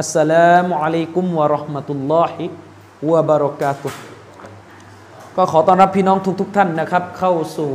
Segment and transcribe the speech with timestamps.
[0.00, 2.46] อัสสลามุอะลัยกุมวะราะห์มะตุลลอฮิ
[3.10, 3.88] วะบารอกาตุ
[5.36, 7.72] ก็ขอต้อนรับพี่น้องทุกๆทท่านนะครับ เข้าสู่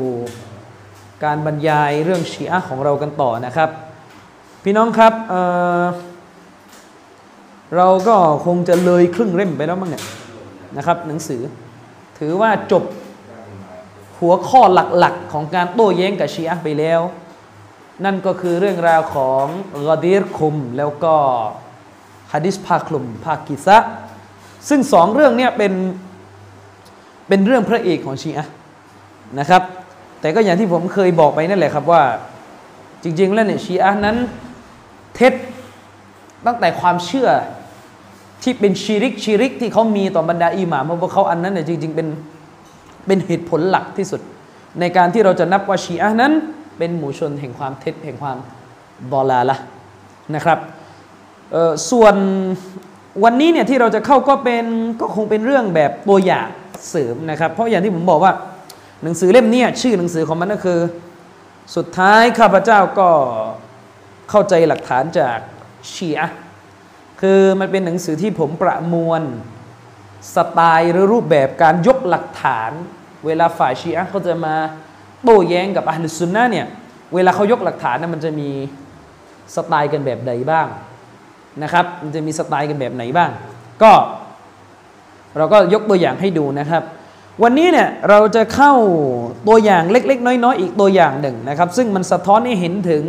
[1.23, 3.69] การบรรยายเรื่องชีอะห์ของเรากันต่อนะครับ
[4.63, 10.03] พี่น้องครับเเราก็คงจะเลยครึ่งเล่มไปแล้วมั้งเนี่ย
[10.77, 11.41] นะครับ หนังสือ
[12.19, 12.83] ถือว่าจบ
[14.19, 14.61] หัวข้อ
[14.97, 17.01] หลักๆ ของการโต้แย้งกับชีอะห์ไปแล้ว
[18.05, 19.45] นั่นก็คือเรื่องราวของ
[19.87, 21.15] กอดีรคุมแล้วก็
[22.33, 23.77] ฮะดิษภาคลุมภาคกิซะ
[24.69, 25.73] ซึ่งสองเรื่องเนี้ยเป็น
[27.27, 28.47] เป็นเรื่องพระเอกของชีอะ
[29.39, 29.61] นะครับ
[30.21, 32.03] แต่ก็อย่างที่ผมเคยบอกไปนั่นแหละครับว่า
[33.03, 34.17] จริง ๆ แล้วเนี่ยชีอะนั้น
[35.15, 35.33] เท็จ
[36.45, 37.29] ตั้งแต่ความเชื่อ
[38.43, 42.07] ที่เป็นชีริกชีริกที่เขามีต่อบรรดาอิหม่ามเพราะเขาอันนั้นเนี่ยจริง ๆ เป็น
[43.07, 44.21] เป็นเหตุผลหลักที่สุด
[44.79, 46.33] ในการที่เราจะนับว่าชีอะนั้น
[46.77, 48.37] เป็นหมู่ชนแห่งความเท็จแห่งความ
[49.11, 49.57] บอลาละ
[50.35, 50.59] นะครับ
[51.91, 52.15] ส่วน
[53.23, 54.65] วันนี้เนี่ยที่เราจะเข้าก็เป็น
[54.99, 56.49] ก็คงเป็นเรื่องแบบตัวอย่าง
[56.89, 58.33] เสริมนะครับ เพราะอย่างที่ผมบอกว่า
[59.03, 60.79] หนังสือเล่มนี้ชื่อหนังสือของมันก็คือ
[61.75, 63.09] สุดท้ายข้าพเจ้าก็
[64.29, 65.37] เข้าใจหลักฐานจาก
[65.93, 66.29] ชีอะ
[67.21, 69.21] คือมันเป็นหนังสือที่ผมประมวล
[70.35, 72.71] สไตล์หรือรูปแบบการยกหลักฐาน
[73.25, 74.55] เวลาฝ่ายชีอะเขาจะมา
[75.23, 76.67] โต้แย้งกับอัลลุซุนนะเนี่ย
[77.15, 78.49] เวลาเขายกหลักฐานนะมันจะมี
[79.55, 80.67] สไตล์กันแบบใดบ้าง
[81.63, 83.31] นะครับมันจะมีสไตล์กันแบบไหนบ้าง
[83.83, 83.91] ก็
[85.37, 86.83] เราก็ยกตัวอย่างให้ดูนะครับ
[87.43, 88.73] วันนี้เนี่ยเราจะเข้า
[89.47, 93.03] ตัวอย่างเล็ก ๆ น้อยๆอีกตัวอย่างหนึ่งนะครับ ซึ่งมันสะท้อนให้เห็นถึง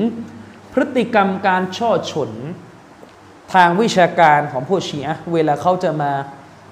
[0.72, 2.30] พฤติกรรมการช่อฉน
[3.54, 6.10] ทางวิชาการของผู้ชีอะเวลาเขาจะมา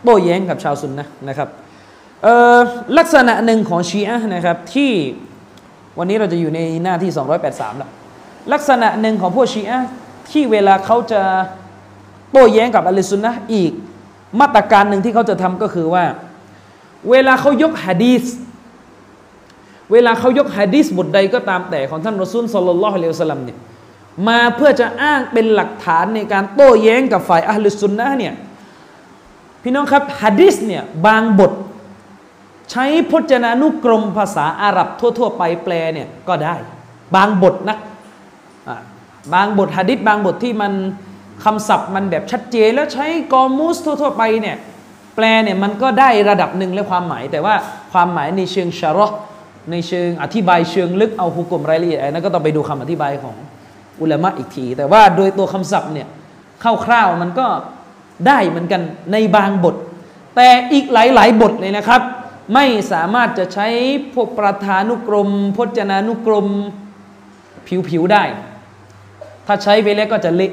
[0.02, 1.48] โต้แย้งกับชาวซุนนะนะครับ
[2.98, 4.92] ลักษณะหนึ่งของชีอะนะครับที่
[5.98, 7.10] วันนี้เราจะอยู่ในหน้าที่
[7.44, 7.90] 283 แล้ว
[8.52, 9.80] ลักษณะหนึ่งของพวกชีอะ
[10.30, 11.22] ที่เวลาเขาจะ
[12.32, 13.72] โต้แย้งกับอัลลอฮ์ซุนนะอีก
[14.40, 16.04] มาตรการหนึ่งที่เขาจะทำก็คือว่า
[17.10, 18.24] เวลาเขายกฮะดีส
[19.92, 23.58] เวลาเขายกฮะดีสบทใดก็ตามแต่ของท่านรอซูลสัลลัลลอฮุอะลัยฮิวสัลลัมเนี่ย
[24.28, 28.34] มาเพื่อจะอ้างเป็นหลักฐานในการโต้แย้งกับฝ่ายอัลลอฮ์ซุนนะเนี่ย
[29.62, 31.52] พี่น้องครับฮะดีสเนี่ยบางบท
[32.70, 34.88] ใช้พจนานุกรมภาษาอาหรับ
[35.18, 36.56] ทั่ว ๆ ไปแปลเนี่ยก็ได้
[37.14, 37.76] บางบทนะ
[39.34, 40.72] บางบทฮะดิษบางบทที่มัน
[41.44, 44.56] คำศัพท์มันแบบชัดเจนแล้วใช้กอมูสทั่วๆไปเนี่ย
[45.16, 47.54] แปลเนี่ยมันก็ได้ระดับหนึ่งและความหมาย แต่ว่า
[47.92, 49.16] ความหมายในเชิงชาร์
[49.70, 53.36] ในเชิงอธิบายเชิงลึกเอาหุกกลมรายละเอียดนั้นก็ต้องไปดูคำอธิบายของ
[54.00, 56.08] อุลามะอีกที แต่ว่าโดยตัวคำศัพท์เนี่ย
[56.84, 57.46] คร่าวๆมันก็
[58.26, 58.82] ได้เหมือนกัน
[59.12, 59.76] ในบางบท
[60.36, 62.02] แต่อีกหลายๆ บทเลยนะครับ
[62.54, 63.66] ไม่สามารถจะใช้
[64.14, 66.46] พวกประธานุกรม พจนานุกรม
[67.88, 68.24] ผิวๆได้
[69.46, 70.52] ถ้าใช้ไปแล้วก็จะเละ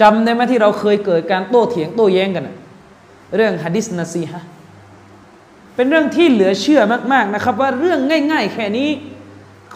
[0.00, 2.48] จำได้ไหมที่เราเคยเกิดการโต้เถียงโต้แย้งกัน
[3.36, 4.42] เรื่องฮะดิษนาซีฮะ
[5.74, 6.80] เป็นเรื่องที่เหลือเชื่อ
[7.12, 8.00] มาก ๆนะครับ ว่าเรื่อง
[8.32, 8.88] ง่าย ๆ แค่นี้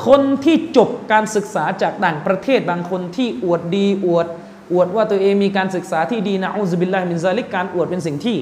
[0.07, 4.27] คนที่จบการศึกษาจากต่างประเทศบางคนที่อวดดีอวด
[4.73, 8.37] อวดว่าตัวเองมีการศึกษาที่ดีนะอุซบิลลาฮิมินซาลิกการอวดเป็นสิ่งที่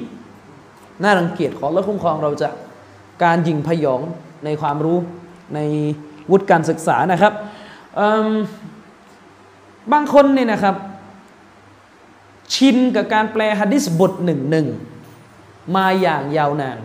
[1.03, 2.49] น่ารังเกียจขอและคุ้มครองเราจะ
[3.23, 4.01] การยิงพยอง
[4.45, 4.97] ในความรู้
[5.55, 5.59] ใน
[6.31, 7.33] วุฒิการศึกษานะครับ
[9.91, 10.75] บางคนเนี่ยนะครับ
[12.55, 14.67] ชินกับการแปลฮะดิษบทหนึ่งหนึ่ง
[15.75, 16.79] มาอย่างยาวนาน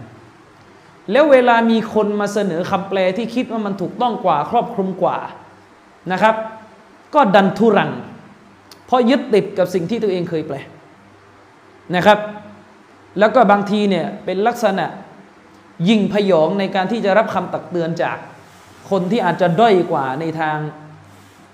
[1.10, 5.18] แล้วเวลามีคนมาเสนอคำแปลที่คิดว่ามันถูกต้องกว่าครอบคลุมกว่า
[6.12, 6.34] นะครับ
[7.14, 7.90] ก็ดันทุรัง
[8.86, 10.56] เพราะยึดติดกับสิ่งที่ตัวเองเคยแปล
[11.96, 12.18] นะครับ
[13.18, 14.86] แล้วก็บางทีเนี่ยเป็นลักษณะ
[15.88, 18.16] ยิงพยองในการที่จะรับคำตักเตือนจาก
[18.90, 20.58] คนที่อาจจะด้อยกว่าในทาง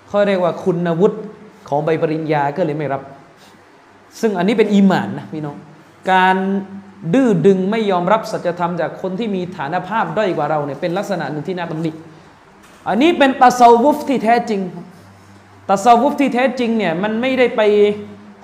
[0.08, 1.18] เขาเรียกว่าคุณวุฒิ
[1.68, 3.02] ของใบปริญญาก็เลยไม่รับ
[4.20, 5.56] ซึ่งอันนี้เป็นอีหมานนะพี่น้อง
[6.12, 6.36] การ
[7.14, 11.90] ดื้อดึงไม่ยอมรับสัจธรรมจากคนที่มีฐานภาพด้อยกว่าเราเนี่ยเป็นลักษณะหนึ่งที่น่าตำหนิ
[12.88, 14.60] อันนี้เป็นตัสวุฟที่แท้จริง
[15.68, 17.62] ตัสวุฟที่แท้จริงเนี่ยมันไม่ได้ไป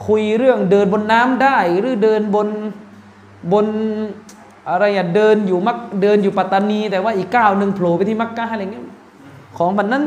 [0.07, 2.49] คุยเรื่องเดินบนน้ำได้ หรือเดินบน
[3.53, 3.67] บน
[4.71, 8.85] อะไรอะเดินอยู่มักเดินอยู่ปัตตานี แต่ว่าอีกก้าวหนึ่งโผล่ไปที่มักกะอะไรเงี้ย
[9.59, 10.05] ของมันนั้น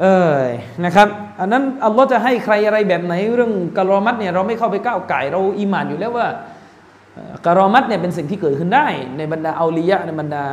[0.00, 0.36] เออ
[0.84, 1.08] นะครับ
[1.40, 6.26] อันนั้นอัลลอฮ์จะให้ใครอะไรแบบไหนเรื่องกะรอมัดเนี่ยเราไม่เข้าไปก้าวไก่เราอิมานอยู่แล้วว่า
[7.46, 8.86] กะรอมัดเนี่ยเป็นสิ่งที่เกิดขึ้นได้
[9.16, 10.44] ในบรรดาอัลียะในบรรดา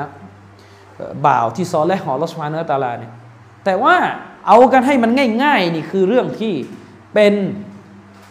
[1.26, 3.12] บ่าวที่ซอและหอลอสมาเนตาลาเนี่ย
[3.66, 3.96] แต่ว่า
[4.48, 5.12] เอากันให้มัน
[5.44, 6.54] ง่าย ๆ นี่คือเรื่องที่
[7.14, 7.34] เป็น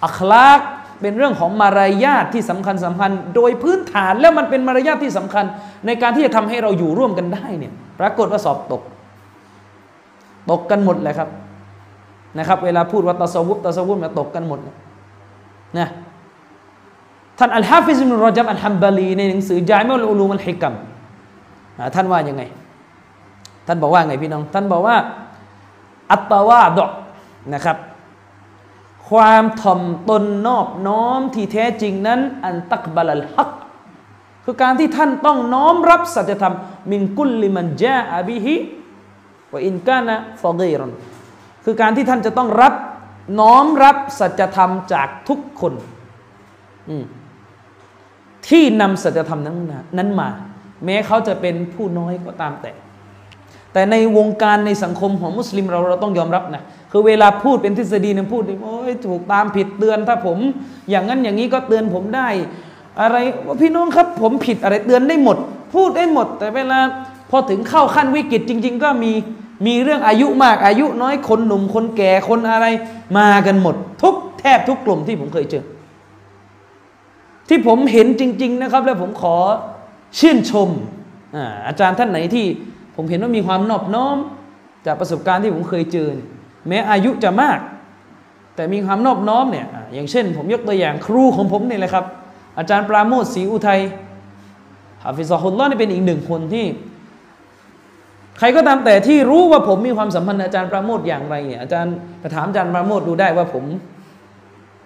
[0.04, 0.60] อัคลาก
[1.00, 5.44] เป็นเรื่องของมารยาทที่สำคัญสำคัญ โดยพื้นฐานแล้วมันเป็นมารยาทที่สำคัญ
[5.86, 8.82] ในการที่จะทำให้เราอยู่ร่วมกันได้เนี่ยปรากฏว่าสอบตก
[10.50, 11.28] ตกกันหมดเลยครับ
[12.38, 14.58] นะครับ เวลาพูดว่าตะสวุบตะสวุบมาตกกันหมด
[15.78, 15.88] นะ
[17.38, 20.74] ท่านอัลฮะฟิซมุรจับอัลฮัมบาลีในหนังสือจายมุลอุลูมัลฮิกัม
[21.94, 22.42] ท่านว่ายังไง
[23.66, 24.96] ท่านบอกว่าไงพี่น้อง ท่านบอกว่า
[26.12, 26.90] อัตตาวาดอก
[27.54, 27.76] นะครับ
[29.08, 33.50] ความถ่อมตนนอบน้อมที่แท้จริงนั้น อันตักบาลฮัก
[34.44, 36.54] คือการที่ท่านต้องน้อมรับสัจธรรม
[36.90, 38.54] มินกุลลิมันจาอบิฮิ
[39.54, 40.92] ว่าอินกานะฟอกีรอน
[41.64, 42.74] คือการที่ท่านจะต้องรับ
[43.40, 45.72] น้อมรับสัจธรรมจากทุกคน
[48.48, 49.56] ที่นำสัจธรรมนั้น
[49.98, 50.28] นั้นมา
[50.84, 52.72] แม้เขาจะเป็นผู้น้อยก็ตามแต่
[53.72, 56.62] แต่ในวงการในสังคมของมุสลิมเราเราต้องยอมรับนะ
[56.92, 60.38] คือเวลาพูดเป็นทฤษฎีเนี่ยพูดโอ้ยถูกตามผิดเตือนถ้าผม
[60.90, 62.28] อย่างนั้นอย่างนี้ก็เตือนผมได้
[63.00, 63.16] อะไร
[63.46, 65.36] ว่าพี่น้องครับ ผมผิดอะไรเตือนได้หมด
[65.74, 66.78] พูดได้หมด แต่เวลา
[67.30, 69.12] พอถึงเข้าขั้นวิกฤตจริง ๆ ก็มี
[69.66, 72.66] มีเรื่องอายุมากอายุน้อยคนหนุ่มคนแก่คนอะไร
[73.18, 75.64] มากันหมด ทุกแทบทุกกลุ่มที่ผมเคยเจอ
[77.48, 79.36] ที่ผมเห็นจริง ๆ นะครับ แล้วผมขอ
[80.18, 80.68] ชื่นชม
[81.66, 82.46] อาจารย์ท่านไหนที่
[82.96, 84.16] ผมเห็นว่ามีความนอบน้อม
[84.86, 86.08] จากประสบการณ์ที่ผมเคยเจอ
[86.68, 87.58] แม้อายุจะมาก
[88.54, 92.04] แต่มีความนอบน้อมเนี่ยอย่างเช่น ผมยกตัวอย่างครูของผมนี่แหละครับ
[92.58, 93.80] อาจารย์ปราโมทศรีอุทัย
[95.04, 96.64] ฮาฟิซอฮุลลอนี่เป็นอีกหนึ่งคนที่
[98.38, 101.94] ใครก็ตามแต่ที่รู้ว่าผมมีความสัมพันธ์อาจารย์ประโมทอย่างไรเนี่ยอาจารย์
[102.34, 103.64] ถามอาจารย์ประโมทดูได้ว่าผม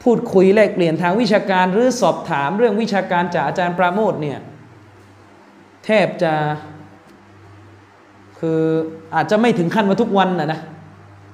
[0.05, 4.39] พูดคุยแลกเปลี่ยนทางวิชาการหรือสอบถามเรื่องวิชาการจากอาจารย์ประโมทเนี่ย
[5.85, 6.33] แทบจะ
[8.39, 8.61] คือ
[9.15, 10.61] อาจจะไม่ถึงขั้นว่าทุกวันนะนะ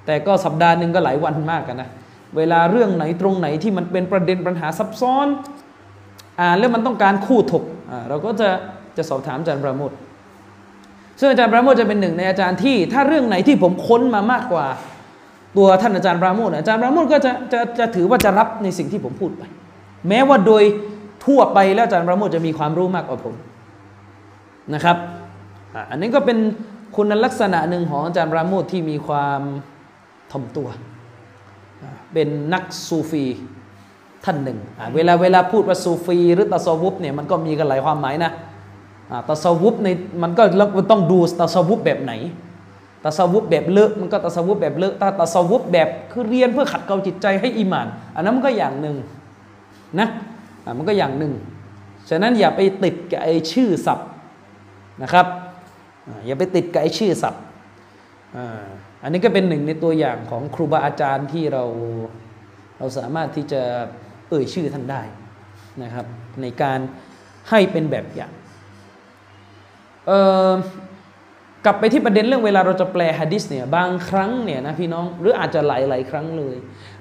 [0.07, 1.89] แต่ก็สัปดาห์หนึ่งก็หลายวันมากกันนะ
[2.37, 5.27] เวลาเรื่องไหนตรงไหนที่มันเป็นประเด็นปัญหาซับซ้อน
[6.41, 8.49] อ่าแล้วมันต้องการคู่ถกอ่าเราก็จะ
[8.97, 9.93] จะสอบถามอาจารย์ประโมท
[11.19, 14.67] ซึ่งอาจารย์ปราโมทจะเป็นหนึ่งในอาจารย์ที่ถ้าเรื่องไหนที่ผมค้นมามากกว่า
[15.57, 19.43] ตัวท่านอาจารย์ปราโมทอาจารย์ปราโมทก็จะจะจะถือว่าจะรับในสิ่งที่ผมพูดไป
[20.09, 20.65] แม้ว่าโดย
[21.27, 23.35] ทั่วไปแล้วอาจารย์ปราโมทจะมีความรู้มากกว่าผม
[24.75, 24.97] นะครับ
[25.91, 26.39] อันนี้ก็เป็น
[26.97, 29.41] คุณลักษณะหนึ่งของอาจารย์ปราโมทที่มีความ
[30.33, 30.69] ถ่อมตัว
[32.13, 33.25] เป็นนักซูฟี
[34.25, 34.59] ท่านหนึ่ง
[34.95, 38.33] เวลาเวลาพูดว่าซูฟีหรือตะซอวุบเนี่ยมันก็มีกันหลายความหมายนะ
[39.29, 39.89] ตะสวุบใน
[40.23, 40.43] มันก็
[40.91, 42.13] ต้องดูตะสวุบแบบไหน
[43.05, 47.87] ตะสวุบแบบเลอะมันก็ตะสวุบแบบเลอะถ้าตะสวุบแบบคือเรียนเพื่อขัดเกลาจิตใจให้อิมาน
[48.17, 48.97] อันนั้นมันก็อย่างหนึ่ง
[49.99, 50.09] นะ
[50.79, 51.33] มันก็อย่างหนึ่ง
[52.11, 54.09] ฉะนั้นอย่าไปติดกับไอ้ชื่อศัพท์
[55.03, 55.27] นะครับ
[56.27, 57.43] อย่าไปติดกับไอ้ชื่อศัพท์
[59.03, 61.65] อันนี้ก็เป็นหนึ่งในตัวอย่างของครูบาอาจารย์ที่เรา
[62.79, 63.63] เราสามารถที่จะ
[64.29, 65.03] เอ่ยชื่อท่านได้
[65.83, 66.07] นะครับ
[66.43, 66.79] ในการ
[67.51, 68.33] ให้เป็นแบบอย่าง
[71.65, 76.57] กลับไปที่ประเด็นเรื่องเวลาเราจะแปลฮะดิษเนี่ยบางครั้งเนี่ยนะพี่น้องหรืออาจจะหลายๆครั้งเลย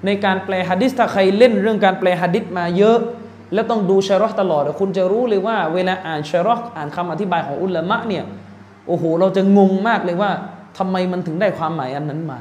[0.06, 2.98] ในการแปลฮะดิษถ้าใครเล่นเรื่องการแปลฮะดิษมาเยอะ
[3.54, 8.24] แล้วต้องดูชารอตลอด คุณจะรู้เลยว่าเวลาอ่านชารออ่านคำอธิบายของอุลามะเนี่ย
[8.86, 10.30] โอ้โหเราจะงงมากเลยว่า
[10.78, 12.40] ทำไมมันถึงได้ความหมายอันนั้นมา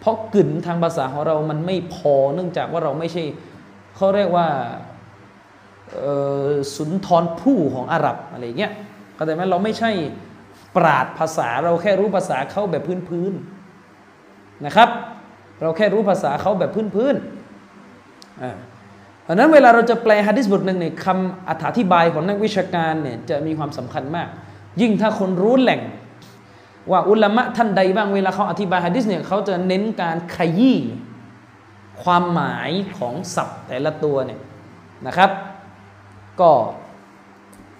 [0.00, 3.24] เพราะกึ่นทางภาษาของเรามันไม่พอเนื่องจากว่าเราไม่ใช่
[3.96, 4.46] เขาเรียกว่า
[6.74, 8.72] สุนทรผู้ของอาหรับอะไรเงี้ย
[9.16, 9.90] เข้าใจไหมเราไม่ใช่
[10.76, 14.88] ปราดภาษาเราแค่รู้ภาษาเขาแบบพื้นๆนะครับ
[15.62, 18.56] เราแค่รู้ภาษาเขาแบบพื้นๆอ่า
[19.22, 24.28] เพราะนั้นเวลาเราจะแปลฮะดิษบทหนึ่งเนี่ยคำอธิบายของนักวิชาการเนี่ยจะมีความสำคัญมาก
[24.80, 25.80] ยิ่งถ้าคนรู้แหล่ง
[26.90, 30.78] ว่าอุลามะท่านใดบ้างเวลาเขาอธิบายฮะดิษเนี่ยเขาจะเน้นการขยี้
[32.02, 34.40] ความหมายของศัพท์แต่ละตัวเนี่ย
[35.06, 35.30] นะครับ
[36.40, 36.50] ก็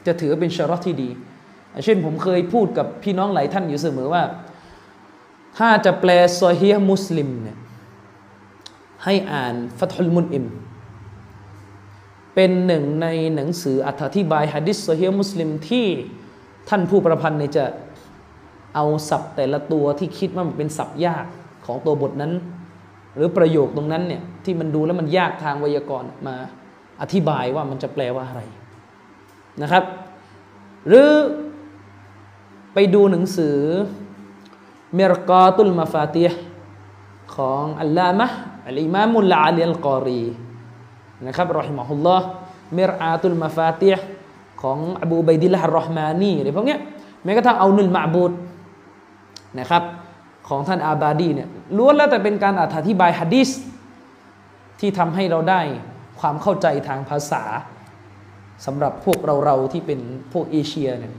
[0.07, 1.09] จะถือเป็นชารอที่ดี
[1.85, 4.23] เช่นผมเคยพูดกับพี่น้องหลายท่านอยู่เสมอว่า
[5.59, 7.59] ถ้าจะแปลซอฮีมุสลิมเนี่ย
[9.05, 10.47] ให้อ่านฟัตฮุลมุนอิม
[12.35, 15.87] เป็นหนึ่งในหนังสืออธิบายฮะดิษซอฮีมุสลิมที่
[16.69, 17.65] ท่านผู้ประพันธ์เนี่ยจะ
[18.75, 21.27] เอาศัพท์แต่ละตัวที่คิดว่ามันเป็นศัพท์ยาก
[21.67, 22.33] ของตัวบทนั้น
[23.15, 26.37] หรือประโยคตรงนั้นเนี่ยที่มันดูแล้วมันยากทางไวยากรณ์มา
[27.03, 28.43] อธิบายว่ามันจะแปลว่าอะไร
[29.63, 29.85] นะครับ
[30.89, 31.09] หรือ
[32.79, 33.59] ไปดูหนังสือ
[34.95, 36.25] เมรกาตุลมาฟาตี
[37.35, 38.27] ของอัลลามะ
[38.69, 40.25] อัลอิมามุลลาลีอัลกอรี
[41.27, 42.27] นะครับรอฮิมะฮุลลอฮ์
[42.79, 43.99] มิรอาตุลมาฟาติฮ
[44.63, 46.81] ของอบูบัยดิลละฮ์รอห์มานีอะไรพวกเนี้ย
[47.25, 48.33] แม้กระทั่งเอานุลมาบูด
[49.59, 49.83] นะครับ
[50.49, 53.49] ของท่านอาบาดีเนี่ยล้วนแล้วแต่เป็นการอธิบายฮะดีษ
[54.81, 55.61] ที่ทำให้เราได้
[56.21, 57.43] ความเข้าใจทางภาษา
[58.67, 60.01] สำหรับพวกเราเราที่เป็น
[60.33, 61.13] พวกเอเชียเนี่ย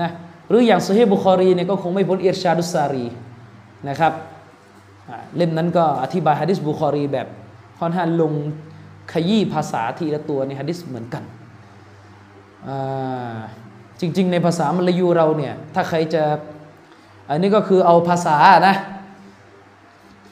[0.00, 0.10] นะ
[0.48, 3.06] หรืออย่างซเฮบุคอรีเนี่ยก็คงไม่พ้นเอิรชาดุสารี
[3.88, 4.12] นะครับ
[5.36, 7.26] เล่มนั้นก็อธิบายฮะดิษบุคอรีแบบ
[7.78, 8.32] ค่อนข้างลง
[9.12, 11.22] ขยี้ภาษาทีละตัวในฮะดิษเหมือนกัน
[14.00, 16.22] จริง ๆ ในภาษามลายูเราเนี่ยถ้าใครจะ
[17.30, 18.36] อันนี้ก็คือเอาภาษา
[18.68, 18.76] นะ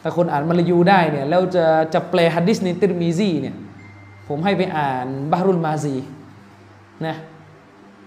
[0.03, 3.57] ถ้าคนอ่านมลายูได้เนี่ยแล้วจะจะแปลฮะดิษในติรมิซีเนี่ย
[4.29, 5.95] ผมให้ไปอ่านบารุลมาซี
[7.07, 7.17] นะ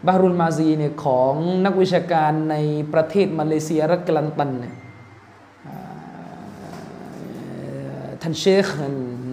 [0.06, 1.34] บารุลมาซีเนี่ยของ
[1.66, 2.56] นักวิชาการใน
[2.94, 4.76] ประเทศมาเลเซียรัฐกลันตันเนี่ย
[8.22, 8.66] ท่านเชค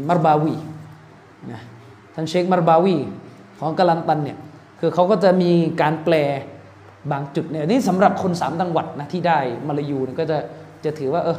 [0.08, 0.54] มารบาวี
[1.52, 1.60] นะ
[2.14, 2.96] ท่านเชคมารบาวี
[3.60, 4.38] ของกลันตันเนี่ย
[4.80, 6.14] คือเขาก็จะมีการแปล
[7.10, 10.38] บางจุดเนี่ยนี่สำหรับคนสามจังหวัดนะที่ได้มาลายูเนี่ยก็จะ
[10.84, 11.38] จะถือว่าเออ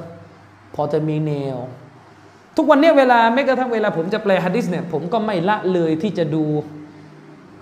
[0.75, 1.57] พอจะมีแนว
[2.57, 6.43] ทุกวันนี้เวลาแม้กระทั่งเวลาผมจะแปลฮะดิษเนี่ยผมก็ไม่ละเลยที่จะดู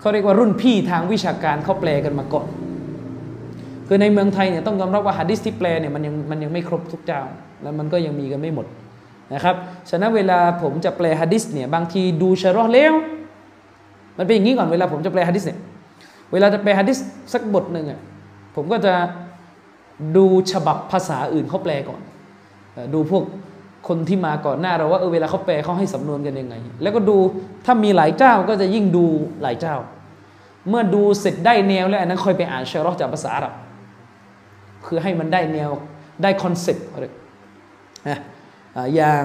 [0.04, 2.46] เขาเรียกว่ารุ่นพี่ทางวิชาการเขาแปลกันมาก่อน
[3.86, 7.22] คือในเมืองไทยเนี่ยต้องยอมรับว่าฮะดิษที่แปลเนี่ยมันยังมันยังไม่ครบทุกเจ้า
[7.62, 8.66] แล้วมันก็ยังมีกันไม่หมด
[9.34, 9.56] นะครับ
[9.90, 12.94] ฉะนั้นเวลาผมจะแปลฮะดิษเนี่ยบางทีดูชะรอแล้ว
[14.18, 15.58] มันเป็นอย่างนี้ก่อนเวลาผมจะแปลฮะดิษเนี่ย
[16.32, 16.98] เวลาจะแปลฮะดิษ
[17.32, 18.00] สักบทหนึ่งอะ
[18.56, 18.94] ผมก็จะ
[20.16, 22.00] ดูฉบับภาษาอื่นเขาแปลก่อน
[22.94, 23.24] ดูพวก
[23.88, 27.16] คนที่มาก่อนหน้าเราว่าเออเวลาเขาแปลเขาให้สำนวนกันยังไง แล้วก็ดู
[27.66, 29.04] ถ้ามีหลายเจ้าก็จะยิ่งดู
[29.42, 29.76] หลายเจ้า
[30.68, 33.54] เมื่อดูเสร็จได้แนวแล้วอันนั้นค่อยไปอ่านชัรห์จากภาษาอาหรับ
[34.86, 35.70] คือให้มันได้แนว
[36.22, 37.04] ได้ concept อะไร
[38.08, 38.18] นะ
[38.94, 39.24] อย่าง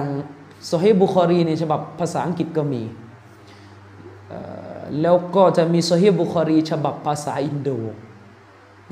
[0.64, 2.82] โซฮีบุคอรีในฉบับภาษาอังกฤษก็มี
[5.00, 7.70] แล้วก็จะมีโซฮีบุคอรี ฉบับภาษาอินโด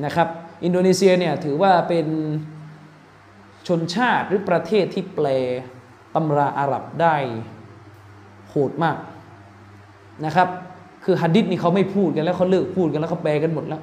[0.04, 0.28] นะครับ
[0.64, 2.06] อินโดนีเซียเนี่ยถือว่าเป็น
[3.68, 5.26] ชนชาติหรือประเทศที่แปล
[6.14, 7.16] ตำราอาหรับได้
[8.48, 8.98] โหดมาก
[10.24, 10.48] นะครับ
[11.04, 13.80] คือฮะดิษนี่เขาไม่พูดกันแล้วเขาเลิกพูดกันแล้วเขาแปลกันหมดแล้ว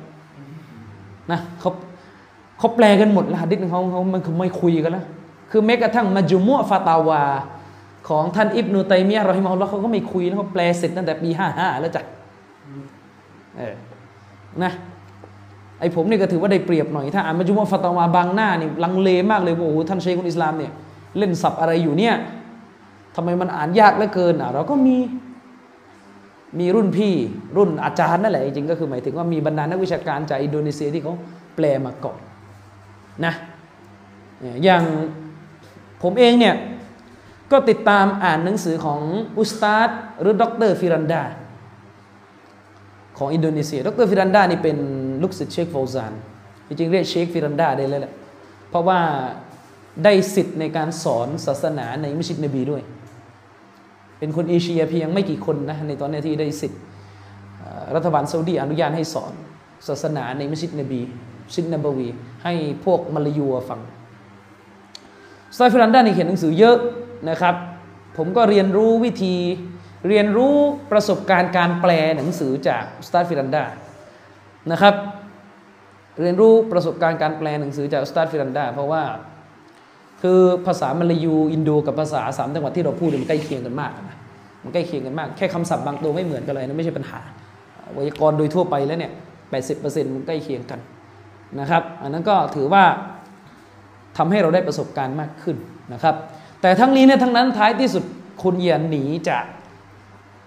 [1.31, 1.71] นะเขา
[2.59, 5.05] เขาแปลกันหมดแล้วฮะดิษเขาเขามันไม่คุยกันแล้ว
[5.51, 7.23] คือแม้กระทั่งมาจุมัวฟาตาวา
[8.09, 12.03] ของท่านอิบนุตัยมียะรอฮิมะฮุลลอฮ์เขาก็ไม่คุยแล้วเขาแปลเสร็จตั้งแต่ปีห้าห้าแล้วจ้ะ
[13.57, 13.75] เออ
[14.63, 14.71] นะ
[15.79, 20.71] ไอผมนี่ก็ถือว่าได้เปรียบหน่อยถ้าอ่านมัจุมะฟัตวาบางหน้านี่ลังเลมากเลยว่าโอ้โหท่านเชคุนอิสลามเนี่ย
[21.17, 22.15] เล่นสับอะไรอยู่เนี่ย
[23.15, 24.95] ทำไมมันอ่านยากเหลือเกินอะเราก็มี
[26.59, 27.13] มีรุ่นพี่
[27.57, 31.13] รุ่นอาจารย์นั่นแหละจริงก็คือหมายถึงว่ามีบรรดานักวิชาการจากอินโดนีเซียที่เขา
[31.55, 32.19] แปลมาก่อน
[33.25, 33.33] นะ
[34.63, 34.83] อย่าง
[36.03, 36.55] ผมเองเนี่ย
[37.51, 39.01] ก็ติดตามอ่านหนังสือของ
[39.37, 39.89] อุสตาด
[40.21, 41.23] หรือดรฟิรันดา
[43.17, 44.77] ของอินโดนีเซีย ดรฟิรันดานี่เป็น
[45.23, 46.13] ลูกศิษย์เชคโฟซาน
[46.67, 48.13] จริงเรียกเชคฟิรันดาได้เลยแหละ
[48.69, 48.99] เพราะว่า
[50.03, 52.81] ได้สิทธิ์ในการสอนศาสนาในมัสยิดนบีด้วย
[54.19, 56.81] เป็นคนเอเชียเพียงไม่กี่คนนะในตอนนี้ที่ได้สิทธิ์
[57.95, 59.33] รัฐบาลซาอุดีอนุญาตให้สอน
[59.87, 61.01] ศาสนาในมัสยิดนบี
[61.53, 62.07] ชิดนบวี
[62.43, 62.53] ให้
[62.85, 63.79] พวกมลายูฟัง
[65.55, 66.77] สตาซฟิรันดานี่เขียนหนังสือเยอะ
[67.29, 67.55] นะครับ
[68.17, 69.35] ผมก็เรียนรู้วิธี
[70.07, 70.55] เรียนรู้
[70.91, 73.63] ประสบการณ์การแปลหนังสือจากสตาซฟิรันดา
[74.71, 74.95] นะครับ
[76.21, 79.03] เรียนรู้ประสบการณ์การแปลหนังสือจากสตาซฟิรันดาเพราะว่า
[80.27, 84.17] คือภาษามลายูอินโดกับภาษาสามจังหวัดที่เราพูดมันใกล้เคียงกันมากนะ
[84.63, 87.19] มันใกล้เคียงกันมาก แค่คำศัพท์บางตัวไม่เหมือนกันเลยนะไม่ใช่ปัญหา
[87.93, 89.11] ไวยากรณ์โดยทั่วไปแล้วเนี่ย
[89.49, 90.79] แปดสิบเปอร์เซ็นต์มันใกล้เคียงกัน
[91.59, 92.83] นะครับ อันนั้นก็ถือว่า
[94.17, 95.57] ทำให้เราได้ประสบการณ์มากขึ้น
[95.93, 96.15] นะครับ
[96.61, 98.03] แต่ทั้งนี้เนี่ยทั้งนั้นท้ายที่สุด
[98.43, 99.45] คุณอย่าหนีจาก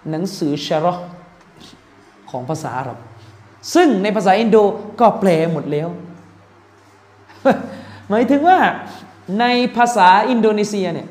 [0.09, 0.93] หนังสือชารอ
[2.31, 2.97] ของภาษาอาหรับ
[3.73, 4.57] ซึ่งในภาษาอินโด
[4.99, 5.89] ก็แปลหมดแล้ว
[8.09, 8.59] หมายถึงว่า
[9.39, 9.45] ใน
[9.75, 11.07] ภาษาอินโดนีเซียเนี่ย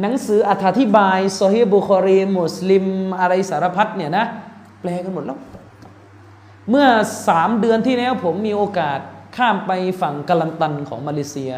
[0.00, 2.84] หนังสืออธิบายโซฮีบุคอรีมุสลิม
[3.20, 4.24] อะไรสารพัดเนี่ยนะ
[4.80, 5.38] แปลกันหมดแล้ว
[6.70, 6.86] เมื่อ
[7.28, 8.98] สามเดือนที่แล้วผมมีโอกาส
[9.36, 11.52] ข้ามไปฝั่งกาลันตันของมาเลเซีย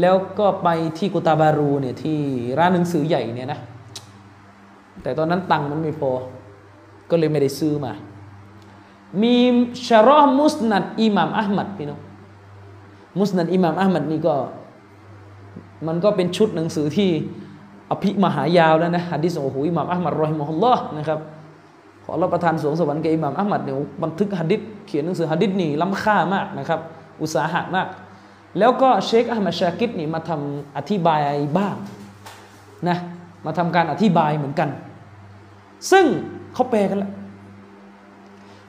[0.00, 2.18] แล้วก็ไปที่กุตาบารูเนี่ยที่
[2.58, 3.60] ร้านหนังสือใหญ่เนี่ยนะ
[5.02, 6.10] แต่ตอนนั้นตังค์มันไม่พอ
[7.10, 7.92] ก็เลยไม่ได้ซื้อมา
[9.22, 9.36] มี
[9.86, 12.00] ชารอมุสนัดอิหม่ามอัลมัดพี่น้อง
[13.20, 14.34] มุสนัดอิหม่ามอัลมัดนี่ก็
[15.86, 17.10] มันก็เป็นชุดหนังสือที่
[17.90, 21.18] อภิมหายาวแล้วนะฮะดิษโอ้โหอิหม่ามอัลมัดรอฮิมฮุลลอฮ์นะครับ
[22.04, 26.80] ขอรับประทานสวงสวรรค์แก่อิหม่ามอัลมัดเนี่ยบันทึกฮะดิษเขียนหนังสือฮะดิษนี่ล้ำค่ามากนะครับ
[27.22, 27.88] อุตสาหะมาก
[28.58, 31.20] แล้วก็เชคอัลมาชากิดนี่มาทำอธิบาย
[31.58, 31.76] บ้าง
[32.88, 32.98] นะ
[33.46, 34.68] มาทำการอธิบายเหมือนกัน
[35.90, 36.06] ซึ่ง
[36.54, 37.12] เขาแปลกันแล้ว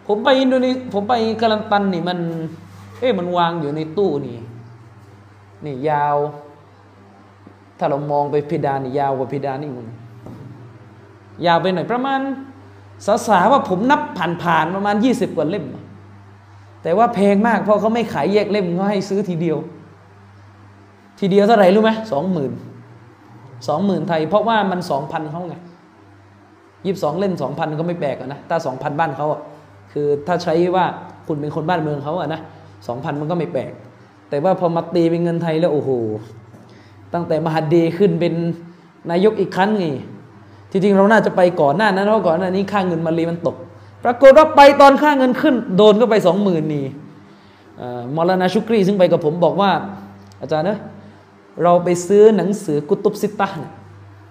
[0.08, 2.20] ผมไปอินโดนีผมไปกาลันตันนี่มัน
[3.00, 4.38] เอ๊ะมันวางอยู่ในตู้นี่
[5.66, 6.18] นี่ยาว
[7.80, 9.88] ถ้าเรามองไปเพดานยาวกว่าเพดานนี่มัน
[11.46, 12.20] ยาวไปหน่อยประมาณ
[13.06, 14.02] สาสาว่าผมนับ
[14.44, 15.66] ผ่านๆประมาณ 20 กว่าเล่ม
[16.84, 19.58] แต่ว่าแพงมากเพราะเขาไม่ขายแยกเล่มเขาให้ซื้อทีเดียว
[21.20, 22.52] ทีเดียวเท่าไหร่รู้ไหมสองหมื่น
[23.68, 25.56] สองหมื่นไทย เพราะว่ามันสองพันเขาไง
[26.86, 29.42] ยี่สิบสองเล่มสองพันก็ไม่แปลกนะถ้าสองพันบ้านเขาอะ
[29.94, 30.86] คือถ้าใช้ว่า
[31.28, 32.42] คุณเป็นคนบ้านเมืองเขาอะนะ
[32.88, 33.72] สองพันมันก็ไม่แปลก
[34.30, 35.90] แต่ว่าพอมาตีเป็นเงินไทยแล้วโอ้โห
[37.14, 38.34] ตั้งแต่มหาเดีขึ้นเป็น
[39.12, 39.86] นายกอีกครั้งไง
[40.72, 43.56] ที่จริงเราน่าจะไปก่อนหน้านั้นเพราะก่อนหน้านี้ค่าเงินมาลีมันตก
[44.04, 46.86] ปรากฏว่าไปตอนค่าเงินขึ้น โดนก็ไปสองหมื่นนี่
[48.16, 49.72] มอลนาชุกรีซึ่งไปกับผมบอกว่า
[50.42, 50.80] อาจารย์เนะ
[51.64, 53.48] เราไปซื้อหนังสือกุตุบซิตะ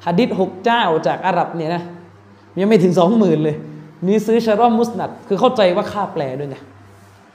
[0.06, 1.82] ฮะดิษหกเจ้าจากอาหรับเนี่ยนะ
[2.60, 3.56] ยังไม่ถึงสองหมื่นเลย
[4.06, 6.56] นี่ซื้อชารอมมุสนัด คือเข้าใจว่าค่าแปลด้วยไง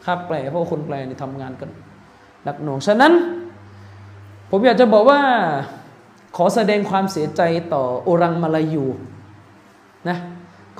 [0.05, 1.69] ค่าแปลเพราะคนแปลนี่ทำงานกัน
[2.43, 3.13] หนักหน่วงฉะนั้น
[4.51, 5.21] ผมอยากจะบอกว่า
[6.37, 7.41] ขอแสดงความเสียใจ
[7.73, 8.85] ต่อโอรังมาลายู
[10.09, 10.17] นะ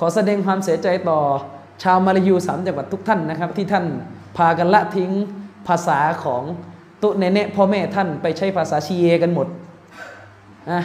[0.00, 1.20] ขอแสดงความเสียใจต่อ
[1.82, 3.84] ชาวมาลายูสามจังหวัดทุกท่านนะครับ ที่ท่าน
[4.36, 5.10] พากันละทิ้ง
[5.68, 6.42] ภาษาของ
[7.02, 9.48] ตุเนเนพ่อแม่ท่านไปใช้ภาษาชีเยกันหมด
[10.72, 10.82] นะ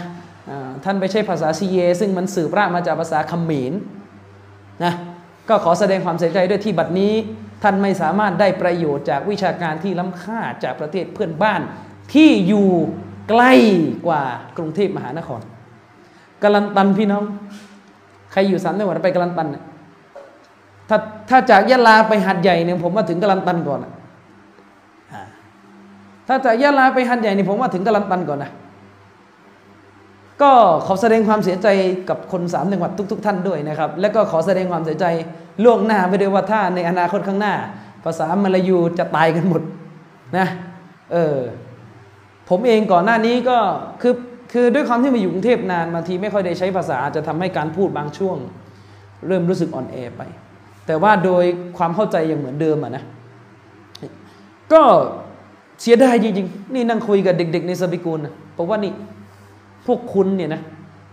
[0.86, 3.74] ท่านไปใช้ภาษาชีเย ซึ่งมันสืบรากมาจากภาษาคัมเขมร
[4.84, 4.94] นะ
[5.50, 7.14] ก็ขอแสดงความเสียใจด้วยที่บัดนี้
[7.64, 11.62] ท่านไม่สามารถได้ประโยชน์จากวิชาการที่ล้ำค่าจากประเทศเพื่อนบ้าน
[12.14, 12.68] ที่อยู่
[13.30, 13.54] ใกล้
[14.06, 14.22] กว่า
[14.58, 15.42] กรุงเทพมหานคร
[16.44, 17.24] กาลันตันพี่น้อง
[18.32, 19.64] ใครอยู่สามจังหวัดไปกาลันตันเนี่ย
[20.90, 20.98] ถ้า
[21.30, 23.92] ถ้าจากยะลาไปหัดใหญ่เนี่ยผมว่าถึงกาลันตันก่อนนะ
[26.28, 28.52] ถ้าจากยะลาไปหัดใหญ่เนี่ยผมว่าถึงกาลันตันก่อนนะ
[30.42, 30.52] ก็
[30.86, 31.68] ขอแสดงความเสียใจ
[32.10, 35.06] กับคนสามจังหวัดทุก ๆ ท่านด้วยนะครับ และก็ขอแสดงความเสียใจ
[35.64, 37.54] ล่วงหน้าไปด้วยว่าถ้าในอนาคตข้างหน้า
[38.04, 39.62] ภาษามลายูจะตายกันหมด
[40.38, 40.48] นะ
[41.14, 41.38] เออ
[42.50, 43.58] ผมเองก่อนหน้านี้ก็
[44.02, 44.14] คือ
[44.54, 48.38] คือด้วยความที่มาอยู่กรุงเทพนานบางทีไม่ค่อยได้ใช้ภาษาจะทำให้การพูดบางช่วง
[49.28, 50.22] เริ่มรู้สึกอ่อนแอไป
[50.86, 51.44] แต่ว่าโดย
[51.78, 53.04] ความเข้าใจยังเหมือนเดิมอะนะ
[54.74, 54.82] ก็
[55.82, 58.94] เสียดายจริงๆ นี่นั่งคุยกับเด็ก ๆ ในสบิกูลนะบอกว่านี่
[59.88, 60.62] พวกคุณเนี่ยนะ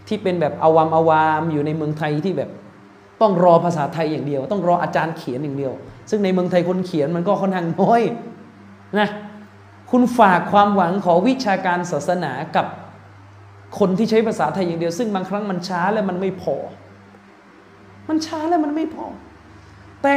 [0.08, 2.50] ที่เป็นแบบอาวามอาวามอยู่ในเมืองไทยที่แบบ
[3.20, 5.72] ต้องรอภาษาไทยอย่างเดียว ต้องรออาจารย์เขียนอย่างเดียว
[6.10, 8.02] ซึ่งในเมืองไทยคนเขียนมันก็ค่อนข้างน้อย
[8.98, 9.08] นะ
[9.92, 12.66] คุณฝากความหวังของวิชาการศาสนากับ
[13.78, 16.56] คนที่ใช้ภาษาไทยอย่างเดียว ซึ่งบางครั้งมันช้าและมันไม่พอ
[18.08, 19.06] มันช้าและมันไม่พอ
[20.02, 20.16] แต่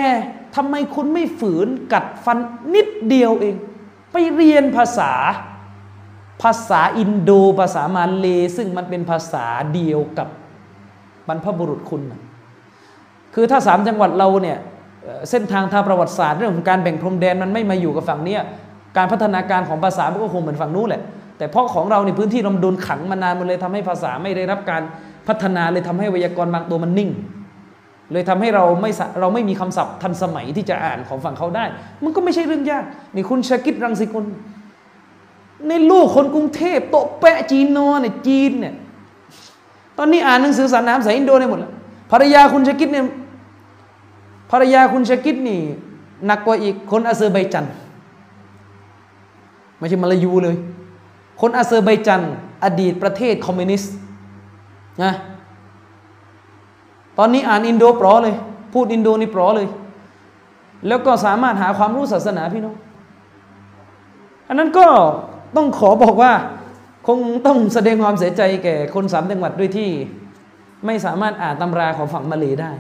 [0.56, 2.38] ทำไมคุณไม่ฝืนกัดฟัน
[2.76, 3.56] นิดเดียวเอง
[4.12, 5.12] ไปเรียนภาษา
[6.42, 10.28] ภาษาอินโดภาษามาเลซึ่งมันเป็นภาษาเดียวกับ
[11.28, 12.02] บรรพบุรุษคุณ
[13.34, 14.58] คือถ้าสามจังหวัดเราเนี่ย
[15.30, 18.38] เส้นทางทางประวัติศาสตร์เรื่องของการแบ่งพรมแดนมันไม่มาอยู่กับฝั่งนี้
[18.98, 21.02] การพัฒนาการของภาษามันก็คงเหมือนฝั่งนู้นแหละ
[21.38, 24.82] แต่เพราะของเราในพื้นที่เราโดนขังมานานมันเลยทำให้ภาษาไม่ได้รับการ
[25.28, 27.10] พัฒนาเลยทำให้ไวยากรณ์บางตัวมันนิ่ง
[28.12, 31.66] เลยทำให้เราไม่เราไม่มีคำศัพท์ทันสมัยที่จะอ่านของฝั่งเขาได้
[32.04, 32.84] มันก็ไม่ใช่เรื่องยาก
[33.16, 34.26] นี่คุณชากิดรังสิกุล
[35.68, 38.74] ในลูกคนกรุงเทพโตแปะจีนโนเนี่ยจีนเนี่ย
[39.98, 41.72] ตอนนี้อ่านหนังสือสารน้ำสายอินโดได้หมดแล้ว
[42.12, 43.06] ภรรยาคุณชากิดเนี่ย
[44.52, 45.60] ภรรยาคุณชากิดนี่
[46.26, 47.66] หนักกว่าอีกคนอาเซอร์ไบจัน
[49.86, 50.56] ไม่ใช่มาลายูเลย
[51.42, 52.22] คนอาเซอร์ไบจัน
[52.64, 53.94] อดีตประเทศคอมมิวนิสต์
[55.04, 55.14] นะ
[57.18, 58.36] ตอนนี้อ่านอินโดโปรเลย
[58.74, 59.68] พูดอินโดนี่โปรเลย
[60.88, 62.76] แล้วก็สามารถหาความรู้ศาสนาพี่น้อง
[64.48, 64.88] อันนั้นก็
[65.56, 66.34] ต้องขอบอกว่า
[67.08, 69.90] คงต้องแสดงความเสียใจแก่คนสามจังหวัดด้วยที่
[70.86, 72.72] ไม่สามารถอ่านตำราของฝั่งมาเลได้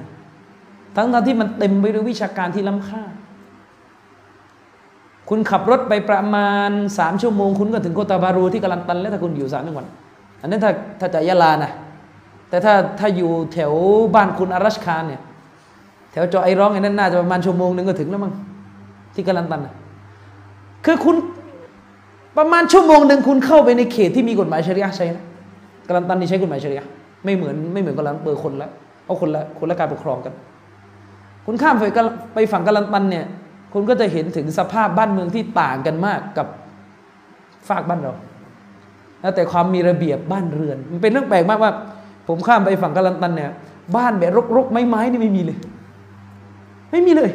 [0.96, 3.04] ทั้งที่มันเต็มไปด้วยวิชาการที่ล้ำค่า
[5.30, 9.86] คุณขับรถไปประมาณสามชั่วโมง คุณก็ถึงโกตาบารูที่กาลันตัน แล้วถ้าคุณอยู่สามจังหวัด
[10.42, 11.72] อันนั้นถ้าถ้าจะยะลานะ
[12.50, 13.74] แต่ถ้าถ้าอยู่แถว
[14.16, 15.22] บ้านคุณอารัชคารเนี่ย
[16.12, 18.34] แถวจอไอร้องไอ้นั้นน่าจะประมาณชั่วโมงหนึ่งก็ถึงแล้วมั้ง
[19.16, 19.74] ที่กาลันตันนะ
[20.86, 21.16] คือคุณ
[22.38, 25.20] ประมาณชั่วโมงหนึ่งคุณเข้าไปในเขตที่มีกฎหมายชริยะใช่ไหม
[25.88, 26.86] กาลันตันนี่ใช้กฎหมายชริยะ
[27.26, 28.70] ไม่เหมือนไม่เหมือนกาลันเปอร์คนละ
[29.06, 30.34] เอาคนละคนละการปกครองกัน
[31.46, 31.86] คุณข้ามไป
[32.34, 33.26] ไปฝั่งกาลันตันเนี่ย
[33.78, 36.48] คุณก็จะเห็นถึงสภาพบ้านเมืองที่ต่างกันมากกับ
[37.70, 38.14] ฝากบ้านเรา
[39.22, 41.72] แล้วแต่ความมีระเบียบบ้านเรือน มันเป็นเรื่องแปลกมากว่า
[42.28, 43.52] ผมข้ามไปฝั่งกาลันตันเนี่ย
[43.96, 45.58] บ้านแบบรกๆ ไม้ๆนี่ไม่มีเลย
[46.92, 47.32] ไม่มีเลย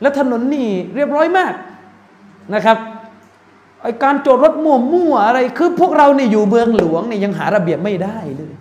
[0.00, 1.52] แล้วถนนนี่เรียบร้อยมาก
[2.54, 2.76] นะครับ
[3.82, 8.52] ไอการจอดรถมั่วมั่วอะไรคือพวกเราเนี่ยอยู่เมืองหลวงเนี่ยยังหาระเบียบไม่ได้เลย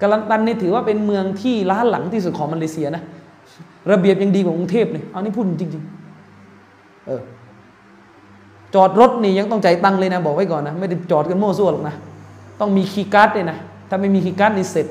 [0.00, 3.02] กาลันตันนี่ถือว่าเป็นเมืองที่ล้าหลังที่สุดของมาเลเซียนะ
[3.92, 6.03] ระเบียบยังดีกว่ากรุงเทพเลยเอานี่พูดจริงๆ
[7.06, 7.22] เออ
[8.74, 11.94] จอดรถนี่ยังต้องจ่ายตังค์เลยนะ บอกไว้ก่อนนะ ไม่ได้จอดกันมั่วซั่วหรอกนะ
[12.60, 13.56] ต้องมีคีย์การ์ดเลยนะ
[13.88, 14.86] ถ้าไม่มีคีย์การ์ดนี่เสร็จ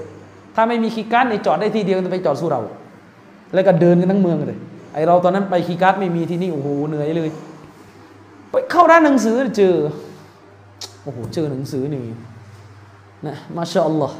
[0.55, 2.61] ถ้าไม่มีคีย์การ์ดนี่จอดได้ทีเดียวจะไปจอดสู้เรา
[3.53, 4.59] แล้วก็เดินกันทั้งเมืองเลย
[4.93, 7.29] ไอเราตอนนั้นไปคีย์การ์ดไม่มีที่นี่โอ้โหเหนื่อยเลย
[8.49, 9.75] ไปเข้าร้านหนังสือเจอ
[11.03, 12.01] โอ้โหเจอหนังสือนี่
[13.27, 14.17] นะมาชาอัลลอฮ์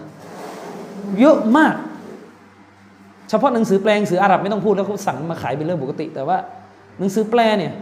[1.20, 1.76] เยอะมาก
[3.30, 6.38] เฉพาะหนังสือแปลหนังสืออาหรับไม่ต้องพูดแล้วเขาสั่งมาขายเป็นเรื่องปกติ แต่ว่า
[6.98, 7.74] หนังสือแปลเนี่ย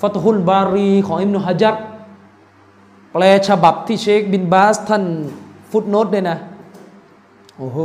[0.00, 1.76] ฟัตฮุลบารีของอิมนุฮะจัร
[3.12, 5.04] แปลฉบับที่เชคบินบาสท่าน
[5.70, 6.38] footnote เลยนะ
[7.56, 7.78] โอ้โห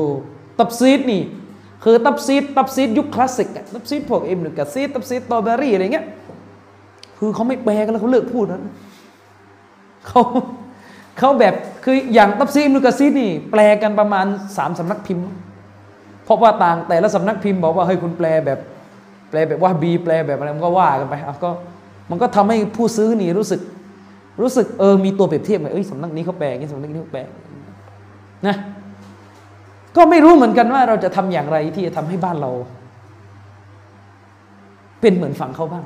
[0.59, 1.21] ตัฟซีรนี่
[1.83, 6.05] คือตัฟซีรตัฟซีรยุคคลาสสิกตัฟซีรพวกอิบนุกะษีรตัฟซีรตอบารีอะไรเงี้ย
[7.17, 8.61] คือเขาไม่แปลกันแล้วเขาเลิกพูดแล้ว
[10.07, 10.21] เขา
[11.19, 14.25] เขาแบบคืออย่างตัฟซีรอิบนุกะษีรนี่ แปลกันประมาณ
[14.57, 15.25] สามสำนักพิมพ์
[16.25, 18.59] เพราะว่าต่างแต่ละสำนักพิมพ์บอกว่าเฮ้ยคุณแปลแบบ
[19.29, 21.49] แปลแบบวะฮาบีแปลแบบอะไรมันก็ว่ากันไปเอาก็
[22.09, 23.61] มันก็ทำให้ผู้ซื้อนี่รู้สึก
[24.41, 27.21] รู้สึกเออมีตัวเปรียบเทียบไงเอ้ยสำนักนี้เขาแปลงี้สำนักนี้เขาแปล
[28.47, 28.55] นะ
[29.95, 32.51] ก็ไม่รู้เหมือนกันว่าเราจะทำอย่างไรที่จะทำให้บ้านเรา
[35.01, 35.85] เป็นเหมือนฝั่งเขาบ้าง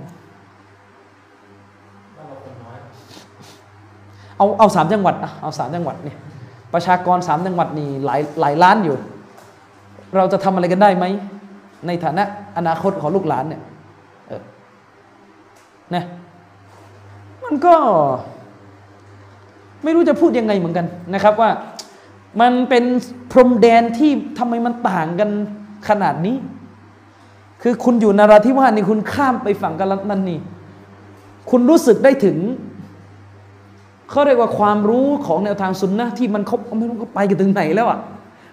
[4.38, 6.18] เอาเอาสามจังหวัดอะเอาสามจังหวัดเนี่ย
[6.74, 8.96] ประชากรสามจังหวัดนี่หลายหลายล้านอยู่
[10.16, 11.06] เราจะทำอะไรกันได้ไหม
[11.88, 12.24] ในฐานะ
[12.58, 13.62] อนาคตของลูกหลานเนี่ย
[14.28, 14.42] เออ
[15.96, 16.04] นะ
[17.44, 17.76] มันก็
[19.84, 21.50] ไม่รู้จะพูดยังไงเหมือนกันนะครับว่า
[22.42, 22.84] มันเป็น
[23.32, 25.30] พรมแดนที่ทำไมมันต่างกัน
[25.90, 26.36] ขนาดนี้
[27.62, 30.40] คือคุณอยู่นาราธิวาสนี่คุณข้ามไปฝั่งกาลนันนี่
[31.50, 32.38] คุณรู้สึกได้ถึง
[34.10, 38.00] เขาเรียกว่าความรู้ของแนวทางสุนนะที่มันเขาไม่รู้เขาไปกันถึงไหนแล้วอะ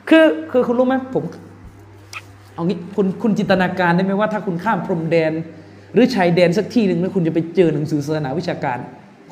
[0.08, 1.24] คือคือคุณรู้ไหมผม
[2.56, 5.32] เอางี้คุณคุณจินตนาการได้ไหมว่าถ้าคุณข้ามพรมแดน
[5.92, 8.78] หรือชายแดนสักที่หนึ่งแล้วคุณจะไปเจอหนังสือศาสนาวิชาการ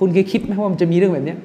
[0.00, 1.36] คุณเคยคิดไหมว่ามันจะมีเรื่องแบบนี้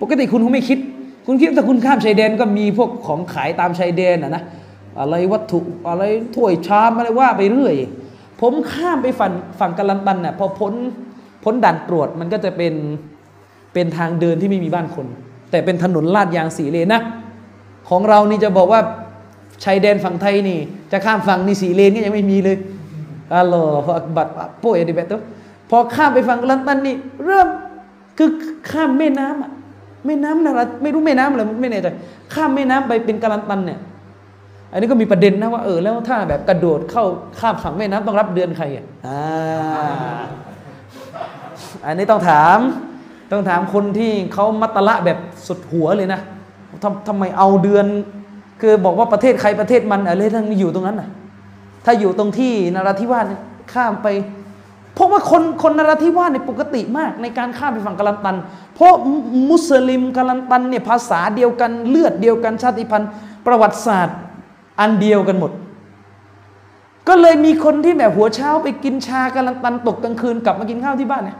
[0.00, 0.78] ปกติคุณคงไม่คิด
[1.26, 4.42] คุณคิดถ้าคุณข้ามชายแดนก็มีพวกของขายตามชายแดนอะนะ
[5.00, 6.02] อะไรวัตถุอะไร
[6.34, 7.74] ถ้วยชามอะไรว่าไปเรื่อย
[8.40, 10.74] ผมข้ามไปฝั่งฝั่งกะลันตันน่ะพอพ้น
[11.44, 12.74] พ้นด่านตรวจมันก็จะเป็น
[13.74, 15.06] เป็นทางเดินที่ไม่มีบ้านคน
[15.50, 17.00] แต่เป็นถนนลาดยางสีเลนนะ
[17.88, 18.80] ของเรานี่จะบอกว่า
[19.64, 20.58] ชายแดนฝั่งไทยนี่
[20.92, 22.56] จะข้ามฝั่งนี่สีเลนก็ยังไม่มีเลย
[23.32, 24.28] อัลลอฮฺบัต
[24.60, 25.12] โป้ยดิเบต
[25.70, 26.94] พอข้ามไปฝั่งกะลันตันนี่
[27.24, 27.48] เริ่ม
[28.18, 28.28] คือ
[28.70, 29.50] ข้ามแม่น้ำอะ
[30.06, 31.88] แม่น้ำนาราไม่รู้แม่น้ำอะไรไม่แน่ใจ
[32.34, 33.80] ข้ามแม่น้ำไปเป็นกาลันตันเนี่ย
[34.72, 37.04] อันนี้ก็มีประเด็นนะว่าเออแล้วถ้าแบบกระโดดเข้า
[37.40, 40.20] ข้ามฝั่งแม่น้ำต้องรับเดือนใครอะอ่า
[41.84, 42.58] อันนี้ต้องถาม
[43.32, 46.20] ต้องถามคนที่เขามัตตละแบบสุดหัวเลยนะ
[46.82, 47.86] ทำทำไมเอาเดือน
[48.60, 51.08] คือบอกว่าประเทศใครประเทศมันอะไรทั้งอยู่ตรงนั้นน่ะ
[51.84, 53.24] ถ้าอยู่ตรงที่นราธิวาส
[53.72, 54.08] ข้ามไป
[54.94, 58.36] เพราะว่าคนคนนราธิวาสเนี่ยปกติมาก ในการข้ามไปฝั่งกาลันตัน
[58.74, 58.92] เพราะ
[59.50, 63.10] มุสลิมกาลันตันเนี่ยภาษาเดียวกันเลือดเดียวกันชาติพันธุ์
[63.46, 64.16] ประวัติศาสตร์
[64.80, 65.52] อันเดียวกันหมด
[67.08, 71.38] ก็เลยมีคนที่แบบหัวเช้าไปกินชากาลันตันตกกลางคืนกลับมากินข้าวที่บ้านเนี่ย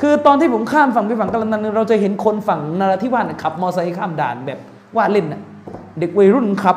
[0.00, 4.58] คือตอนที่ผมข้ามฝั่งไปฝั่งกาลันตันเราจะเห็นคนฝั่งนราธิวาสขับมอเตอร์ไซค์ข้ามด่านแบบ
[4.96, 5.42] ว่าเล่นน่ะ
[5.98, 6.76] เด็กวัยรุ่นขับ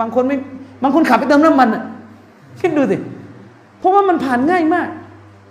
[0.00, 0.36] บางคนไม่
[0.82, 1.82] บางคนขับไปเติมน้ำมันอะ
[2.60, 2.96] คิดดูสิ
[3.78, 4.88] เพราะว่ามันผ่านง่ายมาก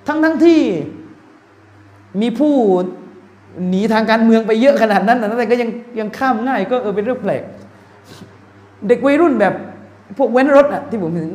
[0.08, 0.60] ทั้งทั้งที่
[2.22, 2.54] มีผู้
[3.70, 5.70] หนีทางการเมืองไปเยอะขนาดนั้นนะแต่ก็ยัง
[6.00, 7.44] ยังข้ามง่าย ก็เออเป็นเรื่องแปลก
[8.88, 9.54] เด็กวัยรุ่นแบบ
[10.18, 11.30] พวกเว้นรถอะที่ผมเห็น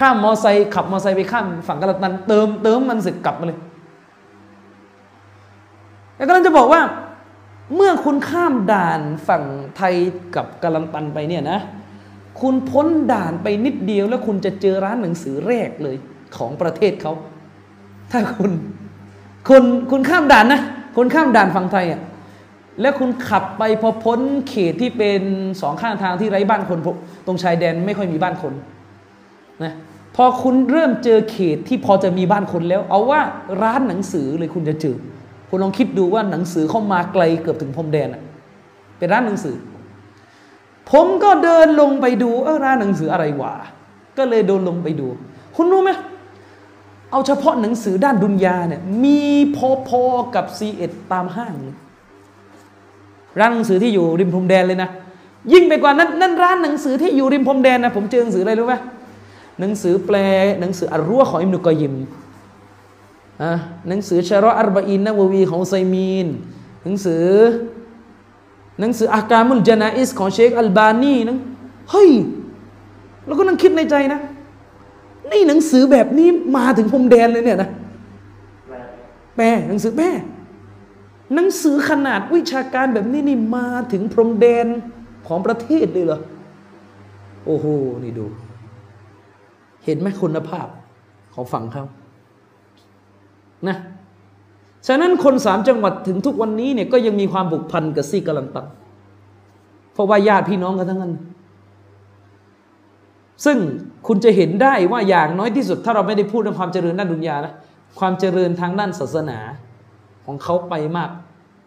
[0.00, 3.58] ข้ามมอไซค์ขับมอไซค์ไปข้ามฝั่งกาลตัน เติมเติมมันสึกกลับมาเลย
[6.16, 6.80] แล้วก็นั่นจะบอกว่า
[7.74, 9.44] เมื่อคุณข้ามด่านฝั่ง
[9.76, 9.94] ไทย
[10.36, 11.60] กับกาลันตันไปเนี่ยนะ
[12.40, 15.96] คุณพ้นด่านไปนิดเดียว แล้วคุณจะเจอร้านหนังสือแรกเลย
[16.36, 17.12] ของประเทศเขา
[18.10, 18.52] ถ้าคุณ
[19.48, 20.60] คุณคุณข้ามด่านนะ
[20.96, 22.00] คุณข้ามด่านฝั่งไทยอะ
[22.80, 25.22] แล้วคุณขับไปพอพ้นเขตที่เป็น
[25.60, 26.78] สองข้างทางที่ไร้บ้านคน
[27.26, 28.52] ตรงชายแดนไม่ค่อยมีบ้านคน
[29.64, 29.72] นะ
[30.16, 33.20] พอคุณเริ่มเจอเขตที่พอจะมีบ้านคนแล้ว เอาว่า
[33.62, 34.96] ร้านหนังสือเลยคุณจะเจอ
[35.48, 38.08] คุณลองคิดดูว่าหนังสือเข้ามาไกลเกือบถึงพรมแดน
[38.98, 39.56] เป็นร้านหนังสือ
[40.90, 43.54] ผมก็เดินลงไปดูเออร้านหนังสืออะไรวะ
[44.18, 45.06] ก็เลยเดินลงไปดู
[45.56, 45.90] คุณรู้ไหม
[47.10, 49.20] เอาเฉพาะหนังสือด้านดุนยาเนี่ยมี
[49.88, 51.54] พอๆกับซีเอ็ดตามห้าง
[53.38, 54.90] ร้านหนังสือที่อยู่ริมพรมแดนเลยนะ
[55.52, 58.74] ยิ่งไปกว่านั้นนั่นร้านหนังสือที่อยู่ริมพรมแดนนะผมเจอหนังสืออะไรรู้ไหม
[59.60, 60.16] หนังสือแปล
[60.60, 61.94] หนังสืออัลรัวของอิมนุกอยิม
[63.88, 66.26] หนังสือชารออัรบะอินนะววีของไซมีน
[66.82, 67.26] หนังสือ
[68.80, 71.38] หนังสืออาการมุลจานาอิสของเชคอัลบานีนัง
[71.90, 72.10] เฮ้ย
[73.26, 74.20] เราก็นั่งคิดในใจนะ
[75.32, 77.70] นี่หนังสือแบบนี้มาถึงพรมแดนเลยเนี่ยนะ
[79.36, 80.06] แปลหนังสือแปล
[81.34, 84.66] หนังสือขนาดวิชาการแบบนี้นี่มาถึงพรมแดน
[85.26, 86.20] ของประเทศเลยเหรอ
[87.46, 87.66] โอ้โห
[88.02, 88.26] นี่ดู
[89.84, 90.66] เห็นไหมคุณภาพ
[91.34, 91.84] ของฝั่งเขา
[93.68, 93.76] นะ
[94.86, 98.66] ฉะนั้นคนสามจังหวัดถึงทุกวันนี้เนี่ยก็ยังมีความบุกพันกับซีกลันตัน
[99.92, 101.14] เพราะว่าญาติพี่น้องกันทั้งนั้น
[103.44, 103.58] ซึ่ง
[104.06, 107.54] คุณจะเห็นได้ว่าอย่างน้อยที่สุด ถ้าเราไม่ได้พูดเรื่องความเจริญด้านดุนยานะ
[107.98, 109.38] ความเจริญทางด้านศาสนา
[110.26, 111.10] ของเขาไปมาก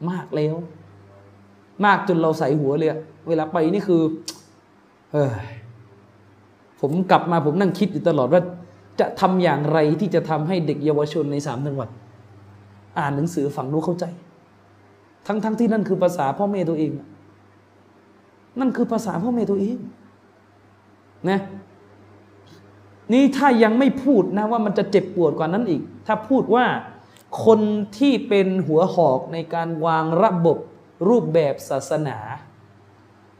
[0.09, 0.55] มากแล้ว
[1.85, 2.89] มากจนเราใส่หัวเลย
[3.27, 4.01] เวลาไปนี่คือ
[5.11, 5.31] เออ
[6.81, 8.41] ผมกลับมาผมนั่งคิดอยู่ตลอดว่า
[8.99, 11.89] จะทำอย่างไรที่จะทำให้เด็กเยาวชนในสามจังหวัด
[12.99, 14.05] อ่านหนังสือฝังรู้เข้าใจ
[15.27, 16.91] ทั้งๆทที่นั่นคือภาษาพ่อแม่ตัวเอง
[18.59, 19.77] นั่นคือภาษาพ่อแม่ตัวเอง
[21.29, 21.39] นะ
[23.13, 26.65] นี่ถ้ายังไม่พูดนะว่ามันจะเจ็บปวดกว่านั้นอีก ถ้าพูดว่า
[27.45, 27.59] คน
[27.97, 30.57] ที่เป็นหัวหอกในการวางระบบ
[31.09, 32.17] รูปแบบศาสนา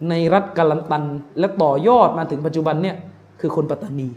[0.10, 1.04] ในรัฐกาลันตัน
[1.40, 2.98] และต่อยอดมาถึงปัจจุบันเนี่ย
[3.40, 4.10] คือคนปัตตานี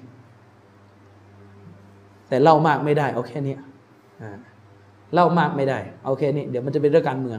[2.28, 3.54] แต่เล่ามากไม่ได้เอาแค่นี้
[5.14, 7.38] เล่ามากไม่ได้เอาแค่นี้เดี๋ยวมันจะเป็นเรื่องการเมือง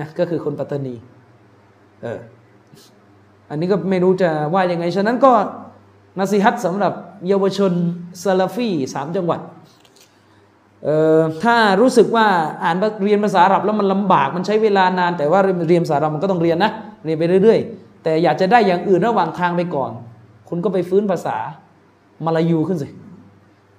[0.00, 0.94] นะก็คือคนปัตตานี
[2.02, 2.20] เออ
[3.50, 5.32] อันนี้ก็ไม่รู้จะว่ายังไง ฉะนั้นก็
[6.18, 6.92] นาซีฮัตสำหรับ
[7.28, 7.72] เยาวชน
[8.22, 9.40] ซาลาฟีสามจังหวัด
[10.84, 12.26] เอ่อถ้ารู้สึกว่า
[12.62, 16.70] อ่านเรียนภาษาอาหรับแล้วมันลำบากมันใช้เวลานาน แต่ว่าเรียนภาษาอาหรับมันก็ต้องเรียนนะ
[17.04, 19.90] เรียนไปเรื่อยๆ แต่อยากจะได้อย่างอื่นระหว่างทางไปก่อน
[20.48, 21.36] คุณก็ไปฟื้นภาษา
[22.24, 22.88] มาลายูขึ้นสิ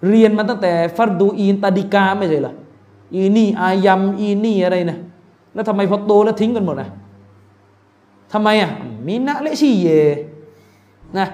[0.07, 2.53] เรียนมาตั้งแต่ฟัรดูอีนตาดิกาไม่ใช่เหรอ
[3.13, 4.97] อีนี่อายัมอีนี่อะไรนะ
[5.53, 6.89] แล้วทำไมพอโตแล้วทิ้งกันหมดนะ
[8.33, 8.71] ทำไมอะ
[9.07, 9.87] มีนะเลชีเย
[11.17, 11.27] นะ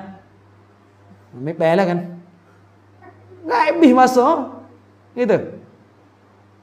[1.44, 2.00] ไม่แปลแล้วกัน
[3.48, 4.18] ไงบิมาโซ
[5.18, 5.42] นี่เถอ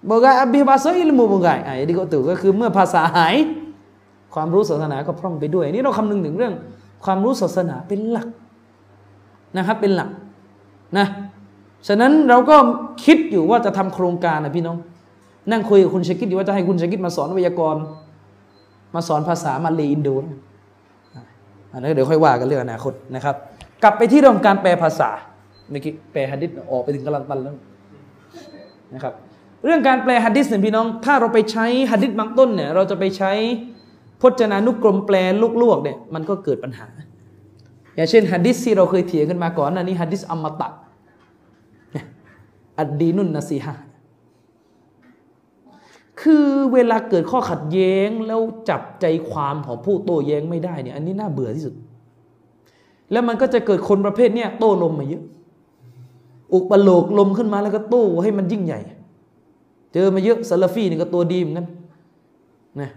[0.08, 3.34] บอกว่าบิมาโซอิลมูบงไงอะดีก็ถูกก็คือเมื่อภาษาหาย
[4.34, 6.54] ความรู้ศาสนาก็พร่องไปด้วย นี่เราคำนึงถึงเรื่อง
[7.04, 8.28] ความรู้ศาสนาเป็นหลัก
[9.56, 10.10] นะครับเป็นหลัก
[10.98, 11.06] นะ
[11.86, 12.56] ฉะนั้นเราก็
[13.04, 14.76] คิดอยู่ว่าจะทำโครงการนะพี่น้อง
[15.50, 17.76] นั่งคุยกับคุณชกิดอยู่ว่าจะให้คุณชกิดมาสอนวิทยากร
[18.94, 20.08] มาสอนภาษามาเลอินโด
[21.72, 23.36] อันนี้เดี๋ยวค่อยว่ากันเรื่องอนาคตนะครับ
[23.82, 25.10] กลับไปที่เรื่องการแปลภาษา
[25.70, 27.56] เมื่อกี้แปลฮัดดิษออกไปถึงกำลังตันแล้ว
[28.94, 29.14] นะครับ
[29.64, 33.32] เรื่องการแปลฮัดดิษเนี่ยพี่น้อง ถ้าเราไปใช้ฮัดดิษบางต้นเนี่ย เราจะไปใช้
[34.20, 35.16] พจนานุกรมแปล
[35.62, 36.86] ลวกๆเนี่ยมันก็เกิดปัญหา
[37.96, 40.68] อย่างเช่นฮัดดิษที่เราเคยเถียงกันมาก่อนอันนี้ฮัดดิษอมตะ
[42.78, 43.76] อัดดีนุนนะซีฮะ
[46.20, 51.74] คือเวลาเกิดข้อขัดแย้งแล้วจับใจความของผู้โต้แย้งไม่ได้เนี่ย อันนี้น่าเบื่อที่สุด
[53.12, 55.24] แล้วมันก็จะเกิดคนประเภทเนี้ยโต้ลมมาเยอะ
[56.54, 58.80] อุปโลกลมขึ้นมาแล้วก็โต้ให้มันยิ่งใหญ่
[59.94, 61.66] เจอมาเยอะซาลาฟีนี่ก็ตัวดีเหมือนกัน
[62.80, 62.90] นะ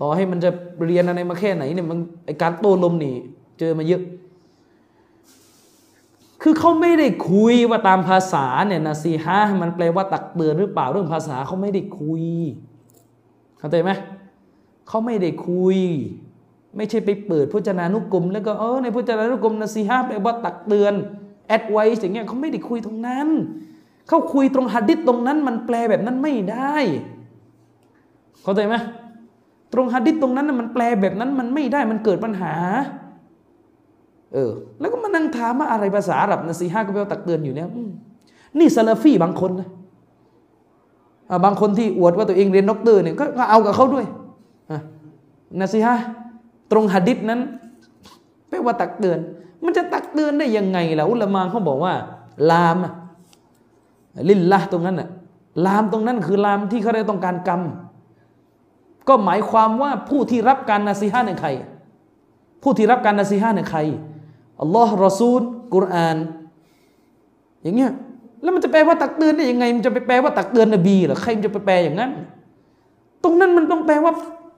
[0.00, 0.50] ต่อให้มันจะ
[0.86, 3.14] เรียนอะไรมาแค่ไหนเนี่ยมันไอการโต้ลมนี่
[3.58, 4.02] เจอมาเยอะ
[6.46, 12.24] คือเขาไม่ได้คุยว่าตามภาษาเนี่ยนะซีฮะมันแปลว่าตักเตือนหรือเปล่าเรื่องภาษาเขาไม่ได้คุย
[13.58, 13.90] เข้าใจไหม
[14.88, 15.78] เขาไม่ได้คุย
[16.76, 20.94] ไม่ใช่ไปเปิดพจนานุกรม แล้วก็เออในพจนานุกรมนะซีฮะแปลว่าตักเตือน
[21.48, 23.28] แอดไว้อย่างเงี้ยเขาไม่ได้คุยตรงนั้น
[24.08, 26.76] เขาคุยตรงหัดดิษตรงนั้น มันแปลแบบนั้นไม่ได้
[28.42, 28.74] เข้าใจไหม
[29.72, 32.54] ตรงหัดดิษตรงนั้นมันแปลแบบนั้นมันไม่ได้มันเกิดปัญหา
[34.34, 37.68] เออ แล้วก็มานั่งถามว่าอะไรภาษาอาหรับนะซีฮะก็ไปตักเตือนอยู่เนี่ย
[38.58, 39.68] นี่ซาลาฟีบางคนนะ
[41.44, 44.06] บางคนที่อวดว่าตัวเองเรียนด็อกเตอร์เนี่ยก็เอากับเขาด้วย
[45.60, 45.96] นะซีฮะ
[46.70, 47.40] ตรงหะดิษนั้น
[48.48, 49.18] แปลว่าตักเตือน
[49.64, 51.94] มันจะตักเตือนได้ยังไงล่ะอุลามะเขาบอกว่า
[52.50, 52.76] ลาม
[54.28, 55.08] ลิลละตรงนั้นน่ะ
[55.66, 57.62] ลามตรงนั้นคือลามที่เขาได้ต้องการกรรม
[59.08, 61.48] ก็หมายความว่าผู้ที่รับการนะซีฮะในใคร
[62.62, 63.78] ผู้ที่รับการนาซีฮะในใคร
[64.60, 65.40] อัลลอฮ์รอซูล
[65.74, 66.16] กุรอาน
[67.62, 67.92] อย่างเงี้ย
[68.42, 72.10] แล้วมันจะแปลว่าตักเตือนได้ยังไง มันจะไปแปลว่าตักเตือนนบีหรอใครมันจะไปแปลอย่างนั้น
[73.22, 74.12] ตรงนั้นมันต้องแปลว่า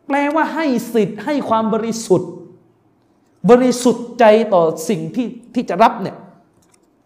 [0.09, 2.31] แปลว่าให้สิทธิ์ให้ความบริสุทธิ์
[3.51, 6.17] บริสุทธิ์ใจต่อสิ่งที่ที่จะรับเนี่ย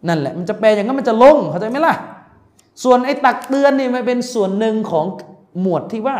[0.07, 1.95] นั่นแหละมันจะแปลอย่างนั้นมันจะลงเข้าใจไหมล่ะ
[2.83, 5.05] ส่วนไอ้ตักเตือนนี่มันเป็นส่วนหนึ่งของ
[5.61, 6.17] หมวดที่ว่า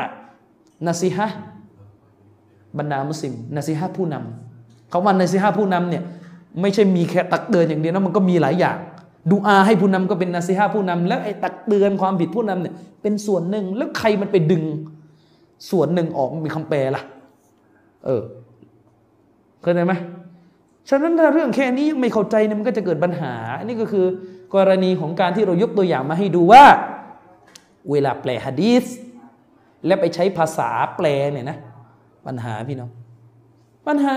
[0.87, 1.27] นาซีฮะ
[2.77, 6.03] บรรดามุสลิมนาซีฮะผู้นำเขาว่านาซีฮะผู้นำเนี่ย
[6.61, 8.77] ไม่ใช่มีแค่ตักเตือนอย่างเดียวนะมันก็มีหลายอย่าง
[9.31, 14.63] ดูอาให้ผู้นำก็เป็นนาซีฮาผู้นำแล้วไอ้ตักเตือนความผิดผู้นำเนี่ยเป็นส่วนหนึ่งแล้วใครมันไปดึง
[15.71, 17.01] ส่วนหนึ่งออกมีคำแปลล่ะ
[18.05, 18.21] เออ
[19.61, 19.93] เข้าใจไหม
[20.89, 24.05] ฉะนั้นถ้าเรื่องแค่นี้ยังไม่เข้าใจเนี่ยมันก็จะเกิดปัญหา อันนี้ก็คือ
[24.55, 26.63] กรณีของการที่เรายกตัวอย่างมาให้ดูว่า
[27.91, 28.85] เวลาแปลฮะดีษ
[29.85, 31.57] และไปใช้ภาษาแปลเนี่ยนะ
[32.27, 32.89] ปัญหาพี่น้อง
[33.87, 34.15] ปัญหา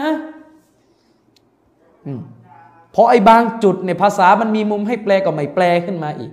[2.94, 6.32] พอไอ้บางจุดเนี่ยภาษามันมีมุมให้แปลก็ไม่แปลขึ้นมาอีก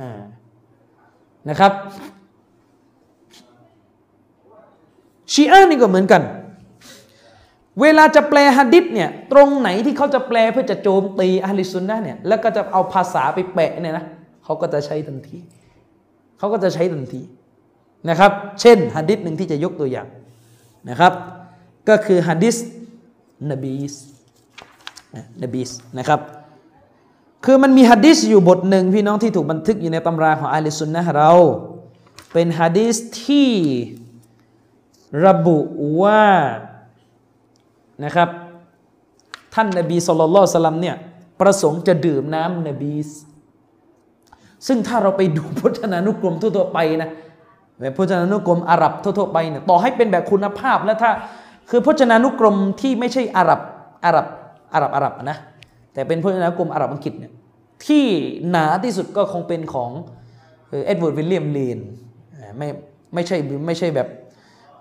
[0.00, 0.02] อ
[1.48, 1.72] นะครับ
[5.32, 6.22] ชีอะนี่ก็เหมือนกัน
[7.80, 14.04] เวลาจะแปลฮะดิษเนี่ย ตรงไหนที่เขาจะแปลเพื่อจะโจมตีอะลิซุนนะเนี่ย แล้วก็จะเอาภาษาไปแปะเนี่ยนะ
[14.44, 15.38] เขาก็จะใช้ทันที
[16.38, 17.22] เขาก็จะใช้ทันที
[18.08, 20.08] นะครับ เช่นฮะดิษหนึ่งที่จะยกตัวอย่าง
[20.90, 21.12] นะครับ
[21.88, 22.56] ก็คือฮะดิษ
[23.50, 23.94] นบีส
[25.42, 26.20] นบีสนะครับ
[27.44, 31.32] คือมันมีฮะดิษอยู่บทหนึ่งพี่น้องที่ถูกบันทึกอยู่ในตำราของอาลิสุนนะเรา
[32.32, 33.50] เป็นฮะดิษที่
[35.26, 35.58] ระบุ
[36.02, 36.24] ว่า
[38.04, 38.28] นะครับ
[39.54, 40.96] ท่านนบีصلى الله عليه وسلمเนี่ย
[41.40, 43.08] ประสงค์จะดื่มน้ำนบีส
[44.66, 47.10] ซึ่งถ้าเราไปดูพจนานุกรมทั่วๆไปนะ
[47.78, 51.10] แบบพจนานุกรมอาหรับทั่วๆไปเนี่ยต่อให้เป็นแบบคุณภาพแล้วถ้า
[51.70, 53.60] คือพจนานุกรมที่ไม่ใช่อาหรับ
[54.04, 54.26] อาหรับ
[54.74, 55.38] อาหรับอาหรับนะ
[55.92, 57.32] แต่เป็นพจนานุกรมอาหรับอังกฤษเนี่ย
[57.86, 58.04] ที่
[58.50, 59.90] หนาที่สุดก็คงเป็นของ
[60.86, 61.78] เอ็ดเวิร์ดวิลเลียมเลน
[62.58, 62.68] ไม่
[63.14, 64.08] ไม่ใช่ไม่ใช่แบบ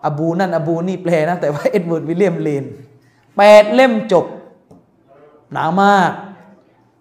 [0.05, 2.63] อบูนั่นอบูนี่แปลนะแต่ว่าเอ็ดเวิร์ดวิลเลียมเลน
[3.37, 4.25] แปดเล่มจบ
[5.53, 6.11] หนามาก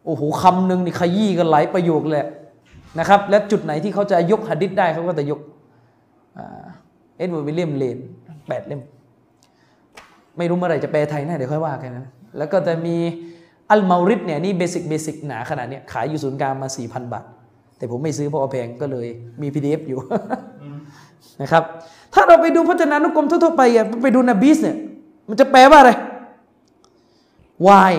[0.05, 2.25] โอ้โหคำหนึ่งนี่ขยี้กันหลายประโยคเลย
[2.99, 5.41] นะครับ และจุดไหนที่เขาจะยกหะดิษได้เขาก็จะยก
[7.17, 7.99] เอ็ดเวิร์ดวิลเลียมเลน
[8.49, 8.81] แปดเล่ม
[10.39, 12.07] ไม่รู้เมื่อไหร่จะแปลไทยนะเดี๋ยวค่อยว่ากันนะ
[12.39, 12.97] แล้วก็จะมี
[13.71, 17.25] อัลเมาริดเนี่ยนี่ basic basic หนาขนาดนี้ขายอยู่ศูนย์กลางมา 4,000 บาท
[17.77, 19.07] แต่ผมไม่ซื้อเพราะแพงก็เลย
[19.43, 19.99] มี PDF อยู่
[21.43, 21.63] นะครับ
[22.15, 24.77] ถ้าเราไปดูพจนานุกรมทั่วๆไปอะไปดูนบีสเนี่ย
[25.29, 25.93] มันจะแปลว่าอะไร
[27.69, 27.95] ไวน์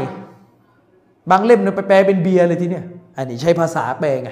[1.30, 2.84] บางเล่มเนี่ยไปแปลเป็นเบียร์เลยทีเนี้ย
[3.18, 4.30] อันนี้ใช้ภาษาแปลไง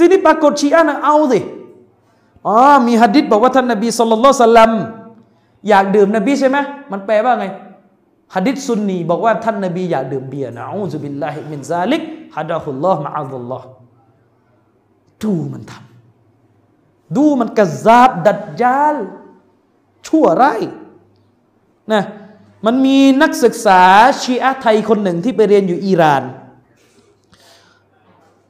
[0.00, 1.40] ทีนี้ปรากฏชีอะนะเอาสิ
[2.46, 4.70] อ๋อมีฮัดดิษบอกว่าท่านนบีصلى الله عليه وسلم
[5.68, 6.58] อยากดื่มนบีสใช่ไหม
[6.92, 7.46] มันแปลว่าไง
[8.34, 12.02] ฮะดิษซุนนีบอกว่าท่านนบีอยากดื่มเบียร์نعوذ بالله من ذلك
[12.36, 13.66] ฮะดะฮุลลอฮ์มะอัลลอฮ์
[15.22, 18.96] ดูมันทำดูมันกระซาบดัดจาล
[20.06, 20.62] ชั่วร้าย
[21.92, 22.02] นะ
[22.66, 23.82] มันมีนักศึกษา
[24.22, 26.22] ชีอะไทยคนหนึ่งที่ไปเรียนอยู่อิหร่าน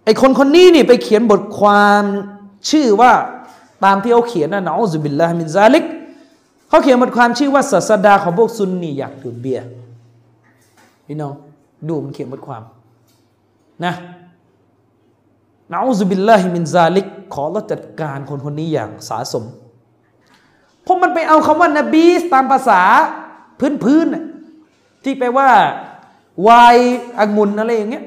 [0.04, 2.02] ไอคนคนนี้นี่ไปเขียนบทความ
[2.70, 3.12] ชื่อว่า
[3.84, 5.84] ตามที่เขาเขียนนะนะอูซุบิลลาฮิมินซาลิก
[6.72, 9.64] เขาเขียนบทความชื่อว่าศาสดาของพวกซุนนีอยากดื่มเบียร์
[11.06, 11.34] พี่น้อง
[11.88, 12.62] ดูมันเขียนบทความ
[13.84, 13.94] นะ
[15.70, 19.44] نعوذ بالله من ذلك ขออัลลอฮ์จัดการคนคนนี้อย่างสาสม
[20.82, 22.80] เพราะมันไปเอาคำว่านบีสตามภาษา
[23.84, 25.48] พื้นๆที่แปลว่า
[26.48, 26.76] ไวน์
[27.18, 28.04] องุ่นอะไรอย่างเงี้ย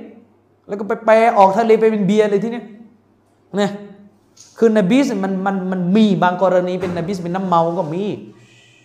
[0.68, 2.66] แล้วก็ไปแปลออกทะเลไปเป็นเบียร์เลยทีเนี้ย
[3.58, 3.72] เนี่ย
[4.58, 8.04] คือนบีสมันมันมันมีบางกรณีเป็นนบีสเป็นน้ำเมาก็มี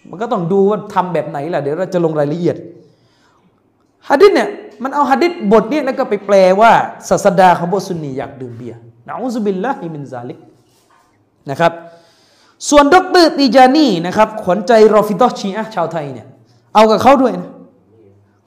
[0.09, 2.57] มันก็ต้องดูว่าทำแบบไหนล่ะเดี๋ยวเราจะลงรายละเอียด
[4.09, 4.49] ฮะดิษเนี่ย
[4.83, 6.73] มันเอาฮะดิษบทนี้แล้วก็ไปแปลว่า
[7.09, 10.39] ศาสดาของบทสุนีอยากดื่มเบียร์นะอุซุบิลละฮิมินซาลิก
[11.51, 11.73] นะครับ
[12.69, 16.27] ส่วนดรตีจานีนะครับขวัญใจรอฟิดอชีอะชาวไทยเนี่ย
[16.75, 17.51] เอากับเขาด้วยนะ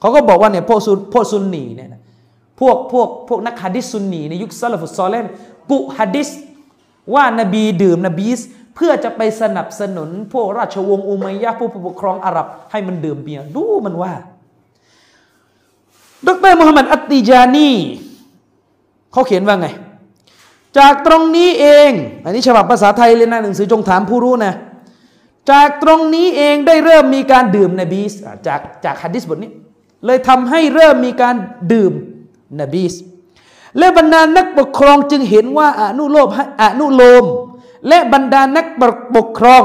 [0.00, 1.88] เขาก็บอกว่าเนี่ยพวกซุนพวกซุนนีเนี่ย
[2.60, 5.24] พวกพวกพวกนักฮะดิษซุนนีในยุคซาลฟุตซอลเลน
[5.70, 6.28] กุฮะดิษ
[7.14, 8.40] ว่านบีดื่มนบีส
[8.74, 14.12] เพื่อจะไปสนับสนุนพวกราชวงศ์อุมัยยะผู้ปกครองอาหรับ ให้มันดื่มเบียร์ดูมันว่า
[16.26, 17.70] ดรมุฮัมหมัดอัตติจานี
[19.12, 19.68] เขาเขียนว่าไง
[20.78, 21.90] จากตรงนี้เอง
[22.24, 24.54] อันนี้ฉบับภาษาไทยเลยนะหนังสือจงถามผู้รู้นะ
[25.50, 28.12] จากตรงนี้เองได้เริ่มมีการดื่มนบีส
[28.46, 29.50] จากจากฮะดิษบทนี้
[30.06, 31.34] เลยทำให้เริ่มมีการ
[31.72, 31.92] ดื่ม
[32.60, 32.94] นบีส
[33.78, 36.28] และบรรดานักปกครองจึงเห็นว่าอนุโลม
[36.62, 37.24] อนุโลม
[37.88, 38.66] และบรรดานัก
[39.16, 39.62] ปกครอง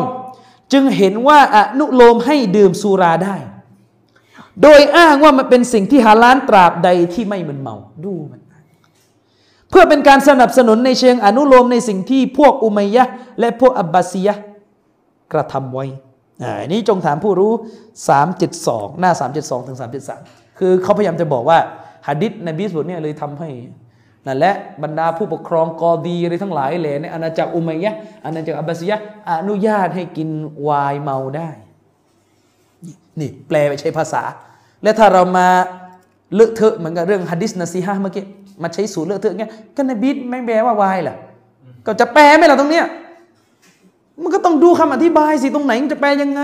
[0.74, 3.36] จึงเห็นว่าอนุโลมให้ดื่มสุราได้
[4.62, 8.42] โดยอ้างว่ามันเป็นสิ่งที่ฮาลาลตราบใดที่ไม่มันเมาดูมัน
[9.70, 13.04] เพื่อเป็นการสนับสนุนในเชิงอนุโลมในสิ่งที่พวกอุมัยยะ
[13.40, 14.36] และพวกอับบาซียะ
[15.34, 15.86] กระทำไว้
[16.62, 17.52] อันนี้จงถามผู้รู้
[18.28, 19.78] 372 หน้า 372 ถึง
[20.18, 21.60] 373 คือเขาพยายามจะบอกว่า
[22.08, 23.50] ฮะดิษในบิสบทเนี่ยเลยทำให้
[24.28, 27.94] นั่นแหละบรรดาผู้ปกครองกอดีอะไรทั้งหลายแหล่ในอาณาจักรอุมัยยะ
[28.26, 28.98] อาณาจักรอับบาซียะ
[29.30, 30.30] อนุญาตให้กิน
[30.68, 31.50] วายเมาได้
[33.20, 34.24] นี่แปลไปใช้ภาษา
[34.84, 35.48] และถ้าเรามา
[36.34, 38.24] เลอะเทอะเหมือนกับเรื่องฮัดดิสนะซีฮะเมื่อกี้
[38.64, 41.16] มาใช้สูตรเลอะเทอะเงี้ยก็นบีไม่แปลว่าวายล่ะ
[41.86, 42.86] ก็จะแปลไหมล่ะตรงเนี้ย
[44.22, 46.42] มันก็ต้องดูคำอธิบายสิตรงไหนมันจะแปลยังไง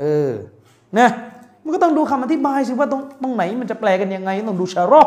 [0.00, 0.30] เออ
[0.98, 1.08] นะ
[1.64, 5.02] มันก็ต้องดูคำอธิบายสิว่าตรงตรงไหนมันจะแปลกันยังไง ต้องดูชารอ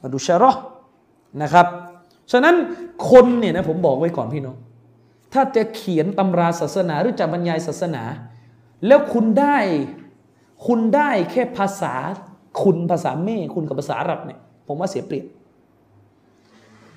[0.00, 0.52] มาดูชารอ
[1.42, 1.66] นะครับ
[2.32, 2.54] ฉะนั้น
[3.10, 4.56] คนเนี่ยนะผมบอกไว้ก่อนพี่น้อง
[5.32, 8.02] ถ้าจะเขียนตำราศาสนาหรือจะบรรยายศาสนา
[8.86, 9.56] แล้วคุณได้
[10.66, 11.94] คุณได้แค่ภาษา
[12.62, 15.26] คุณภาษาแม่คุณกับภาษาอาหรับเนี่ยผมว่าเสียเปรียบ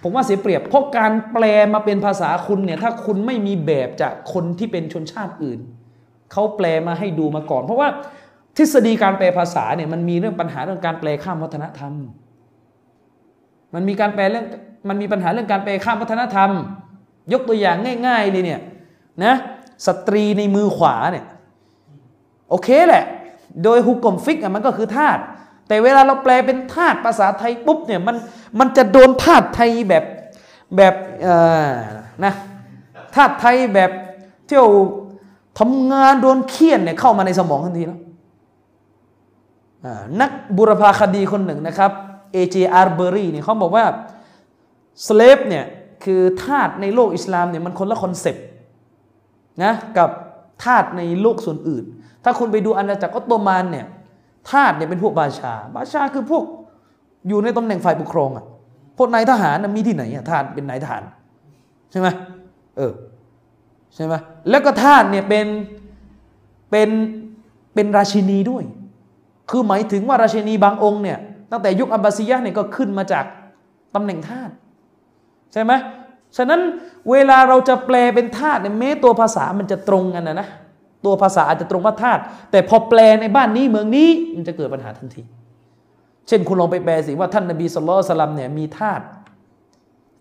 [0.04, 5.60] ผมว่าเสียเปรียบ เพราะการแปลมาเป็นภาษาคุณเนี่ยถ้าคุณไม่มีแบบจากคนที่เป็นชนชาติอื่น
[6.32, 7.90] เขาแปลมาให้ดูมาก่อน เพราะว่า
[8.58, 11.94] ทฤษฎีการแปลภาษาเนี่ยมันมีเรื่องปัญหาเรื่องการแปลข้ามวัฒนธรรม
[13.74, 14.46] มันมีการแปลเรื่อง
[14.90, 16.50] มันมีปัญหาเรื่องการแปลข้ามวัฒนธรรม
[17.34, 18.62] ยกตัวอย่างง่าย ๆเลยเนี่ย
[19.24, 19.34] นะ
[19.86, 21.26] สตรีในมือขวาเนี่ย
[22.50, 23.06] โอเคแหละ
[23.64, 25.22] โดยฮุกกลมฟิกอะมันก็คือธาตุ
[25.68, 28.16] แต่เวลาเราแปลเป็นทาสภาษาไทยปุ๊บเนี่ยมัน
[28.60, 30.04] มันจะโดนทาสไทยแบบ
[30.76, 31.36] แบบเอ่
[31.70, 31.72] อ
[32.26, 32.34] นะ
[33.16, 33.92] ทาสไทยแบบ
[34.48, 34.68] เที่ยว
[35.60, 38.02] ทำงานโดนเฆี่ยนเนี่ยเข้ามาในสมองทันทีแล้ว
[40.22, 41.92] นักบุรพาคดีคนหนึ่งนะครับ
[42.34, 43.86] เอเจอาร์เบอรี่เนี่ยเขาบอกว่า
[45.08, 45.66] slave เนี่ย
[46.04, 48.46] คือทาสในโลกอิสลามเนี่ยมันคนละ concept
[49.64, 50.10] นะกับ
[50.64, 51.84] ทาสในโลกส่วนอื่น
[52.24, 53.86] ถ้าคุณไปดูอาณาจักรออตโตมันเนี่ย
[54.50, 56.44] ทาสเนี่ยเป็นพวกบาชา บาชาคือพวก
[57.28, 58.46] อยู่ในตำแหน่งฝ่ายปกครองอะ่ะ
[58.98, 61.04] พวกนายทหารมีที่ไหนอะทาสเป็นนายทหาร
[61.92, 62.08] ใช่ไหม
[62.78, 62.94] เออ
[63.96, 64.14] ใช่ไหม
[64.50, 65.48] แล้วก็ทาสเนี่ยเป็น
[66.72, 66.90] เป็น
[67.74, 68.64] เป็นราชินีด้วย
[69.50, 71.20] คือหมายถึงว่าราชินีบางองค์เนี่ย
[71.52, 73.26] ตั้งแต่ยุคอับบาซียะเนี่ยก็ขึ้นมาจาก
[73.96, 74.50] ตำแหน่งทาส
[75.54, 75.72] ใช่ไหม
[76.38, 76.62] ฉะนั้น
[77.12, 80.48] เวลาเราจะแปลเป็นธาตุเนี่ยแม้ตัวภาษามันจะตรงกันนะนะ
[81.06, 82.22] ตัวภาษาอาจจะตรงว่าธาตุ
[82.52, 85.24] แต่พอแปลในบ้านนี้เมืองนี้มันจะเกิดปัญหาทันที
[86.28, 89.04] เช่นคุณลองไปแปลสิว่าท่านนบีสุลต่านสลัมเนี่ยมีธาตุ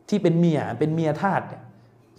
[0.09, 1.63] ที่เป็นเมียเป็นเมียธาตุเนี่ย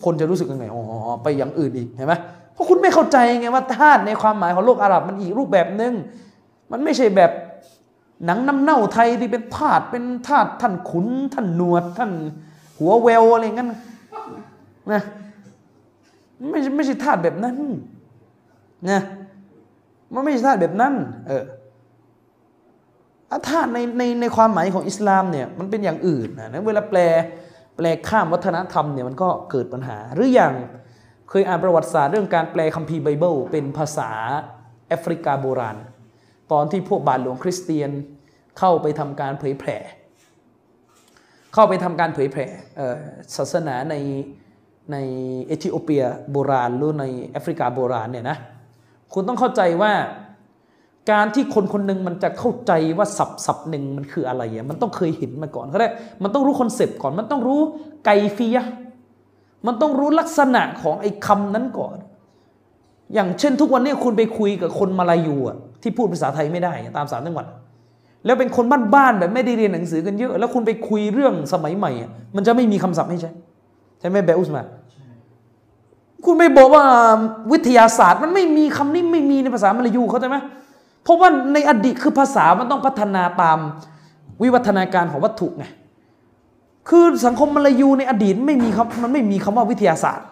[0.06, 0.84] คนจะรู้สึกยังไงอ๋อ
[1.24, 2.14] ไปอย่างอื่นอีกเห็นไหม
[2.54, 5.94] เพราะคุณไม่เข้าใจไงว่าธาตุในความหมายของโลกอาหรับมันอีกรูปแบบหนึ่ง
[6.72, 7.32] มันไม่ใช่แบบ
[8.26, 12.12] หนังน้ำเน่าไทยที่เป็นธาตุเป็นธาตุท่านขุนท่านหนวดท่าน
[12.80, 13.70] หัวเวลอะไรงั้น
[14.92, 15.02] นะ
[16.50, 17.56] ไม่ไม่ใช่ทาสแบบนั้น
[18.90, 19.02] นะ
[20.14, 20.94] มันไม่ใช่ทาสแบบนั้น
[21.28, 21.44] เออ
[23.50, 27.00] ทาสในในในความหมายของอิสลามเนี่ยมันเป็นอย่างอื่นนะเวลาแปล
[27.78, 30.54] แปลข้ามวัฒนธรรมเนี่ยมันก็เกิดปัญหา หรืออย่าง
[31.30, 34.12] เคยอ่านประวัติศาสตร์เรื่องการแปลคัมภีร์ไบเบิลเป็นภาษา
[34.88, 35.78] แอฟริกาโบราณ
[36.52, 37.92] ตอนที่พวกบาทหลวงคริสเตียน
[38.60, 39.78] เข้าไปทำการเผยแผ่
[41.54, 42.46] เข้าไปทำการเผยแผ่
[43.38, 43.96] ศาสนาใน
[44.92, 44.98] ใน
[45.48, 48.38] เอธิโอเปียโบราณหรือในแอฟริกาโบราณเนี่ยนะ
[49.14, 49.94] คุณต้องเข้าใจว่า
[51.12, 55.90] การที่คนคนหนึ่งมันจะเข้าใจว่าสับสับหนึ่งมันคืออะไรอะมันต้องเคยเห็นมาก่อนเขาได้
[56.24, 57.60] มันต้องรู้คอนเซปต์ก่อน มันต้องรู้
[58.06, 58.66] ไกฟียะ
[59.66, 61.96] มันต้องรู้ลักษณะของไอ้คำนั้นก่อน
[63.14, 67.46] อย่างเช่นทุกวันนี้คุณไปคุยกับคนมาลายูอะ ที่พูดภาษาไทยไม่ได้ตามสามจังหวัด
[68.26, 68.66] แล้วเป็นคน
[68.96, 71.92] บ้านๆแบบไม่ได้เรียนหนังสือกันเยอะ แล้วคุณไปคุยเรื่องสมัยใหม่
[72.36, 73.32] มันจะไม่มีคำศัพท์ให้ใช่
[74.00, 74.64] ใช่ไหมแบอุสมา
[76.26, 76.84] คุณไม่บอกว่า
[77.52, 80.38] วิทยาศาสตร์มันไม่มีคำนี้ไม่มีในภาษามลายูเขาใจไหม
[81.04, 83.58] เพราะว่าในอดีตคือภาษามันต้องพัฒนาตาม
[84.42, 85.66] วิวัฒนาการของวัตถุไง
[86.90, 90.26] คือสังคมมลายูในอดีตไม่มีครับมันไม่มีคำว่าวิทยาศาสตร์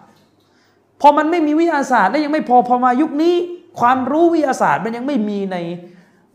[1.02, 3.36] พอมันไม่มีวิทยาศาสตร์ได้ยังไม่พอพอมายุคนี้
[3.80, 5.57] ความรู้วิทยาศาสตร์มันยังไม่มีใน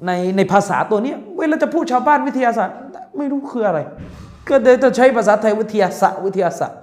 [0.07, 2.76] ในในภาษาตัวนี้เวลาจะพูดชาวบ้านวิทยาศาสตร์
[3.18, 3.80] ไม่รู้คืออะไร
[4.49, 6.80] ก็เดี๋ยจะใช้ภาษาไทยวิทยาศาสตร์วิทยาศาสตร์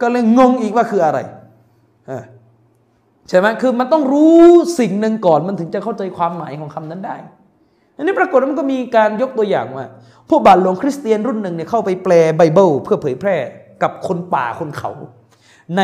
[0.00, 1.18] ก็เลยงงอีกว่าคืออะไร
[3.28, 4.40] ใช่ไหมคือมันต้องรู้
[4.80, 7.16] สิ่งหนึ่งก่อนมันถึงจะเข้าใจความหมายของคำนั้นได้
[7.96, 9.86] อันนี้ปรากฏว่ามันก็มีการยกตัวอย่างว่า
[10.28, 13.36] พวกบาทหลวงคริสเตียนรุ่นหนึ่งเนี่ยเข้าไปแปลไบเบิลเพื่อเผยแพร่
[13.82, 14.90] กับคนป่าคนเขา
[15.76, 15.82] ใน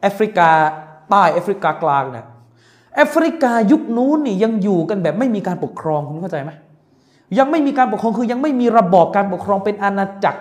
[0.00, 0.50] แอฟริกา
[1.10, 2.26] ใต้แอฟริกากลางเนี่ย
[2.96, 6.50] แอฟริกายุคนู้นนี่ยังอยู่กันแบบไม่มีการปกครองคุณเข้าใจไหม
[7.38, 10.40] ยังไม่มีการปกครองคือยังไม่มีระบอบการปกครองเป็นอาณาจักร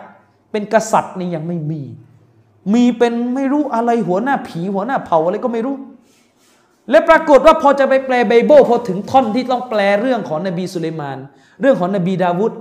[0.52, 1.82] เป็นกษัตริย์นี่ยังไม่มี
[2.74, 5.76] มีเป็นไม่รู้อะไรหัวหน้าผีหัวหน้าเผ่าอะไรก็ไม่รู้
[6.90, 11.18] และปรากฏว่าพอจะไปแปลไบเบิลพอถึงท่อนที่ต้องแปลเรื่องของนบีสุลัยมาน
[11.62, 12.52] เรื่องของนบีดาวุฒ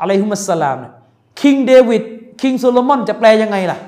[0.00, 0.92] อะไรฮุมัสสลามเนี่ย
[1.40, 2.02] คิงเดวิด
[2.42, 3.78] คิงโซโลมอนจะแปลยังไงล่ะ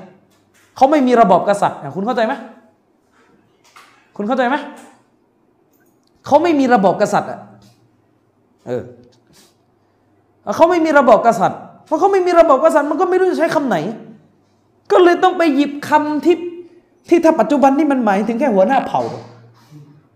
[0.75, 2.33] เขาไม่มีระบอบกษัตริย์คุณเข้าใจไหม
[4.17, 4.55] คุณเข้าใจไหม
[6.25, 7.39] เขาไม่มีระบบกษัตริย์อะ
[8.67, 8.83] เออ
[10.55, 13.77] เขาไม่มีระบบกษัตริย์เพราะเขาไม่มีระบบกษัตริย์มันก็ไม่รู้จะใช้คำไหน
[14.91, 16.37] ก็เลยต้องไปหยิบคำที่
[17.09, 19.01] ที่ถ้าปัจจุบันนี่มันหมายถึงแค่หัวหน้าเผ่า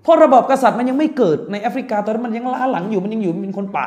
[0.04, 3.86] เพราะระบบกษัตริย์มันยังไม่เกิดในแอฟริกาตอนนั้นมันยังล้าหลังอยู่มันยังอยู่เป็นคนป่า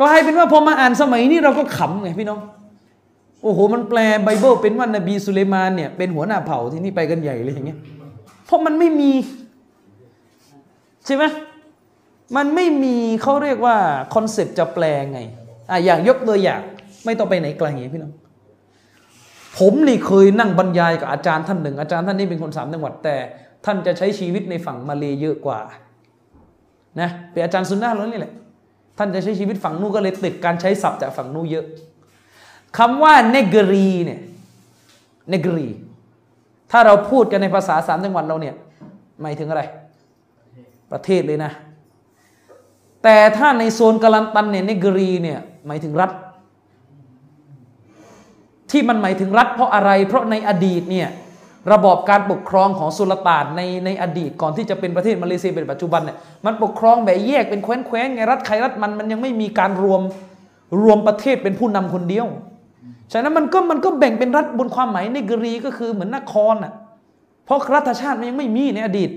[0.00, 2.40] กลายเป็นว่าพอมาอ่านสมัยนี้เราก็ขำไงพี่น้อง
[3.42, 7.78] โอ้โห มันแปลไบเบิลเป็นว่านบีสุเลมานเนี่ยเป็นหัวหน้าเผ่าทีนี้ไปกันใหญ่เลยอย่างเงี้ย
[8.46, 9.10] เพราะมันไม่มี
[11.06, 11.24] ใช่ไหม
[12.36, 13.76] มันไม่มีเขาเรียกว่า
[14.14, 15.20] concept จะแปลไง
[15.70, 16.60] อะอย่างยกตัวอย่าง
[17.04, 18.12] ไม่ต้องไปไหนไกลไงพี่น้อง
[19.58, 23.16] ผมนี่เคยนั่งบรรยายกับอาจารย์ท่านหนึ่ง อาจารย์ท่านนี้เป็นคนสามจังหวัดแต่
[23.64, 25.60] ท่านจะใช้ชีวิตในฝั่งมาเลเยอะกว่า
[27.00, 28.32] นะเป็นอาจารย์ซุนนะล้วนี่แหละ
[28.98, 31.64] ท่านจะใช้ชีวิตฝั่งนู้นก็เลยติดการใช้ศัพท์จากฝั่งนู้นเยอะ
[32.78, 34.20] คำว่าเนกรีเนี่ย
[35.30, 35.68] เนกรี
[36.70, 38.54] ถ้าเราพูดกันในภาษาสามจังหวัดเราเนี่ย
[39.22, 39.62] หมายถึงอะไร
[40.92, 41.52] ประเทศเลยนะ
[43.02, 46.10] แต่ถ้าในโซนกาลันตันเนี่ยเนกรีเนี่ยหมายถึงรัฐ
[48.70, 51.08] ที่มันหมายถึงรัฐเพราะอะไร เพราะในอดีตเนี่ย
[51.72, 60.00] ระบอบการปกครองของสุลต่านในในอดีตก่อนที่จะเป็นประเทศมาเลเซียเป็นปัจจุบันเนี่ยมันปกครองแบบแยกเป็นแคว้นแคว้นไงรัฐใครรัฐมันมันยังไม่มีการรวม
[60.82, 62.26] รวมประเทศเป็นผู้นำคนเดียว
[63.12, 66.72] ฉะนั้นมันก็มันก็แบ่งเป็นรัฐบนความหมายในกรีก็คือเหมือนนครอะ
[67.44, 69.10] เพราะรัฐชาติมันยังไม่มีในอดีต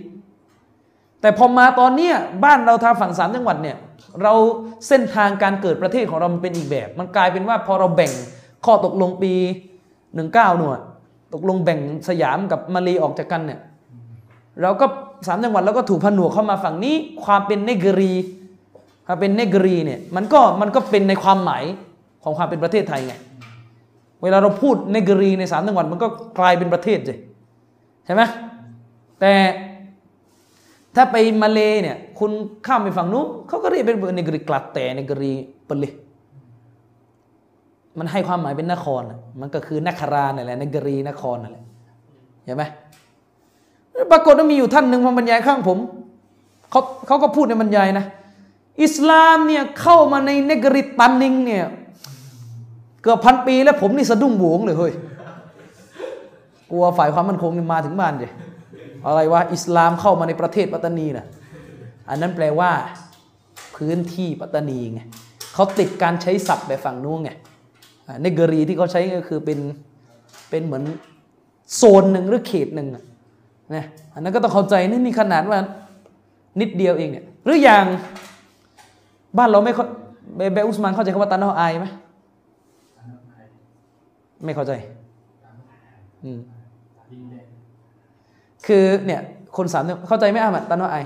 [1.25, 2.15] แต่พอมาตอนเนี้ย
[2.45, 3.77] บ้านเราทางฝั่งสามจังหวัดเนี่ย
[4.21, 4.33] เรา
[4.87, 8.11] เส้นทางการเกิดประเทศของเรามันเป็นอีกแบบ มันกลายเป็นว่าพอเราแบ่ง
[8.65, 9.33] ข้อตกลงปี
[10.15, 10.79] หนึ่งเก้าหน่วย
[11.33, 13.59] ตกลงแบ่งสยามกับมาเลออกจากกันเนี่ย
[14.61, 14.85] เราก็
[15.27, 16.95] สามจังหวัดแล้วก็ถูกผนวกเข้ามาฝั่งนี้
[17.25, 18.11] ความเป็นเนกรี
[19.07, 21.63] ความเป็นเนกรีเนี่ยมันก็มันก็เป็นในความหมาย
[22.23, 23.13] ของความเป็นประเทศไทยไง
[24.23, 26.07] เวลาเราพูดเนกรีในสามจังหวัดมันก็
[26.39, 27.17] กลายเป็นประเทศเลย
[28.05, 28.21] ใช่ไหม
[29.21, 29.31] แต่
[30.95, 32.31] ถ้าไปมาเลเนี่ย คุณ
[32.65, 35.31] ข้ามไปฝั่งนู้นเขาก็เรียกเป็นนกรีกลัดแต่นกรี
[35.65, 35.93] เปเลย
[37.99, 39.01] มันให้ความหมายเป็นนคร
[39.41, 41.65] มันก็คือนครานี่แหละนกรีนครนั่นแหละ
[42.45, 42.63] เห็นไหม
[44.11, 45.77] ปรากฏว่ามีอยู่ท่านหนึ่งมาบรรยายข้างผม
[46.71, 48.05] เขาเขาก็พูดในบรรยายนะ
[48.83, 51.65] อิสลามเนี่ยเข้ามาในนกริตันนิงเนี่ย
[53.01, 54.93] เกือบพันปีแล้วผมนี่สะดุ้งหวงเลยเฮ้ย
[56.71, 58.31] กลัวฝ่ายความมั่นคงมาถึงบ้านเลย
[59.05, 61.25] อะไรวะอิสลามเข้ามาในประเทศปัตตานีนะ
[62.09, 62.71] อันนั้นแปลว่า
[63.75, 65.01] พื้นที่ปัตตานีไง
[65.53, 67.31] เขาติดการใช้ศัพท์แบบฝั่งนู้นไง
[68.21, 69.59] เนกรีที่เขาใช้ก็คือเป็น
[70.49, 70.83] เป็นเหมือน
[71.75, 75.59] โซนหนึ่งหรือเขตหนึ่งนะอันนั้นก็ต้องเข้าใจนี่นี่ขนาดว่า
[76.61, 77.85] นิดเดียวเองเนี่ยหรืออย่าง
[79.37, 79.73] บ้านเราไม่
[80.35, 81.87] เบเบอุสมานเข้าใจคำว่าตันเอาไอไหม
[84.45, 84.73] ไม่เข้าใจ
[86.23, 86.39] อืม
[88.67, 89.21] คือเนี่ย
[89.57, 90.97] คนสามเข้าใจไหมอามัดตันเอาไอ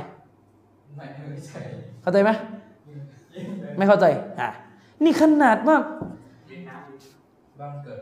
[2.02, 2.30] เข้าใจไหม
[3.78, 4.06] ไม่เข้าใจ
[4.40, 4.50] อะ
[5.04, 5.78] นี่ขนาดว่า
[7.60, 8.02] บ้านเกิด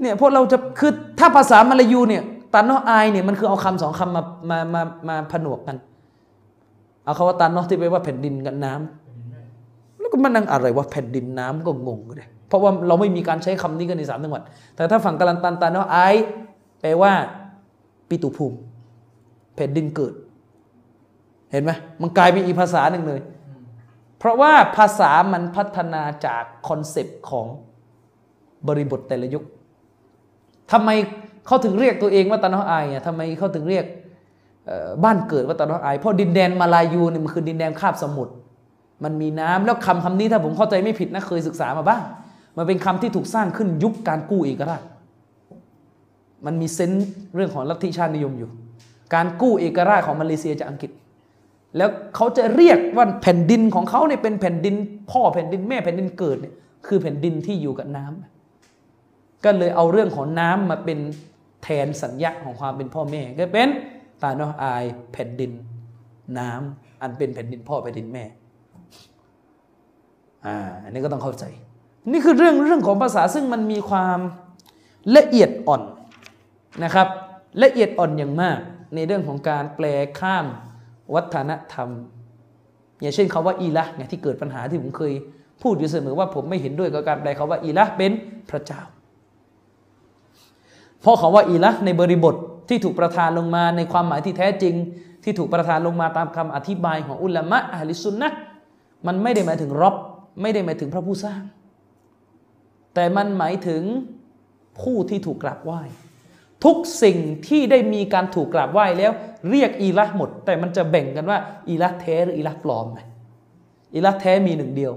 [0.00, 2.22] เนี่ยพวกเราจะคือถ้าภาษามาลายูเนี่ย
[2.54, 5.76] ตันนอไอเนี่ยมันคือเอาคำสองคำมามามามาผนวกกัน
[7.04, 14.42] เอาคำว่าตันนอที่แปลว่าแผ่นดินกับน้ำแล้วก็มานั่งอะไรว่าแผ่นดินน้ำก็งงเลยเพราะว่าเราไม่มีการใช้คำนี้กันในสามจังหวัด
[14.76, 15.98] แต่ถ้าฝั่งกาลันตันตันนอไอ
[16.80, 17.12] แปลว่า
[18.08, 18.56] ปิตุภูมิ
[19.54, 20.14] แผ่นดินเกิด
[21.52, 23.20] เห็นไหมมันกลายเป็นอีกภาษาหนึ่งเลย
[24.18, 27.46] เพราะว่าภาษามันพัฒนาจาก concept ของ
[28.68, 29.44] บริบทแต่ละยุค
[30.72, 30.90] ทำไม
[31.46, 33.84] เขาถึงเรียกตัวเองว่า tanah air อะทำไมเขาถึงเรียก
[35.04, 38.32] บ้านเกิดว่า tanah air เพราะดินแดนมาลายูเนี่ยมันคือดินแดนคาบสมุทร
[39.04, 42.02] มันมีน้ำแล้วคำคำนี้ถ้าผมเข้าใจไม่ผิดนะเคยศึกษามาบ้าง
[42.56, 44.82] มันเป็นคำที่ถูกสร้างขึ้นยุคการกู้เอกราช
[46.46, 48.50] มันมีเซนส์เรื่องของลัทธิชาตินิยมอยู่
[49.14, 50.90] การกู้เอกราชของมาเลเซียจากอังกฤษ
[51.76, 54.74] แล้วเขาจะเรียกว่าแผ่นดินของเขาเนี่ยเป็นแผ่นดิน
[55.10, 56.54] พ่อแผ่นดินแม่แผ่นดินเกิดเนี่ย
[56.86, 60.98] คือแผ่นดินที่อยู่กับน้ำก็เลยเอาเรื่องของน้ำมาเป็น
[61.62, 63.68] แทนสัญญาของความเป็นพ่อแม่ ก็เป็น
[64.22, 65.52] ตาโนอายแผ่นดิน
[66.38, 68.24] น้ำอันเป็นแผ่นดินพ่อแผ่นดินแม่
[70.46, 71.44] อ่าอันนี้ก็ต้องเข้าใจ
[72.12, 74.18] นี่คือเรื่องเรื่องของภาษาซึ่งมันมีความ
[75.16, 75.82] ละเอียดอ่อน
[76.82, 77.08] นะครับ
[77.62, 78.58] ละเอียดอ่อนอย่างมาก
[78.94, 79.86] ในเรื่องของการแปล
[80.18, 80.46] ข้าม
[81.14, 81.88] วัฒนธรรม
[83.00, 85.12] อย่างเช่นคาว่าอีละไงที่เกิดปัญหาที่ผมเคย
[85.62, 88.12] พูดอยู่เสมอว่าผมไม่เห็นด้วยกับการแปลคาว่าอีละเป็น
[88.50, 88.80] พระเจ้า
[91.00, 92.34] เพราะคาว่าอีละในบริบท
[92.68, 94.74] ที่ถูกประทานลงมาในความหมายที่แท้จริง
[95.24, 98.28] ที่ถูกประทานลงมาตามคำอธิบายของอุลามะอัลลิสุนนะ
[99.06, 99.94] มันไม่ได้หมายถึงรบ
[100.42, 101.42] ไม่ได้หมายถึงพระผู้สร้าง
[102.94, 103.82] แต่มันหมายถึง
[104.82, 105.80] ผู้ที่ถูกกราบไหว้
[106.64, 109.12] ทุกสิ่งที่ได้มีการถูกกราบไหว้แล้ว
[109.50, 111.38] เรียกอีละหมด แต่มันจะแบ่งกันว่า
[111.68, 112.98] อีละแท้หรืออีละปลอมไหม
[113.94, 114.92] อีละแท้มีหนึ่งเดียว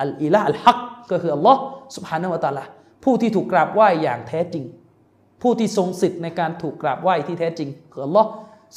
[0.00, 0.78] อัลอีละอัลฮัก
[1.10, 1.60] ก็คืออัลลอฮ์
[1.96, 2.64] สุบฮานาวะตาละ
[3.04, 4.64] ผู้ที่ถูกกราบไหว้อย่างแท้จริง
[5.42, 8.28] ผู้ที่ทรงสิทธิ์ในการถูกกราบไหว้ที่แท้จริงคืออัลลอฮ์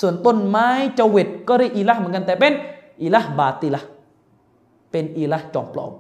[0.02, 2.54] ส่วนต้นไม้เจวิตก็เรียกอีละเหมือนกันแต่เป็น
[3.02, 3.82] อีละบาติละ
[4.92, 5.94] เป็นอีละจอมปลอม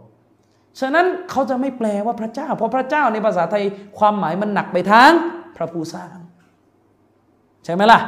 [0.79, 3.63] ฉะนั้นเขาจะไม่แปลว่าพระเจ้า เพราะพระเจ้าในภาษาไทย
[3.97, 5.11] ความหมายมันหนักไปทาง
[5.57, 6.17] พระผู้สร้าง
[7.65, 7.99] ใช่ไหมล่ะ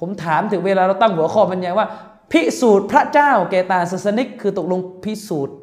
[0.00, 1.86] ผมถามถึงเวลาเราตั้งหัวข้อบรรยายว่า
[2.32, 5.56] พิสูจน์พระเจ้าแกตาศาสนิก คือตกลงพิสูจน์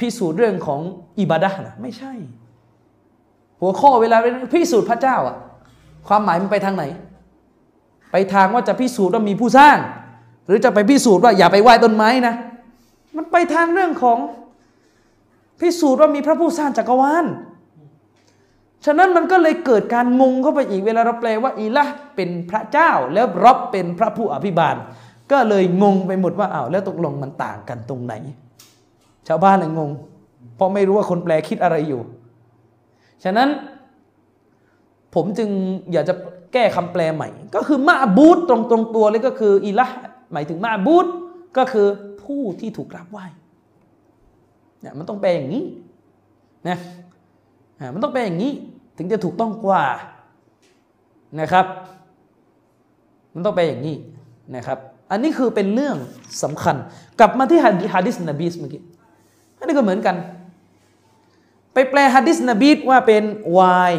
[0.00, 0.80] พิสูจน์เรื่องของ
[1.20, 2.12] อิบาดะนะไม่ใช่
[3.60, 4.16] หัวข้อเวลา
[4.54, 5.36] พิสูจน์พระเจ้าอะ
[6.08, 6.84] ความหมายมันไปทางไหน
[8.12, 9.76] ไปทางว่าจะพิสูจน์ว่ามีผู้สร้าง
[10.46, 12.34] หรือจะไปพิสูจน์ว่าอย่าไปไหว้ต้นไม้นะ
[13.16, 14.18] มันไปทางเรื่องของ
[15.60, 17.24] พิสูจน์ว่ามีพระผู้สร้างจักรวาล
[18.84, 21.84] ฉะนั้นมันก็เลยเกิดการงงเข้าไปอีกเวลาเราแปลว่าอีละ
[22.16, 24.76] เป็นพระเจ้าแล้วรับเป็นพระผู้อภิบาล
[25.32, 28.14] ก็เลยงงไปหมดว่าอ้าวแล้วตกลงมันต่างกันตรงไหน
[29.28, 29.90] ชาวบ้านเลยงง
[30.56, 32.00] เพราะไม่รู้ว่าคนแปลคิดอะไรอยู่
[33.24, 33.48] ฉะนั้น
[35.14, 35.50] ผมจึง
[35.92, 36.14] อยากจะ
[36.52, 39.86] แก้คำแปลใหม่ ก็คือมาบูตตรงตรงตัวเลยก็คืออีละ
[40.32, 41.06] หมายถึงมาบูต
[41.56, 41.86] ก็คือ
[42.22, 43.24] ผู้ที่ถูกกราบไหว้
[44.80, 45.64] เนี่ยมันต้องแปลอย่างนี้
[46.68, 46.78] นะ
[47.94, 48.52] มันต้องแปลอย่างนี้
[48.96, 49.84] ถึงจะถูกต้องกว่า
[51.40, 51.66] นะครับ
[53.34, 53.96] มันต้องแปลอย่างนี้
[54.56, 54.78] นะครับ
[55.10, 55.96] อันนี้คือเป็นเรื่อง
[56.42, 56.76] สำคัญ
[57.18, 57.60] กลับมาที่
[57.94, 58.82] ฮะดิษนบีสเมื่อกี้
[59.58, 60.16] อันนี้ก็เหมือนกัน
[61.72, 63.24] ไปแปลฮะดิษนบีสว่าเป็น
[63.58, 63.94] วาย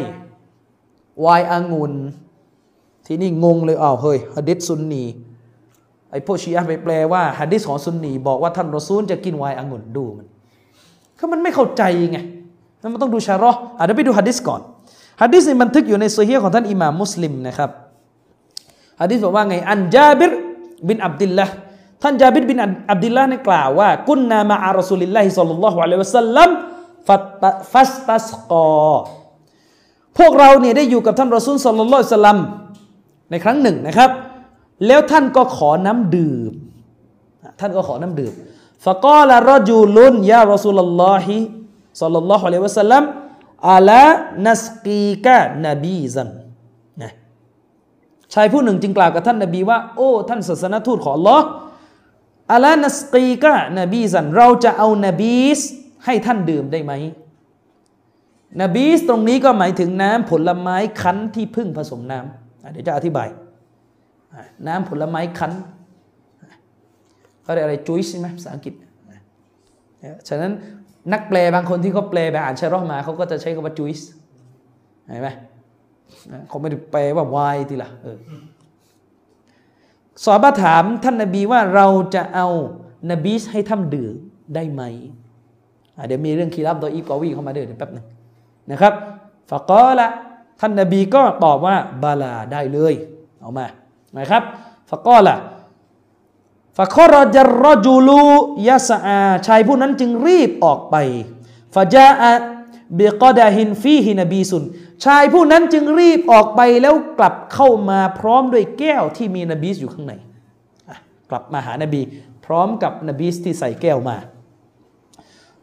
[1.24, 1.94] วายองุ่น
[3.06, 5.04] ที่นี่งงเลยอ้าวเฮ้ยฮะดิษซุนนี
[6.10, 10.26] ไอ้พวกชีอะไปแปลว่าฮะดิษของซุนนีบอกว่าท่านรอซูลจะกินวายองุ่นดูมัน
[11.18, 12.18] ก็มันไม่เข้าใจไง
[12.80, 14.60] แล้วมันต้องดูชารออะเดี๋ยวไปดูฮะดิษก่อน
[15.22, 17.70] ฮะดิษนี่บันทึกอยู่ในโซเฮียของท่านอิหม่ามมุสลิมนะครับ
[19.00, 20.32] ฮะดิษบอกว่าไงعن جابر
[20.88, 21.46] بن عبد الله
[22.02, 22.58] ท่านจาบิรบิน
[22.90, 26.50] อับดิลละนี่กล่าวว่า كنا مع رسول الله صلى الله عليه وسلم
[27.72, 28.92] فاستسقى
[30.18, 32.38] พวกเราเนี่ยได้อยู่กับท่านรอซูลصلى الله عليه وسلم
[33.30, 34.10] ในครั้งหนึ่งนะครับ
[34.86, 36.52] แล้วท่านก็ขอน้ำดื่ม
[37.60, 38.32] ท่านก็ขอน้ำดื่ม
[38.84, 43.04] فقال رجل يا رسول الله صلى الله عليه وسلم
[43.70, 44.04] ألا
[44.46, 46.28] نسقيك نبيذا
[47.02, 47.12] นะ
[48.34, 51.40] ชายผู้หนึ่งจึงกล่าวกับท่านนบีว่า โอ้ ท่านศาสนทูตของ Allah
[52.52, 55.60] อาลานัสกีกะนบีซันเราจะเอานบีส
[56.04, 56.92] ให้ท่านดื่มได้ไหม
[58.62, 63.28] นบีสตรงนี้ก็หมายถึงน้ำผลไม้คั้นที่พึ่งผสมน้ำเดี๋ยวจะอธิบาย
[64.66, 65.52] น้ำผลไม้คั้น
[67.42, 68.74] เขาเรียกอะไร juice ใช่ไหมภาษาอังกฤษ
[70.28, 70.52] ฉะนั้น
[71.12, 74.08] นักแปลบางคนที่เขาแปลแบบอ่านชะรอมาเขาก็จะใช้คำว่าจุยส์
[75.06, 75.28] เห็นไหม
[76.48, 78.18] เขาไม่ได้แปลว่าวายทีละเออ
[80.24, 82.46] สอบถามท่านนบีว่าเราจะเอา
[83.10, 84.14] นบีสให้ท่านดื่ม
[84.54, 84.82] ได้ไหม
[86.06, 88.06] เดี๋ยวมีเรื่องคีรับโดยอีกอวีเข้ามาเดี๋ยวแป๊บนึง
[88.70, 88.94] นะครับ
[89.50, 90.08] ฟะกอละ
[90.60, 92.94] ท่านนบีก็ตอบว่าบาลาได้เลย
[93.40, 93.66] เอามา
[94.18, 94.42] นะครับ
[94.90, 95.36] ฟะกอละ
[96.78, 100.96] فخرج الرجل يسعى ชายผู้นั้นจึงรีบออกไป
[101.74, 104.64] فجاء بقدح فيه نبيذ
[105.04, 110.14] ชายผู้นั้นจึงรีบออกไปแล้วกลับเข้ามาพร้อมด้วยแก้วที่มีนบีสอยู่ข้างใน
[111.30, 112.00] กลับมาหานบี
[112.44, 114.16] พร้อมกับนบีสที่ใส่แก้วมา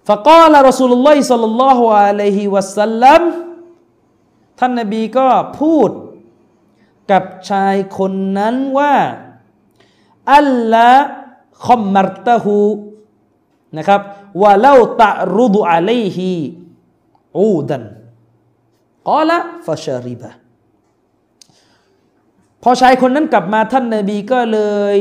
[0.07, 3.21] فقال رسول الله صلى الله عليه وسلم
[4.59, 5.27] ท่านนบีก็
[5.59, 5.89] พูด
[7.11, 8.93] กับชายคนนั้นว่า
[10.33, 10.91] อัลละ
[11.65, 12.57] คอมมารตะฮู
[13.77, 14.01] นะครับ
[14.41, 16.31] ว่าเล่าตะรุดุอะลัยฮิ
[17.39, 17.83] อูดัน
[19.09, 20.31] กอละฟาชาริบะ
[22.63, 24.59] พอชายคนนั้นกลับมาท่านนบีก็เล
[24.93, 24.95] ย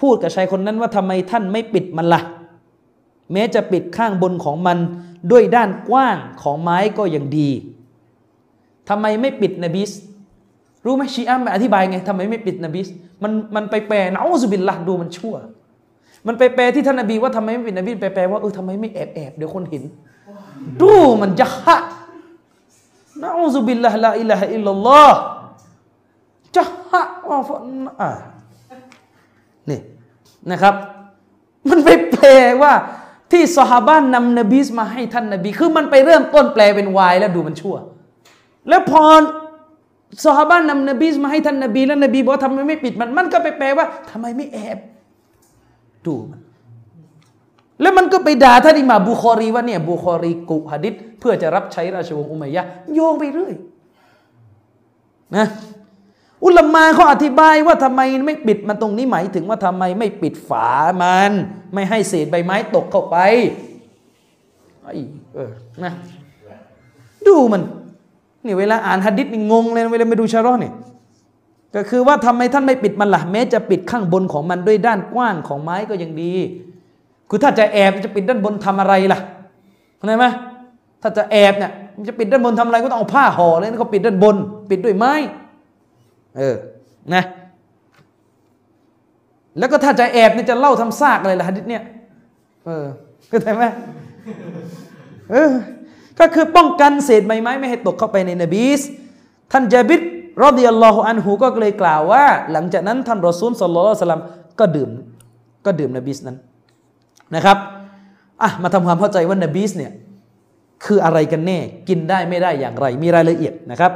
[0.00, 2.20] พูดกับชายคนนั้นว่าทำไมท่านไม่ปิดมันละ่ะ
[3.32, 4.78] แม้จะปิดข้างบนของมัน
[5.30, 7.50] ด้วยด้านกว้างของไม้ก็ยังดี
[8.88, 9.90] ทำไมไม่ปิดนบีส
[10.84, 12.88] รู้ไหมชีอะห์อธิบายไงทำไมไม่ปิดนบีส
[13.22, 15.34] มันมันไปแปลนะอูซุบิลละดูมันชั่ว
[16.26, 19.82] มันไปแปลที่ท่านนบีว่าทำไมไม่ปิดนบีไปแปลว่าเออทำไมไม่แอบแอบเดี๋ยวคนเห็น
[20.80, 20.92] ดู
[21.22, 21.78] มันจะฮะ
[23.22, 25.18] นะอูซุบิลละลาอิลาฮะอิลลัลลอฮ์
[26.56, 27.50] จะฮะว่าฟ
[28.00, 28.10] อ่า
[29.70, 29.80] นี่
[30.50, 30.74] นะครับ
[31.68, 32.26] มันไปแปล
[32.62, 32.72] ว่า
[33.32, 37.76] ที่สหบ้านนำนบีสมาให้ท่านนบี คือมันไปเริ่มต้นแปลเป็นวายแล้วดูมันชั่ว
[38.68, 39.02] แล้วพอ
[40.24, 44.78] สหบ้านนำนบีมาให้ท่านนบีแล้วนบีบอกทำไมไม่ปิดมัน มันก็ไปแปลว่าทำไมไม่แอบ
[46.06, 46.40] ดูมัน
[47.82, 53.54] แล้วมันก็ไปด่าท่านอิหม่าบุคอรีว่าเนี่ยบุคอรีกุฮะดิษเพื่อจะรับใช้ราชวงศ์อุมัยยะโยงไปเรื่อย
[55.36, 55.46] นะ
[56.44, 60.68] อุลามาเขาอธิบายว่าทำไมไม่ปิดมันตรงนี้หมายถึงว่าทำไมไม่ปิดฝา
[61.02, 61.32] มัน
[61.74, 63.16] ไม่ให้เศษใบไม้ตกเข้าไป
[64.82, 64.94] ไอ้
[65.34, 65.52] เออ
[65.84, 65.92] นะ
[67.26, 67.62] ดูมัน
[68.44, 70.72] นี่เวลาอ่านฮัดดิษนี่งงเลยเวลาไปดูชาร์เนี่ย
[71.74, 76.32] ก็คือว่าทำไมท่านไม่ปิดมันล่ะแม้จะปิดข้างบนของมันด้วยด้านกว้างของไม้ก็ยังดี
[77.28, 79.20] คือถ้าจะแอบจะปิดด้านบนทำอะไรล่ะ
[79.96, 80.26] เข้าใจไหม
[81.02, 84.36] ถ้าจะแอบเนี่ยมันจะปิดด้านบนทำอะไรก็ต้องเอาผ้าห่อเลยเขาปิดด้านบน
[84.70, 85.12] ปิดด้วยไม้
[86.36, 86.56] เออ
[87.14, 87.24] นะ
[89.58, 91.82] แล้วก็ถ้าจะแอบเนี่ยจะเล่าทำซากอะไรล่ะฮะดิษเนี่ย
[92.64, 92.84] เออ
[93.28, 93.64] เข้าใจไหม
[95.30, 95.50] เออ
[96.20, 98.80] ก็คือป้องกันเศษใบไม้ไม่ให้ตกเข้าไปในนบีส
[99.52, 100.00] ท่านจาบิด
[100.42, 104.22] รอดิยัลลอฮุอันหูก็เลยกล่าวว่า หลังจากนั้นท่านรอซูลสัลลัลลอฮุสลัม
[104.60, 104.90] ก็ดื่ม
[105.66, 106.36] ก็ดื่มนบีสนั้น
[107.34, 107.58] นะครับ
[108.42, 109.92] อะมาทำความเข้าใจว่านบีสเนี่ย
[110.84, 111.58] คืออะไรกันแน่
[111.88, 113.92] กินได้ไม่ได้อย่างไร มีรายละเอียดนะครับ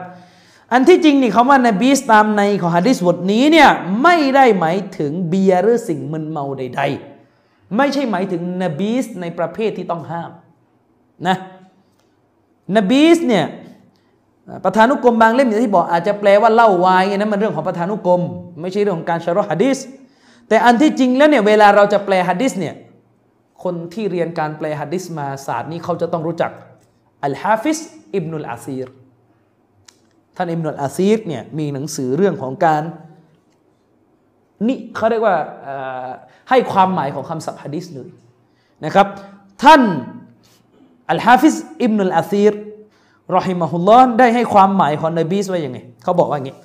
[0.72, 3.68] อันที่จริงนี่คำว่านบีสตามในของฮะดิษบทนี้เนี่ย
[4.02, 6.82] ไม่ได้หมายถึงเบียร์หรือสิ่งมึนเมาใด
[7.28, 10.30] ๆ ไม่ใช่หมายถึงนบีสในประเภทที่ต้องห้าม
[11.26, 11.36] นะ
[12.76, 13.46] นบีสเนี่ย
[14.64, 18.22] ประธานุกรมบางเล่มอย่างที่บอกอาจจะแปลว่าเล่าวายนะมันเรื่องของประธานุกรม
[18.60, 19.78] ไม่ใช่เรื่องของการชารอฮะดิษ
[20.48, 22.74] แต่อันที่จริงแล้วเนี่ยเวลาเราจะแปลฮะดิษเนี่ย
[23.62, 26.50] คนที่เรียนการแปลฮะดิษมาศาสตร์นี้เขาจะต้องรู้จัก
[27.24, 27.78] อัลฮาฟิส
[28.14, 28.86] อิบนุลอาซีร
[30.36, 32.82] ท่านอิบนุลอาซีรเนี่ยมีหนังสือเรื่องของการ
[34.66, 35.36] นี่เขาเรียกว่า
[36.50, 38.08] ให้ความหมายของคำศัพท์ฮะดิษเลย
[38.84, 39.06] นะครับ
[39.62, 39.82] ท่าน
[41.10, 42.52] อัลฮาฟิสอิบนุลอาซีร
[43.36, 46.56] รอฮิมะฮุลลอฮ์ได้ให้ความหมายของนบีสว่าอย่างไงเขาบอกว่าอย่างนี้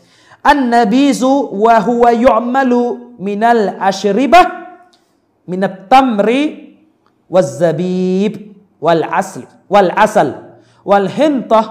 [0.50, 1.32] النبيذ وهو
[1.64, 2.82] يعمل
[3.28, 4.42] มินัลอัชริบะ
[5.52, 6.44] มินัตตัมริ
[7.34, 8.34] วัลซซบีบ
[8.86, 10.30] วัลอัสลวัลอัสล
[10.89, 11.64] วัลฮินตะ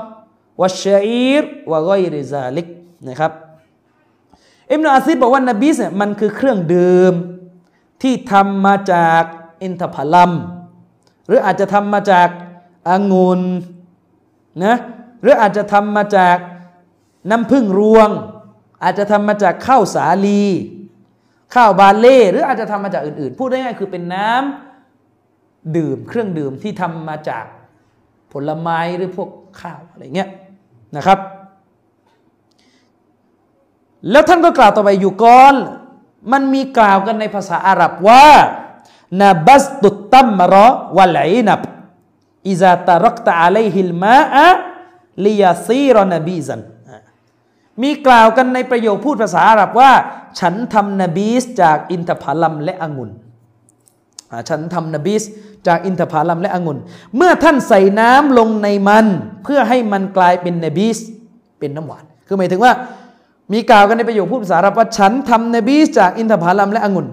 [0.60, 2.66] วัลชชีรวะกอยริซาลิก
[3.08, 3.32] นะครับ
[4.72, 7.14] อิบนาอาซิดบอกว่านบีสเนี่ยมันคือเครื่องดื่ม
[8.02, 9.22] ที่ทำมาจาก
[9.62, 10.32] อินทผลัม
[11.26, 12.28] หรืออาจจะทำมาจาก
[12.90, 13.40] องุ่น
[14.64, 14.76] นะ
[15.22, 16.36] หรืออาจจะทำมาจาก
[17.30, 18.08] น้ำผึ้งรวง
[18.82, 20.44] อาจจะทำมาจากข้าวสาลี
[21.54, 27.44] ข้าวบาเล่หรืออาจจะทำมาจากอื่น ๆ พูดได้ง่ายคือเป็นน้ำดื่มเครื่องดื่มที่ทำมาจาก
[28.32, 29.30] ผลไม้หรือพวก
[29.60, 30.28] ข้าวอะไรเงี้ย
[30.96, 31.18] นะครับ
[34.10, 35.54] แล้วท่านก็กล่าวต่อไปอยู่ก่อน
[36.32, 38.26] มันมีกล่าวกันในภาษาอาหรับว่า
[39.20, 40.66] นาบัสตุตตัมมะรอ
[40.96, 41.60] วัลอินับ
[42.48, 46.60] إذا تركت عليه الماء ليصير نبيذا
[47.82, 49.92] มีกล่าวกันในประโยคพูดภาษาอาหรับว่า
[50.40, 53.10] ฉันทำนบีสจากอินทผลัมและองุ่น
[54.48, 55.22] ฉันทำนบีส
[55.66, 56.78] จากอินทผลัมและองุ่น
[57.16, 59.06] เมื่อท่านใส่น้ำลงในมัน
[59.44, 60.98] เพื่อให้มันกลายเป็นนบีส
[61.58, 62.72] เป็นน้ำหวาน คือหมายถึงว่า
[63.52, 67.06] มีกล่าวกันในประโยคพูดภาษาอาหรับว่าฉันทำนบีสจากอินทผลัมและองุ่น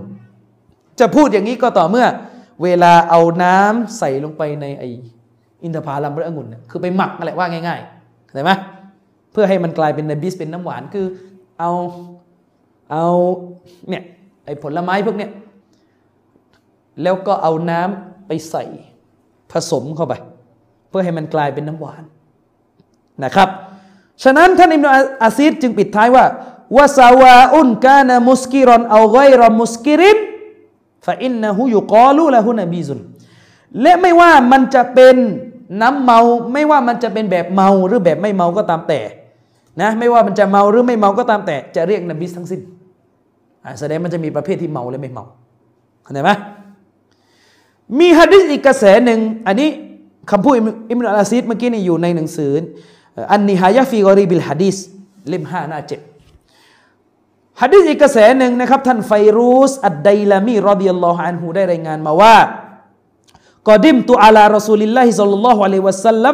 [0.99, 2.07] จะพูดอย่างนี้ก็ต่อเมื่อ
[2.63, 4.83] เวลาเอาน้ำใส่ลงไปในไอ
[5.63, 8.51] อินทผลัมหรือองุ่นคือไปหมักอะไรว่าง่ายๆเข้าใจไหม
[9.31, 11.05] เพื่อให้มันกลายเป็นนบิสเป็นน้ำหวานคือ
[11.59, 11.71] เอา
[12.91, 13.05] เอา
[13.89, 14.03] เนี่ย
[14.45, 15.31] ไอผลไม้พวกเนี้ย
[17.03, 18.63] แล้วก็เอาน้ำไปใส่
[19.51, 20.13] ผสมเข้าไป
[20.89, 22.03] เพื่อให้มันกลายเป็นน้ำหวาน
[23.23, 23.49] นะครับ
[24.23, 24.87] ฉะนั้นท่านอิมนุ
[25.23, 26.25] อาซีดจึงปิดท้ายว่า
[26.77, 32.99] وسواء كان مسكرا أو غير مسكر فإنه يقال له نبيذ
[33.81, 35.15] และไม่ว่ามันจะเป็น
[35.81, 36.19] น้ำเมา
[36.53, 39.01] ไม่ว่ามันจะเป็นแบบเมาหรือแบบไม่เมาก็ตามแต่
[39.81, 42.61] นะไม่ว่ามันจะเมาหรือไม่เมาก็ตามแต่ จะเรียกนบีทั้งสิ้น
[43.79, 45.25] แสดงมันจะมีประเภทที่เมาและไม่เมา
[46.03, 46.31] เข้าใจไหม
[47.99, 49.69] มีฮะดิษอีกกระแสหนึ่งอันนี้
[50.31, 50.53] คำพูด
[50.91, 52.51] อิบนุลอาซีรเมื่อกี้นี่อยู่ในหนังสือ
[53.31, 54.77] อันนิฮายะฟีกอรีบิลฮะดิษ
[55.29, 56.01] เล่มห้าหน้าเจ็ด
[57.61, 62.35] ฮะดิษอีกกระแสหนึ่งนะครับ ท่านไฟรูสอัดไดลามีรอดิยัลลอฮุอันฮูได้รายงานมาว่า
[63.67, 66.25] قدمت على رسول الله صلى الله عليه وسلم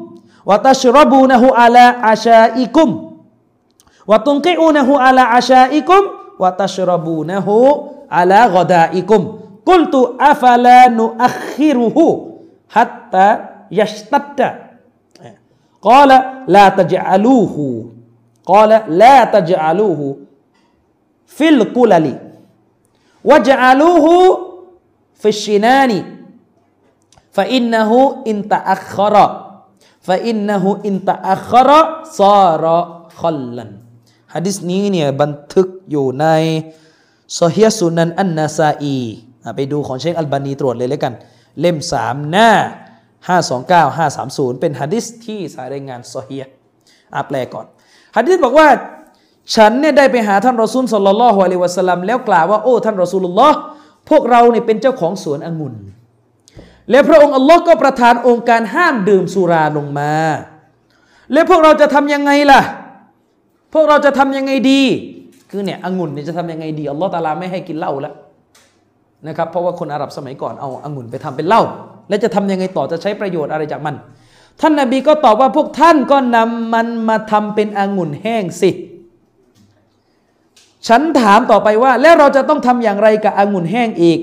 [0.00, 0.03] ั
[0.44, 2.24] มฟะกุลตุยารอซูลลอฮิ
[27.34, 33.70] إنا أصحاب كرم وق فإنه إن تأخر صار خلا
[34.34, 36.26] ฮะดิษนี้เนี่ยบันทึกอยู่ใน
[37.34, 38.98] โซเฮีสุนันอันนาซาอี
[39.56, 41.14] ไปดูของเชคอัลบานีตรวจเลยแล้วกัน
[41.60, 42.50] เล่ม 3 หน้า
[43.28, 46.44] 529 530 เป็นฮะดิษที่สายรายงานโซเฮีย
[47.14, 47.66] อาแปลก่อน
[48.16, 48.68] ฮะดิษบอกว่า
[49.54, 53.58] ฉันเนี่ยได้ไปหาท่านรอซูลสลลัลอฮุอะลัยวะสลัมแล้วกล่าวว่าโอ้ท่านรอซูลุลลอฮ์
[54.10, 55.74] พวกเราเนี่ยเป็นเจ้าของสวนองุ่น
[56.90, 60.12] และพระองค์อัลลอฮ์ก็ประทานองค์การห้ามดื่มสุราลงมา
[61.32, 62.60] แล้วพวกเราจะทำยังไงล่ะ
[63.74, 64.82] พวกเราจะทำยังไงดี
[65.50, 68.14] คือเนี่ยองุ่นเนี่ยจะทำยังไงดีอัลลอฮ์ตาลาไม่ให้กินเหล้าแล้ว
[69.28, 71.62] นะครับ เพราะว่าคนอาหรับสมัยก่อนเอาองุ่นไปทำเป็นเหล้า
[72.08, 73.94] และจะทำยังไงต่อจะใช้ประโยชน์อะไรจากมัน
[74.60, 78.70] ท่านนาบีก็ตอบว่าพวกท่านก็นำมันมาทำเป็นองุ่นแห้งสิ
[80.88, 84.18] ฉันถามต่อไปว่า แล้วเราจะต้องทำอย่างไรกับองุ่นแห้งอีก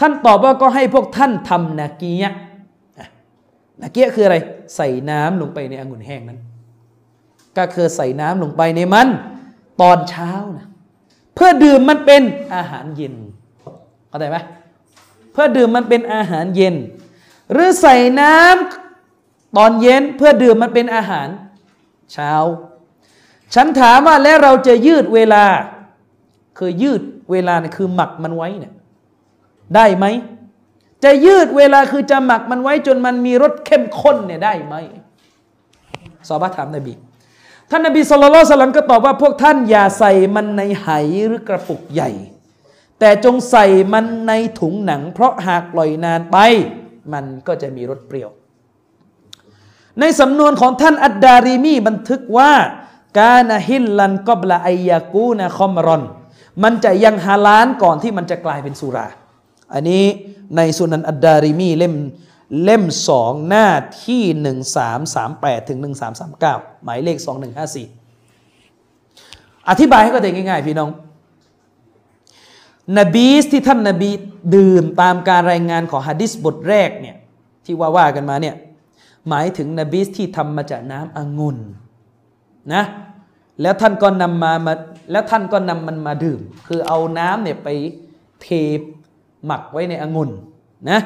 [0.00, 2.32] ท่านตอบว่าก็ให้พวกท่านทำนาเกียะ
[3.80, 4.36] นาเกียะคืออะไร
[4.76, 6.40] ใส่น้ำลงไปในองุ่นแห้งนั้น
[7.56, 9.08] ก็คือใส่น้ำลงไปในมัน
[9.80, 10.66] ตอนเช้านะ
[11.34, 12.22] เพื่อดื่มมันเป็น
[12.54, 13.14] อาหารเย็น
[14.08, 14.38] เข้าใจไหม
[15.32, 16.74] เพื่อดื่มมันเป็นอาหารเย็น
[17.52, 21.28] หรือใส่น้ำตอนเย็นเพื่อดื่มมันเป็นอาหาร
[22.12, 22.32] เช้า
[23.54, 25.44] ฉันถามว่าแล้วเราจะยืดเวลา
[26.58, 28.74] คือยืดเวลาเนี่ยคือหมักมันไว้เนี่ย
[29.76, 30.06] ได้ไหม
[31.04, 34.74] จะยืดเวลาคือจะหมักมันไว้จนมันมีรสเข้มข้นเนี่ยได้ไหม
[36.28, 36.92] สอบถามนบี
[37.70, 40.88] ท่านนบีสุลต่านสลัมก็ตอบว่าพวกท่านอย่าใส่มันในไห
[41.26, 42.10] หรือกระปุกใหญ่
[43.00, 46.36] แต่จงใส่มันในถุงหนัง เพราะหากปล่อยนานไป
[47.12, 48.30] มันก็จะมีรสเปรี้ยว
[50.00, 52.52] ในสำนวนของท่านอัดดารีมีบันทึกว่า
[53.18, 56.02] กาณฮิลลันกอบละไอยากูนะคอมรอน
[56.62, 59.06] มันจะยังฮาลานก่อนที่มันจะกลายเป็นสุรา
[59.74, 60.04] อันนี้
[60.56, 61.94] ในสุนันอัดดาริมีเล่ม
[62.64, 63.68] เล่มสองหน้า
[64.04, 66.54] ที่หนึ่งสามสามแปดถึงหนึ่งสามสามเก้า
[66.84, 67.86] หมายเลขสองหนึ่งห้าสี่
[69.68, 70.90] อธิบายให้ก็ได้ง่ายๆ พี่น้อง
[72.98, 74.10] นบีสที่ท่านนบี
[74.56, 77.16] ดื่มตามการรายงานของฮะดิษบทแรกเนี่ย
[77.64, 78.54] ที่ว่าว่ากันมาเนี่ย
[79.28, 81.58] หมายถึงนบีสที่ทำมาจากน้ำองุ่น
[82.74, 82.84] นะ
[83.62, 84.72] แล้วท่านก็นำมามา
[85.10, 87.68] แล้วท่านก็นำมันมาดื่ม คือเอาน้ำเนี่ยไป
[88.42, 88.48] เท
[89.46, 90.30] หมักไว้ในองุ่น
[90.90, 91.00] นะ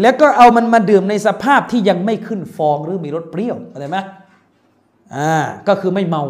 [0.00, 3.98] แล้วก็เอามันมาดื่มในสภาพที่ยังไม่ขึ้นฟองหรือมีรสเปรี้ยวเข้าใจไหม
[5.14, 6.24] อ่าก็คือไม่เมา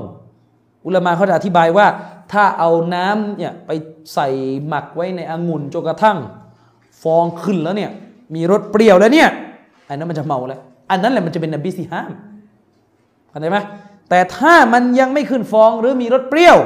[0.85, 1.87] อุลมาเขาจะอธิบายว่า
[2.33, 3.71] ถ้าเอาน้ำเนี่ยไป
[4.15, 4.29] ใส่
[4.69, 6.19] หมักไว้ในองุ่นจนกระทั่ง
[7.03, 7.91] ฟองขึ้นแล้วเนี่ย
[8.35, 9.29] มีรสเปรี้ยวแล้วเนี่ย
[9.89, 10.61] อันนั้นมันจะเมาแล้ว
[10.91, 12.11] อันนั้นแหละมันจะเป็นนบีที่ห้าม
[13.31, 13.59] เข้าใจไหม
[14.11, 16.57] แต่ถ้ามันยังไม่ขึ้นฟองหรือมีรสเปรี้ยว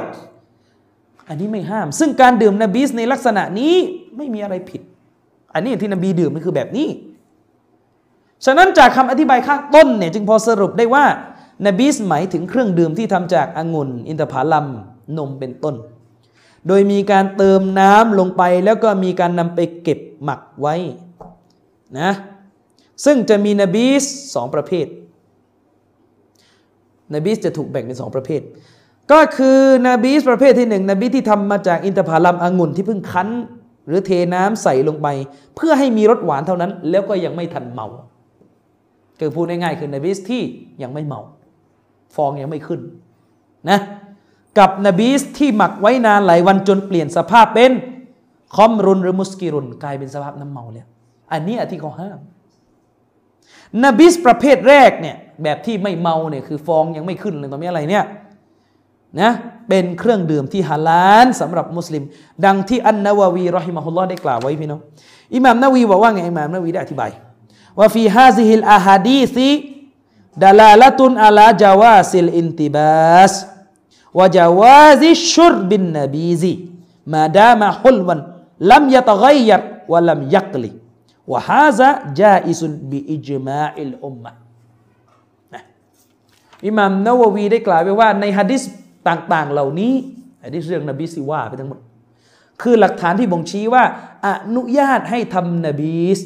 [1.27, 3.75] อันนี้ไม่ห้าม ซึ่งการดื่มนบีสในลักษณะนี้
[4.19, 4.81] ไม่มีอะไรผิด
[5.53, 6.87] อันนี้ที่นบีดื่มมันคือแบบนี้
[8.45, 11.05] ฉะนั้นจากคำอธิบายข้างต้นเนี่ยจึงพอสรุปได้ว่า
[11.67, 14.67] นบีสหมายถึงเครื่องดื่มที่ทำจากองุ่น อินทผลัม
[15.17, 15.75] นมเป็นต้น
[16.67, 20.75] โดยมีการเติมน้ำลงไปแล้วก็มีการนำไปเก็บหมักไว้
[21.99, 22.11] นะ
[23.05, 24.03] ซึ่งจะมีนบีส
[24.35, 24.87] สองประเภท
[27.15, 28.41] นบีสจะถูกแบ่งเป็นสองประเภท
[29.11, 33.29] ก็คือนบีสประเภทที่หนึ่งนบีที่ทำมาจากอินทผลัมองุ่นที่เพิ่งคั้น
[33.89, 35.07] หรือเทน้ำใส่ลงไป
[35.55, 37.87] เพื่อให้มีรสหวานเท่านั้น แล้วก็ยังไม่ทันเมา
[39.19, 40.41] คือพูดง่ายๆคือนบีสที่
[40.81, 41.21] ยังไม่เมา
[42.15, 42.81] ฟองยังไม่ขึ้น
[43.69, 43.79] นะ
[44.59, 47.71] กับนบีสที่หมักไว้นานหลายวันจนเปลี่ยนสภาพเป็น
[48.55, 50.87] คอมรุนหรือมุสกิรุนกลายเป็นสภาพน้ำเมาแล้ว
[51.31, 52.19] อันนี้อที่เขาห้าม
[53.85, 58.03] นบีสประเภทแรกเนี่ยแบบที่ไม่เมาเนี่ยคือฟองยังไม่ขึ้นเลยตอนนี้อะไรเนี่ย
[59.17, 59.29] นะ
[59.69, 62.03] เป็นเครื่องดื่มที่ฮาลาลสำหรับมุสลิม
[62.45, 64.79] ดังที่อันนาววีรอฮิมะฮุลลอฮ์ได้กล่าวไว้พี่น้อง
[65.35, 67.11] อิหม่ามนาวีบอกว่าไงอิหม่ามนาวีได้อธิบาย
[67.79, 80.51] وفي هذه الأحاديث دلالة على جواز الانتباذ وجواز شرب النبيذ ما دام حلوا لم يتغير ولم
[80.51, 84.31] يغل وهذا جائز بإجماع الأمة
[86.67, 88.63] อิหม่ามนาววีได้กล่าวไว้ว่าในฮะดิษ
[89.07, 89.93] ต่างๆเหล่านี้
[90.43, 91.79] ฮะดิษเรื่องนบีซิว่าไปทั้งหมด
[92.61, 93.83] คือหลักฐานที่บ่งชี้ว่า
[94.27, 96.19] อนุญาตให้ทำนบีส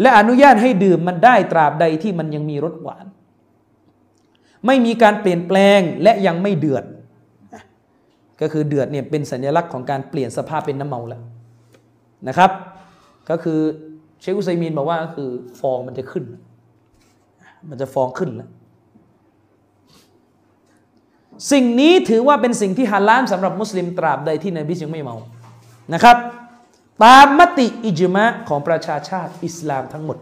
[0.00, 3.06] และอนุญาตให้ดื่มมันได้ตราบใดที่มันยังมีรสหวาน
[4.66, 6.84] ไม่มีการเปลี่ยนแปลงและยังไม่เดือด
[8.40, 11.22] ก็คือเดือดเนี่ยเป็นสัญลักษณ์ของการเปลี่ยนสภาพเป็นน้ำเมาแล้ว
[12.28, 12.50] นะครับ
[13.30, 13.60] ก็คือ
[14.20, 16.24] เชคอุซัยมีนบอกว่าก็คือฟองมันจะขึ้น
[17.70, 18.50] มันจะฟองขึ้นแล้ว
[21.52, 25.16] สิ่งนี้ถือว่าเป็นสิ่งที่ฮาลาลสำหรับมุสลิมตราบใดที่นบียังไม่เมา
[25.94, 26.16] นะครับ
[27.04, 30.18] ตามมติอิจมะของประชาชาติอิสลามทั้งหมด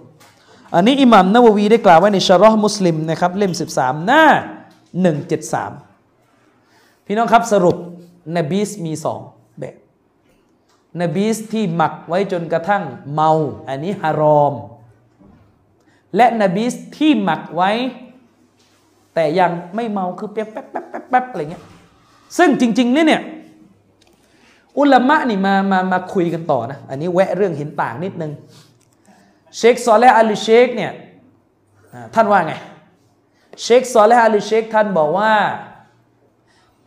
[0.74, 4.24] อันนี้อิหมัมนาววีได้กล่าวไว้ในชารอห์มุสลิมนะครับเล่ม 13 หน้า
[6.04, 7.76] 173 พี่น้องครับสรุป
[8.36, 9.20] นบีสมีสอง
[9.58, 9.74] แบบ
[11.00, 13.30] นบีสที่หมักไว้จนกระทั่งเมา
[13.68, 14.54] อันนี้ฮารอม
[16.16, 17.70] และนบีสที่หมักไว้
[19.14, 21.64] แต่ยังไม่เมาคือแป๊บแป๊บแป๊บแป๊บแป๊บอะไรเงี้ย
[22.38, 23.22] ซึ่งจริง ๆ เนี่ยเนี่ย
[24.78, 28.32] อุลามะนี่มามามาคุยกันต่อนะอันนี้แวะเรื่องเห็นต่างนิดนึง
[29.56, 30.92] เชคซอลและอัลเชคเนี่ย
[32.14, 32.54] ท่านว่าไง
[33.62, 35.32] เชคซอลและอัลเชคท่านบอกว่า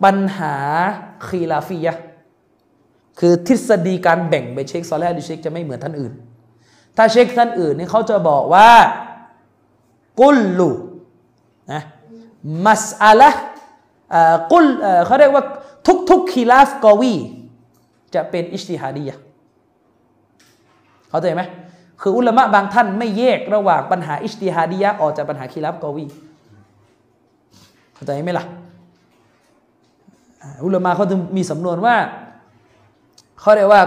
[0.03, 0.55] ปัญหา
[1.27, 1.93] คีลาฟียะ
[3.19, 6.13] คือทฤษฎีการแบ่งไปเชคซอลและอัลเชคจะไม่เหมือนท่านอื่น
[6.97, 8.69] ถ้าเชคท่านอื่นนี่เขาจะบอกว่า
[10.19, 10.69] كل
[11.73, 11.83] นะ
[12.65, 13.29] มัสอาละ
[14.51, 14.65] กุล
[15.05, 15.43] เขาเรียกว่า
[15.87, 17.15] ทุกทุกคีลาฟกวี
[18.15, 19.15] จะเป็นอิสติฮาดียะ
[21.09, 21.41] เข้าใจไหม
[22.01, 26.05] คืออุลามะบางท่านไม่แยกระหว่างปัญหาอิสติฮาดียะออกจากปัญหาคีลาฟกวี
[27.95, 28.45] เข้าใจไหมล่ะ
[30.65, 31.95] อุลามะเขาจะมีสำนวนว่า
[33.39, 33.83] เขาเรียกว่า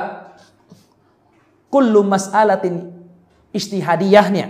[1.74, 2.74] กุลลุมัสอาลติน
[3.56, 4.48] اجتهادية เนี่ย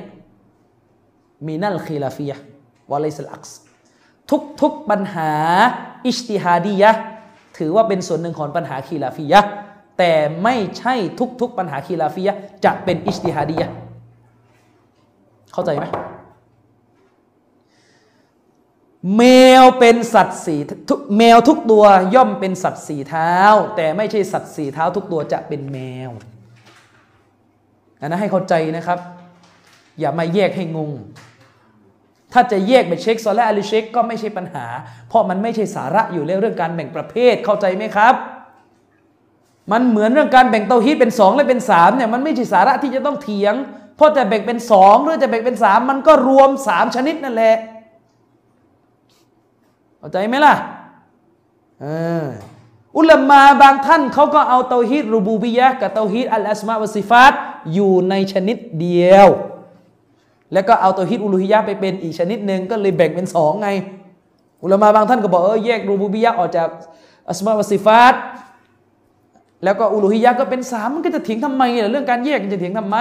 [1.46, 3.58] من الخلافية وليس العكس
[4.30, 5.32] ทุกทุกปัญหา
[6.06, 6.90] อิสติฮาดียะ
[7.58, 9.40] ถือว่าเป็นส่วนหนึ่งของปัญหาคีลาฟียะ
[9.98, 10.12] แต่
[10.42, 13.68] ไม่ใช่ทุกทุกปัญหาคีลาฟียะจะเป็นอิสติฮาดียะ
[15.52, 15.86] เข้าใจไหม
[19.16, 19.22] แม
[19.62, 20.56] วเป็นสัตว์สี่
[21.18, 23.34] แมวทุกตัวย่อมเป็นสัตว์สี่เท้า
[23.76, 25.78] แต่ไม่ใช่สัตว์สี่เท้าทุกตัวจะเป็นแม
[26.08, 26.10] ว
[28.00, 28.98] อันนั้นให้เข้าใจนะครับ
[29.98, 30.90] อย่ามาแยกให้งง
[32.32, 34.66] ถ้าจะแยกไปเช็คซอลและอาลิเช็คก็ไม่ใช่ปัญหา
[35.08, 38.14] เพราะมันไม่ใช่สาระอยู่เรื่องการแบ่งประเภทเข้าใจไหมครับ
[39.72, 43.54] มันเหมือนเรื่องการแบ่งเตาฮีตเป็นสองและเป็นสามเนี่ยมันไม่ใช่สาระที่จะต้องเถียง
[43.96, 47.56] เพราะจะแบ่งเป็นสองหรือจะแบ่งเป็นสามมันก็รวมสามชนิดนั่นแหละ
[49.98, 50.54] เข้าใจไหมล่ะ
[52.98, 57.32] อุลามาบางท่านเขาก็เอาเตาฮีดรูบูบิยะกับเตาฮีดอัลอัสมาวสิฟัต
[57.74, 59.28] อยู่ในชนิดเดียว
[60.52, 63.68] แล้วก็เอาตัวฮิตอุลูฮิยะไปเป็นอีกชนิดหนึ่งก็เลยแบ่งเป็นสองไง
[64.62, 66.68] อุลามาบางท่านก็บอกเออแยกรูบูบิยะออกจาก
[67.28, 68.14] อัสมาวสิฟัต
[69.64, 72.96] แล้วก็อุลูฮิยะก็เป็นสามมันก็จะเถียงทำไมเรื่องการแยกมันจะเถียงทำไม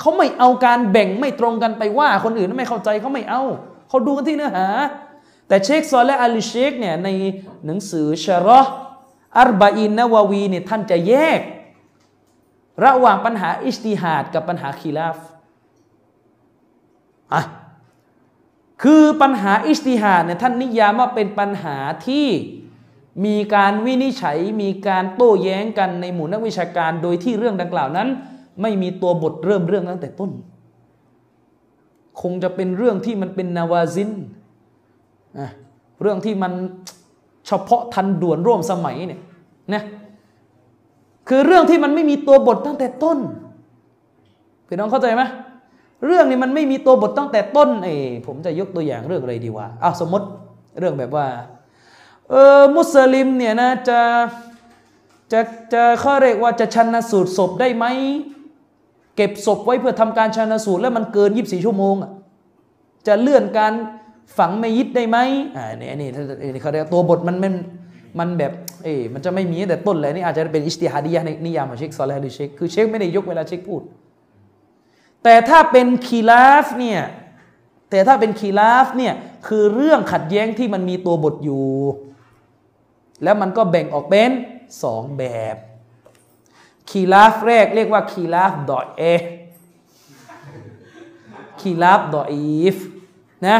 [0.00, 3.42] เขาไม่เอาการแบ่งไม่ตรงกันไปว่า คนอื่นไม่เข้าใจเขาไม่เอา
[3.88, 4.66] เขาดูกันที่เนื้อหา
[5.48, 7.08] แต่เชคซอลและอาลีเชคเนี่ยใน
[7.66, 8.60] หนังสือชารอ
[9.38, 11.40] อัรบาอินนาววีเนี่ยท่านจะแยก
[12.84, 15.16] ระหว่างปัญหาอิสติฮาดกับปัญหาคีลาฟ
[17.32, 17.42] อะ
[18.82, 21.76] คือปัญหาอิสติฮาดเนี่ยท่านนิยามว่าเป็นปัญหา
[22.06, 22.26] ที่
[23.24, 28.08] มีการวินิจฉัยมีการโต้แย้งกันในหมู่นักวิชาการ โดยที่เรื่องดังกล่าวนั้น
[28.62, 30.30] ไม่มีตัวบทเริ่มเรื่องตั้งแต่ต้น
[32.20, 34.10] คงจะเป็นเรื่องที่มันเป็นนาวาซิน
[36.02, 36.52] เรื่องที่มัน
[37.46, 39.20] เฉพาะทันด่วนร่วมสมัยเนี่ย
[39.74, 39.82] นะ
[41.28, 43.18] คือเรื่องที่มันไม่มีตัวบทตั้งแต่ต้น
[44.66, 45.22] พี่น้องเข้าใจไหม
[46.06, 47.94] เรื่องนี้มันไม่มีตัวบทตั้งแต่ต้นเอ้
[48.26, 50.26] ผมจะยกตัวอย่างเรื่องอะไรดีวะอ้าวสมมติ
[50.78, 51.26] เรื่องแบบว่า
[52.30, 54.00] เออมุสลิมเนี่ยนะจะ
[55.32, 55.40] จะ
[55.72, 57.86] จะเขาเรียกว่าจะชันสูตรศพได้ไหม
[59.16, 62.10] เก็บศพไว้เพื่อทำการชันสูตรแล้วมันเกิน24ชั่วโมงอะ
[63.06, 63.72] จะเลื่อนการ
[64.38, 65.18] ฝังมัยยิดได้ไหม
[65.56, 66.08] อ่านี่นี่
[66.62, 67.54] เขาเรียกตัวบทมันมัน
[68.18, 68.52] มันแบบ
[68.84, 73.82] เออมันจะไม่มีแต่ต้นเลยนี่อาจจะเป็นอิสติฮาดียะในนิยามของเชคซอลและดิเชคคือเชคไม่ได้ยกเวลาเชคพูด
[75.24, 77.02] แต่ถ้าเป็นคีลาฟเนี่ย
[77.90, 79.14] แต่ถ้าเป็นคีลาฟเนี่ย
[79.46, 81.68] คือเรื่องขัดแย้งที่มันมีตัวบทอยู่
[83.22, 84.30] แล้วมันก็แบ่งออกเป็น
[84.82, 85.56] สองแบบ
[86.90, 89.02] คีลาฟแรกเรียกว่าคีลาฟดอเอ
[91.60, 92.76] คีลาฟดออีฟ
[93.46, 93.58] นะ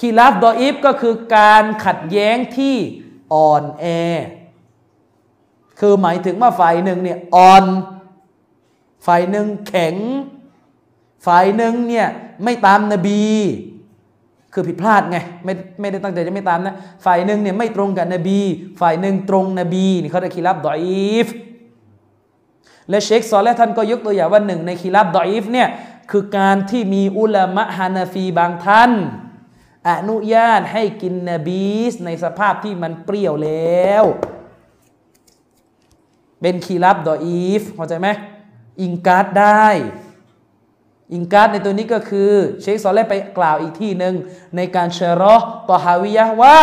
[0.00, 2.76] คีลาฟดออีฟก็คือการขัดแย้งที่
[3.32, 3.84] อ่อนแอ
[5.80, 7.64] คือหมายถึงว่าฝ่ายหนึ่งเนี่ยอ่อน
[9.06, 9.94] ฝ่ายหนึ่งแข็ง
[11.26, 12.06] ฝ่ายหนึ่งเนี่ย
[12.44, 13.22] ไม่ตามนบี
[14.52, 18.38] คือผิดพลาดไงไม่ไม่ได้ตั้งใจจะไม่ตามนะฝ่ายหนึ่งเนี่ยไม่ตรงกับนบี
[18.80, 21.26] ฝ่ายหนึ่งตรงนบีนี่เขาเรียกخلاف ضعيف
[22.88, 25.68] และเชคซอและห์ท่านก็ยกตัวอย่างว่าหนึ่งในخلاف ضعيفเนี่ย
[26.10, 28.92] คือการที่มีอุลามะฮานาฟีบางท่าน
[29.88, 34.04] อนุญาตให้กินنبيذในสภาพที่มันเปรี้ยวแล้ว
[36.40, 38.08] เป็นخلاف ضعيفเข้าใจไหม
[38.80, 39.66] إنكارได้
[41.12, 42.30] อิงการ์ดในตัวนี้ก็คือ
[42.62, 44.14] เชคซอลเลไปกล่าวอีกที่หนึ่ง
[44.56, 45.34] ในการเชรอ
[45.68, 46.58] ต่อฮาวิยะว่า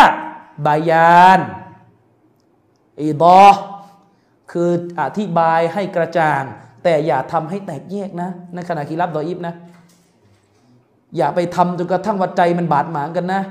[0.65, 1.39] บายาน
[2.99, 3.43] อีดอ
[4.51, 4.69] คือ
[5.01, 6.43] อธิบายให้กระจ่าง
[6.83, 9.53] แต่อย่าทำให้แตกแยกนะในขณะคีรับดออิบนะ
[11.17, 13.41] อย่าไปทำจนกระทั่งวัดใจมันบาดหมางกันนะ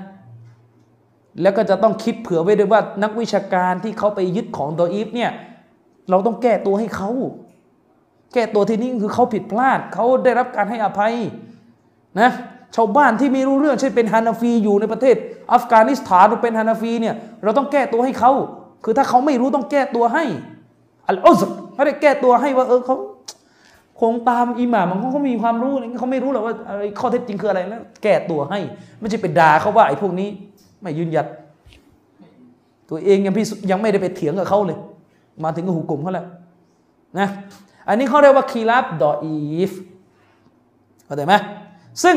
[1.43, 5.30] แล้วก็จะต้องคิดเผื่อไว้ด้วยว่านักวิชาการที่เขาไปยึดของดออิบเนี่ย
[6.11, 7.11] เราต้องแก้ตัวให้เขา
[8.33, 11.14] แก้ตัวที่นี่คือเขาผิดพลาดเขาได้รับการให้อภัย
[12.20, 12.30] นะ
[12.76, 15.16] ชาวบ้านที่ไม่รู้เรื่องเช่นเป็นฮานาฟีอยู่ในประเทศ
[15.53, 18.33] อัฟกานิสถานหรือเป็นฮานาฟีเนี่ยเราต้องแก้ตัวให้เขา
[18.85, 20.24] คือถ้าเขาไม่รู้ต้องแก้ตัวให้
[21.09, 21.41] อัลอุซ
[21.74, 22.97] เขาได้แก้ตัวให้ว่าเออเขา
[24.01, 28.61] คงตามอิหม่ามเขาเขามีความรู้อะไรเขาไม่รู้หรอกว่าอะไรข้อเท็จจริงคืออะไรแล้วแก้ตัวให้
[29.01, 30.28] ไม่ใช่ไปด่าเขาว่าไอ้พวกนี้
[30.83, 31.26] ไม่ยืนหยัด
[32.91, 34.78] ตัวเองยังพี่ยังไม่ได้ไปเถียงกับเขาเลย
[35.45, 36.26] มาถึงก็หุกกลุ่มเขาแล้ว
[37.18, 37.28] นะ
[37.89, 39.37] อันนี้เขาเรียกว่าคีรับดออี
[39.68, 39.70] ฟ
[41.05, 41.35] เข้าใจไหม
[42.05, 42.16] ซึ่ง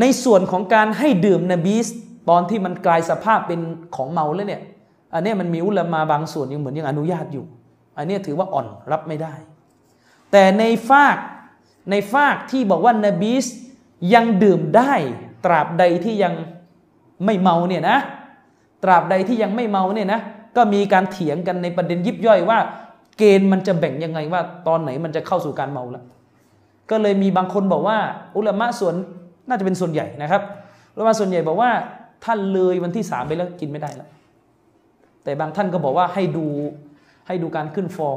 [0.00, 1.86] ในส่วนของการให้ดื่มนบีส
[2.28, 3.60] ตอนที่มันกลายสภาพเป็น
[3.96, 4.62] ของเมาแล้วเนี่ย
[5.14, 7.44] อันนี้มันมีอุลามาบางส่วนยังเหมือนยังอนุญาตอยู่
[7.98, 9.34] อันนี้ถือว่าอ่อนรับไม่ได้
[10.32, 11.16] แต่ในฝาก
[11.90, 13.44] ในฝากที่บอกว่านบีส
[14.14, 14.92] ยังดื่มได้
[15.44, 16.34] ตราบใดที่ยัง
[17.24, 17.98] ไม่เมาเนี่ยนะ
[18.84, 20.20] ตราบใดที่ยังไม่เมาเนี่ยนะ
[20.56, 22.58] ก็มีการเถียงกันในประเด็นยิบย่อยว่า
[23.18, 26.04] เกณฑ์มันจะแบ่งยังไงว่า ตอนไหนมันจะเข้าสู่การเมาแล้ว
[26.90, 27.98] ก็เลยมีบางคนบอกว่า
[28.36, 28.94] อุลามะส่วน
[29.48, 30.42] น่าจะเป็นส่วนใหญ่นะครับ
[30.94, 31.70] อุลามะส่วนใหญ่บอกว่า
[32.24, 34.08] ท่านเลยวันที่สามไปแล้วกินไม่ได้แล้ว
[35.24, 36.46] แต่บางท่านก็บอกว่าให้ดู
[37.26, 38.16] ให้ดูการขึ้นฟอง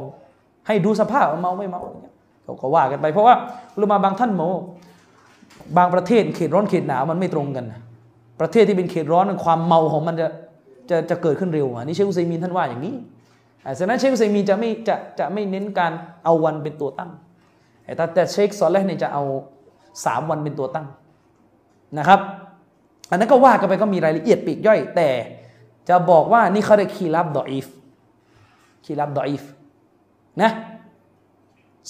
[0.66, 3.34] ให้ดูสภาพเมาไม่เมาเงี้ยเขาก็ว่ากันไป เพราะว่า
[3.74, 4.42] อุลามะบางท่านโม
[5.76, 7.80] บางประเทศเขตร้อนเขตหนาวมันไม่ตรงกันนะ
[8.40, 10.28] ประเทศที่เป็นเขตร้อนความเมาของมันจะ
[10.90, 12.94] จะจะเกิดขึ้นเร็วอันนี้เชคอุซัยมีนท่านว่าอย่างนี้
[13.78, 15.92] ฉะนั้นเชคอุซัยมีจะไม่จะจะไม่เน้นการ
[16.24, 17.10] เอาวันเป็นตัวตั้ง
[17.96, 19.22] แต่แต่เชคซอลแรกเนี่ยจะเอา
[20.04, 20.86] สามวันเป็นตัวตั้ง
[21.98, 22.20] นะครับ
[23.10, 25.08] อันนั้นก็ว่ากันไปก็มีรายละเอียดปีกย่อย แต่
[25.88, 27.66] จะบอกว่านี่เขาเรียกคีรับดออีฟ
[28.84, 29.42] خلاف ضعيف
[30.42, 30.50] นะ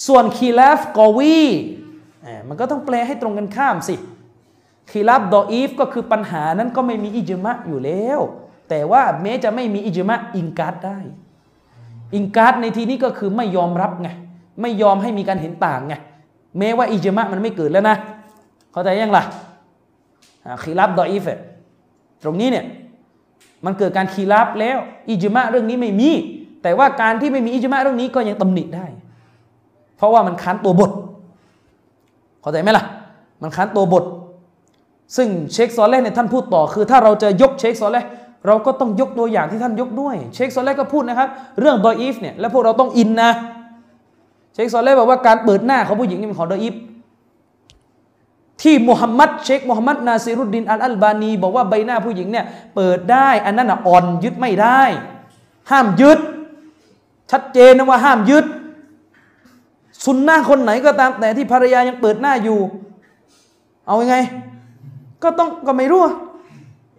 [0.07, 1.37] ส่วนخلاف قوي
[2.47, 3.95] มันก็ต้องแปลให้ตรงกันข้ามสิ
[4.91, 8.19] خلاف ضعيفก็คือปัญหานั้นก็ไม่มีإجماعอยู่แล้ว
[8.69, 10.99] แต่ว่าแม้จะไม่มีإجماع إنكارได้
[12.13, 14.09] إنكارในที่นี้ก็คือไม่ยอมรับไง
[14.61, 15.93] ไม่ยอมให้มีการเห็นต่างไง
[16.59, 17.95] แม้ว่าإجماعมันไม่เกิดแล้วนะ
[18.71, 19.23] เข้าใจยังล่ะ
[20.63, 21.25] خلاف ضعيف
[22.23, 22.65] ตรงนี้เนี่ย
[23.65, 24.77] มันเกิดการخلافแล้ว
[25.09, 26.09] إجماعเรื่องนี้ไม่มี
[26.63, 28.85] แต่ว่าการที่ไม่มีإجماعเรื่องนี้ก็ยังตำหนิได้
[29.97, 30.91] เพราะว่ามันค้านตัวบท
[32.41, 32.85] เข้าใจไหมล่ะ
[33.41, 34.03] มันค้านตัวบท
[35.15, 37.97] ซึ่งเชคซอและห์เนี่ยท่านพูดต่อคือ ถ้าเราจะยกเชคซอและห์
[38.47, 41.29] เราก็ต้องยกตัวอย่างที่ท่านยกด้วย เชคซอและห์ก็พูดนะครับ
[41.59, 43.31] เรื่องضعيفเนี่ยแล้วพวกเราต้องอินนะ
[44.53, 46.75] เชคซอและห์บอกว่าการเปิดหน้าของผู้หญิงนี่เป็นของضعيف
[48.61, 54.81] ที่มุฮัมมัดเชคมุฮัมมัดนาซีรุดดินอัลอัลบานี บอกว่าใบหน้าผู้หญิงเนี่ยเปิดได้อันนั้นอ่อนยึดไม่ได้
[55.71, 56.19] ห้ามยึด
[57.31, 58.45] ชัดเจนนะว่าห้ามยึด
[60.05, 62.59] สุนนะคนไหนก็ตามแต่ที่ภรรยายังเปิดหน้าอยู่
[63.87, 64.17] เอาไง
[65.23, 66.03] ก็ต้องก็ไม่รู้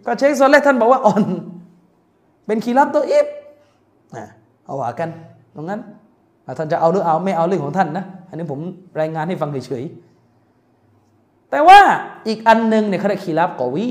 [0.05, 1.23] ก็เชคโซเลท่านบอกว่าอ่อน
[2.45, 3.27] เป็นคีรับตัวอิฟ
[4.65, 5.09] เอาว่ากัน
[5.55, 5.81] ตรงนั้น
[6.57, 8.59] ท่านจะเอาหรือเอาไม่เอาเรื่องของท่านนะ อันนี้ผม
[8.99, 11.79] รายงานให้ฟังเฉยๆ แต่ว่า
[12.27, 13.89] อีกอันหนึ่งเนี่ยเขาเรียกคีรับกอวี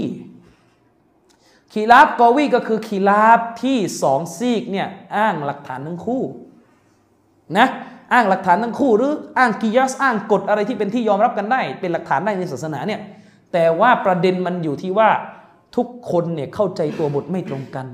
[1.73, 6.23] คีรับกอวีก็คือคีรับที่สองซีกเนี่ยอ้างหลักฐานทั้งคู่
[7.59, 7.67] นะ
[8.13, 13.01] อ้างหลักฐานทั้งคู่หรืออ้างกิยาสอ้างกฎอะไรที่เป็นที่ยอมรับกันได้ เป็นหลักฐานได้ในศาสนาเนี่ย
[13.53, 15.11] แต่ว่าประเด็นมันอยู่ที่ว่า
[15.77, 17.87] ทุกคนเนี่ยเข้าใจตัวบทไม่ตรงกัน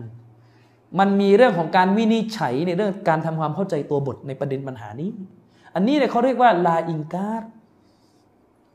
[0.99, 5.11] มันมีเรื่องของการวินิจฉัยในเรื่องการทำความเข้าใจตัวบทในประเด็นปัญหานี้
[5.74, 7.43] อันนี้เนี่ยเขาเรียกว่าลาอิงการ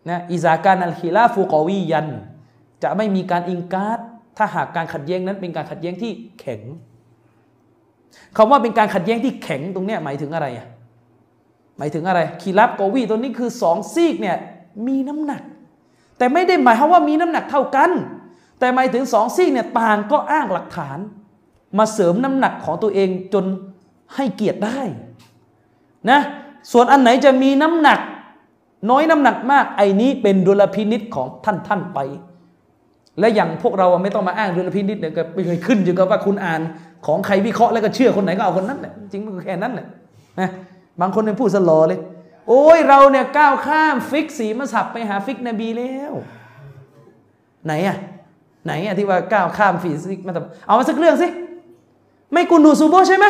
[0.09, 2.07] นะอิซาการอัลฮิลาฟูกอวียัน
[2.83, 3.99] จะไม่มีการอิงการ
[4.37, 6.61] ถ้าหากการขัดแย้งนั้นเป็นการขัดแย้งที่แข็ง
[8.37, 10.67] คาว่าเป็นการขัดแย้งที่แข็งตรงเนี้ยหมายถึงอะไรอะ
[11.77, 14.37] หมายถึงอะไรคีรับกวีตัวนี้คือสองซีกเนี่ย
[14.87, 15.41] มีน้ำหนัก
[16.17, 17.91] แต่ไม่ได้หมายความว่ามีน้ำหนักเท่ากัน
[18.59, 20.97] แต่หมายถึงสองซีกเนี่ยต่างก็อ้างหลักฐาน
[21.77, 23.45] มาเสริมน้ำหนักของตัวเองจน
[24.15, 24.79] ให้เกียรติได้
[26.09, 26.19] นะ
[26.71, 27.99] ส่วนอันไหนจะมีน้ำหนัก
[28.89, 31.99] น้อยน้ำหนักมากไอ้นี้เป็นดุลพินิจของท่านท่านไป
[33.19, 36.61] และอย่างพวกเราไม่ต้องมาอ้างดุลพินิจเนี่ยก็ไม่เคยขึ้นอยู่กับว่าคุณอ่าน
[37.05, 39.87] ของใครวิเคราะห์แล้วก็เชื่อคนไหนก็เอาคนนั้นแหละจริงมันแค่นั้นแหละ
[40.39, 40.49] นะ
[41.01, 41.99] บางคนเป็นผู้สลอเลย
[42.47, 46.13] โอ้ยเราเนี่ยก้าวข้ามฟิกสี่มัสฮับไปหาฟิกนบีแล้ว
[47.65, 47.97] ไหนอะ
[48.65, 51.27] ไหนอะที่ว่าก้าวข้ามฟิกสี่มัสฮับเอามาสักเรื่องสิ
[52.33, 53.25] ไม่กุนูตซุบฮิใช่ไหม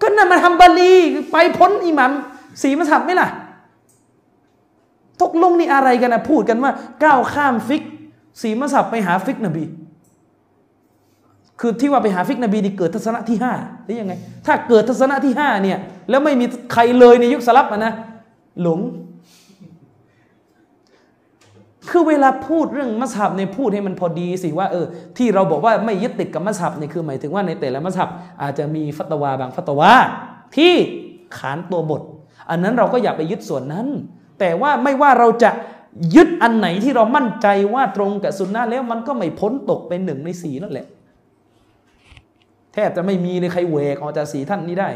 [0.00, 0.92] ก็นั่นมาตามฮัมบาลี
[1.32, 2.12] ไปพ้นอิหม่าม
[2.62, 3.28] สี่มัสฮับไหมล่ะ
[5.22, 6.72] ตกลงนี่อะไรกันนะพูดกันว่า
[7.04, 7.82] ก้าวข้ามฟิก
[8.40, 9.64] สี่มัสฮับไปหาฟิกนบี
[11.60, 13.52] คือที่ว่าไปหาฟิกนบีนี่เกิดทัศนะที่ห้า
[13.84, 14.14] หรือยังไง
[14.46, 15.78] ถ้าเกิดทัศนะที่ห้าเนี่ย
[16.10, 17.92] แล้วไม่มีใครเลยในยุคสลัฟนะ
[18.62, 18.78] หลง
[21.90, 24.86] คือเวลาพูดเรื่องมัสฮับในพูดให้มันพอดีสิว่าเออ
[25.18, 28.08] ที่เราบอกว่าไม่ยึดติดกับมัสฮับเนี่ยคือหมายถึงว่าในแต่ละมัสฮับ
[28.42, 29.92] อาจจะมีฟัตวาบางฟัตวา
[30.56, 30.72] ที่
[31.38, 32.02] ขานตัวบท
[32.50, 33.86] อันนั้นเราก็อย่าไปยึดส่วนนั้น
[34.40, 35.50] แต่ว่าไม่ว่าเราจะ
[36.14, 40.86] ยึดอันไหนที่เรามั่นใจว่าตรงกับสุนนะแล้วมันก็ไม่พ้นตกเป็นหนึ่งในสีนั่นแหละ
[42.72, 44.88] แทบจะไม่มีเลยใครเวกออกจากสีท่านนี้ได้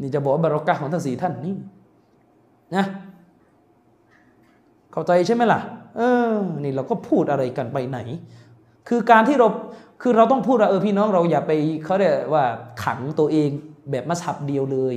[0.00, 1.54] นี่จะบอกบารอกะของทั้งสีท่านนี่
[2.76, 2.84] นะ
[4.92, 5.60] เข้าใจใช่ไหมล่ะ
[5.96, 7.98] เออ นี่เราก็พูดอะไรกันไปไหน
[8.88, 9.48] คือการที่เรา
[10.02, 11.52] คือเราต้องพูดว่าเออพี่น้องเราอย่าไป
[11.84, 12.44] เขาเรียกว่า
[12.84, 13.50] ขังตัวเอง
[13.90, 14.96] แบบมัสับเดียวเลย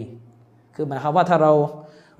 [0.76, 1.54] คือหมายความว่าถ้าเรา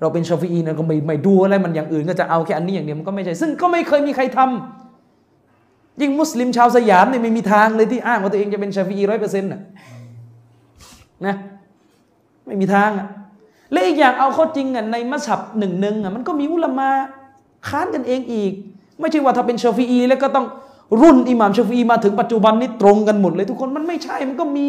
[0.00, 9.60] เราเป็นชาฟีอีนะก็ไม่ไม่ดูอะไรมันอย่างอื่นก็จะเอาแค่อันนี้อย่างเดียวมันก็ไม่ใช่ ซึ่งก็ไม่เคยมีใครทำยิ่งมุสลิมชาวสยามเนี่ยไม่มีทางเลยที่อ้างว่าตัวเองจะเป็นชาฟีอีร้อยเปอร์เซ็นต์นะ
[11.26, 11.34] นะ
[12.46, 13.06] ไม่มีทางอะ
[13.72, 16.90] และอีกอย่างเอาข้อจริงอะในมัสฮับหนึ่งหนึ่งอะมันก็มีอุลามา
[17.68, 18.52] ค้านกันเองอีก
[19.00, 20.46] ไม่ใช่ว่าถ้าเป็นชาฟีอีแล้วก็ต้อง
[21.00, 24.66] รุ่นอิหม่ามชาฟีอีมาถึงปัจจุบันนี้ตรงกันหมดเลยทุกคนมันไม่ใช่มันก็มี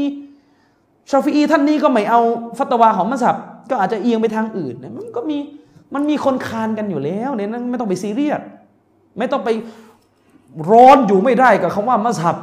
[1.12, 2.22] ชาฟีอีท่านนี้ก็ไม่เอา
[2.58, 3.36] ฟัตวาของมัสฮับ
[3.70, 5.38] ก็อาจจะเอียงไปทางอื่นมันก็มี
[5.94, 8.42] มันมีคนคานกันอยู่แล้วเนี่ยนั้นไม่ต้องไปซีเรียส
[9.18, 9.50] ไม่ต้องไป
[10.72, 12.38] ร้อนอยู่ไม่ได้กับคำว่ามัสฮับ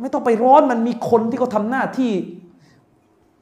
[0.00, 2.12] ไม่ต้องไปร้อนมันมีคนที่เขาทาหน้าที่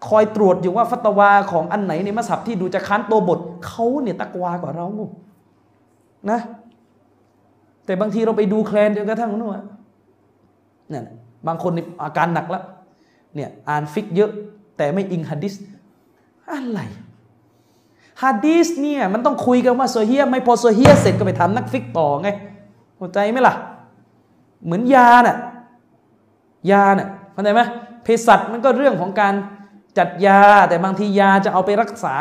[0.09, 4.87] คอยตรวจอยู่ว่าฟัตวาของอันไหนในมัสฮับที่ดูจะค้านตัวบทเขาเนี่ยตักวากว่าเรา
[6.31, 6.41] นะ
[7.87, 9.53] แต่บางทีเราไปดูแคลนจนกระทั่งนู่น
[10.91, 11.05] เนี่ย
[11.47, 11.73] บางคน
[12.03, 12.65] อาการหนักแล้ว
[13.35, 14.31] เนี่ยอ่านฟิกเยอะ
[14.77, 15.55] แต่ไม่อิงฮะดิษ
[16.51, 16.81] อะไร
[18.23, 22.29] ฮะดิษเนี่ยมันต้องคุยกันว่าصحيحไม่พอصحيحเสร็จก็ไปถามนักฟิกต่อไง
[22.97, 23.55] เข้าใจไหมล่ะ
[24.65, 25.37] เหมือนยาน่ะ
[26.71, 27.61] ยาน่ะเข้าใจไหม
[28.03, 29.35] เภสัชมันก็เรื่องของการ
[29.99, 32.15] จัดยาแต่บางทียาจะเอาไปรักษา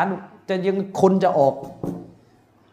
[0.48, 1.54] จะยังคนจะออก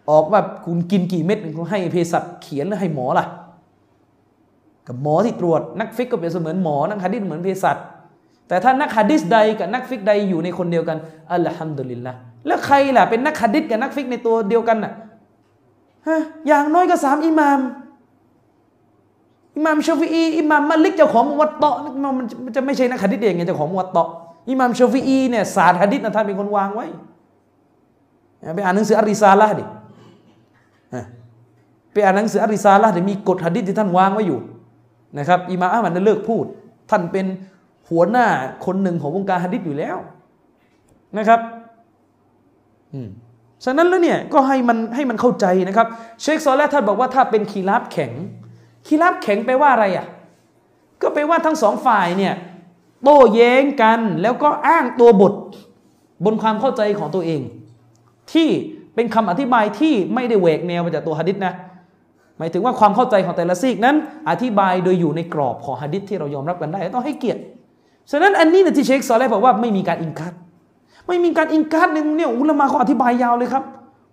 [0.10, 3.26] ออกว่าคุณกินกี่เม็ดคุณให้เภสัชเขียนแล้วให้หมอล่ะ
[4.88, 7.78] กับหมอที่ตรวจนักฟิกก็เป็นเสมือนหมอนักฮะดิษเหมือนเภสัช
[8.48, 10.98] แต่ถ้านักฮะดิษใดกับนักฟิกใดอยู่ในคนเดียวกัน
[11.32, 12.12] الحمد لله
[12.48, 14.94] แล้วใครล่ะเป็นนักฮะดิษกับนักฟิกในตัวเดียวกันน่ะ
[16.08, 16.18] ฮะ
[16.48, 17.60] อย่างน้อยก็สามอิหม่าม
[19.56, 21.76] อิหม่ามชาฟีอีอิหม่ามมาลิกเจ้าของมุวัตเตาะ
[22.46, 24.10] มันจะไม่ใช่นักฮะดิษเองไงเจ้าของมุวัตเตาะ
[24.50, 26.86] อิหม่ามชาฟีอีเนี่ยศาสตร์ฮะดิษนะท่านเป็นคนวางไว้
[28.56, 29.64] ไปอ่านหนังสืออัรริซาละห์ดิ
[31.92, 34.40] ไปอ่านหนังสืออัรริซาละห์ดิมีกฎฮะดิษที่ท่านวางไว้อยู่
[35.20, 36.46] นะครับอิหม่ามอะหมัดเลิกพูด
[36.90, 37.26] ท่านเป็น
[37.90, 38.28] หัวหน้า
[38.66, 39.98] คนหนึ่งของวงการฮะดิษอยู่แล้ว
[41.18, 41.40] นะครับ
[42.94, 43.10] อืม
[43.66, 45.88] ฉะนั้นแล้วเนี่ยก็ให้มันให้มันเข้าใจนะครับ
[46.22, 48.12] เชคซอลแลท่านบอกว่าถ้าเป็นคีราบแข็ง
[48.88, 50.08] คีราบแข็งไปว่าอะไรอะ
[51.02, 52.34] ก็ไปว่าทั้งสองฝ่ายเนี่ย
[53.04, 55.34] โต้แย้งกันแล้วก็อ้างตัวบท
[56.26, 57.42] บนความเข้าใจของตัวเอง
[58.34, 58.50] ที่
[58.98, 61.54] เป็นคำอธิบายที่ไม่ได้แหวกแนวมาจากตัวฮะดิษนะ
[62.38, 63.96] หมายถึงว่าความเข้าใจของแต่ละซีกนั้น
[64.30, 67.42] อธิบายโดยอยู่ในกรอบของฮะดิษที่เรายอมรับกันได้ต้องให้เกียรติ
[68.12, 70.34] ฉะนั้นอันนี้นะที่เชคซอลเลบอกว่าไม่มีการอิงคัด
[71.08, 73.64] ไม่มีการอิงคัดหนึ่งเนี่ยอุลามะเขาอธิบายยาวเลยครับ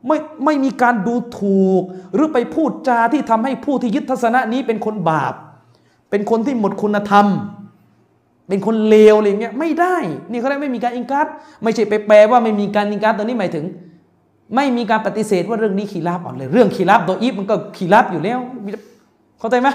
[0.06, 1.82] ไม่ไม่มีการดูถูก
[2.15, 5.35] หรือไปพูดจาที่ทำให้ผู้ที่ยึดทัศนะนี้เป็นคนบาป
[6.11, 7.27] เป็นคนที่หมดคุณธรรม
[8.48, 9.97] เป็นคนเลวอะไรเงี้ยไม่ได้
[10.31, 11.27] นี่เขาได้ไม่มีการอิงคัด
[11.62, 13.65] ไม่ใช่ไปแปลว่าไม่มีการอิงคัดตัวนี้หมายถึง
[14.55, 18.39] ไม่มีการปฏิเสธว่าเรื่องนี้ขีราบอ่อนเลย เรื่องขีราบตัวอีฟมันก็ขีราบอยู่แล้ว
[19.39, 19.68] เข้าใจไหม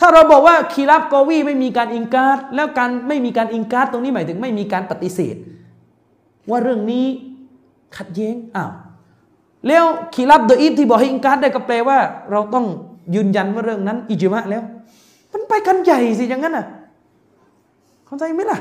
[0.00, 5.36] ถ้าเราบอกว่าคีรับกอวีไม่มีการอิงการแล้วการไม่มีการอิงการตรงนี้หมายถึงไม่มีการปฏิเสธ
[6.50, 7.06] ว่าเรื่องนี้
[7.96, 8.70] ขัดแย้งอ้าว
[9.68, 9.84] แล้ว
[10.14, 11.98] คีรับโดยอีฟที่บอกให้อิงการได้ก็แปลว่า
[12.30, 12.64] เราต้อง
[13.14, 14.62] ยืนยันว่าเรื่องนั้น อิจมะแล้ว
[15.32, 16.66] มันไปกันใหญ่สิอย่างนั้นอะ
[18.06, 18.58] เข้าใจไหมล่ะ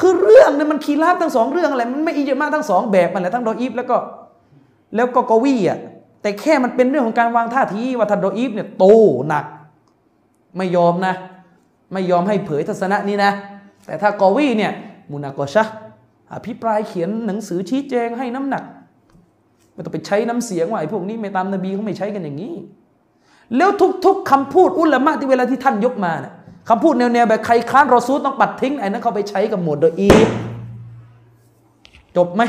[0.00, 3.96] คือเรื่องเนี่ยมันคีรับทั้งสองเรื่องอะไรมันไม่อิจมะทั้งสองแบบมันแหละทั้งโดอีฟแล้วก็
[4.96, 5.78] แล้วก็กอวีอะ
[6.22, 8.84] แต่แค่มันเป็นเรื่องของการวางท่าทีว่าถ้าโดอีฟเนี่ยโต
[9.28, 9.44] หนัก
[10.56, 11.14] ไม่ยอมนะ
[11.92, 13.32] ไม่ยอมให้เผยทัศนะนี้นะ
[13.86, 14.72] แต่ถ้ากอวีเนี่ย
[15.10, 15.64] มุนากอชะ
[16.32, 18.62] อภิปรายเขียนหนังสือชี้แจงให้น้ำหนัก
[19.72, 22.54] ไม่ต้องไปใช้น้ำเสียงว่าไอ้พวกนี้ไม่ตามนบีเขาไม่ใช้กันอย่างนี้
[23.56, 23.70] แล้ว
[24.04, 26.34] ทุก ๆคำพูดอุลามะที่เวลาที่ท่านยกมาเนี่ย
[26.68, 30.28] คำพูดแนวๆแบบใครค้านรอซูลต้องปัดทิ้งไอ้นั้นเขาไปใช้กับหมวดดออีฟ
[32.16, 32.42] จบไหม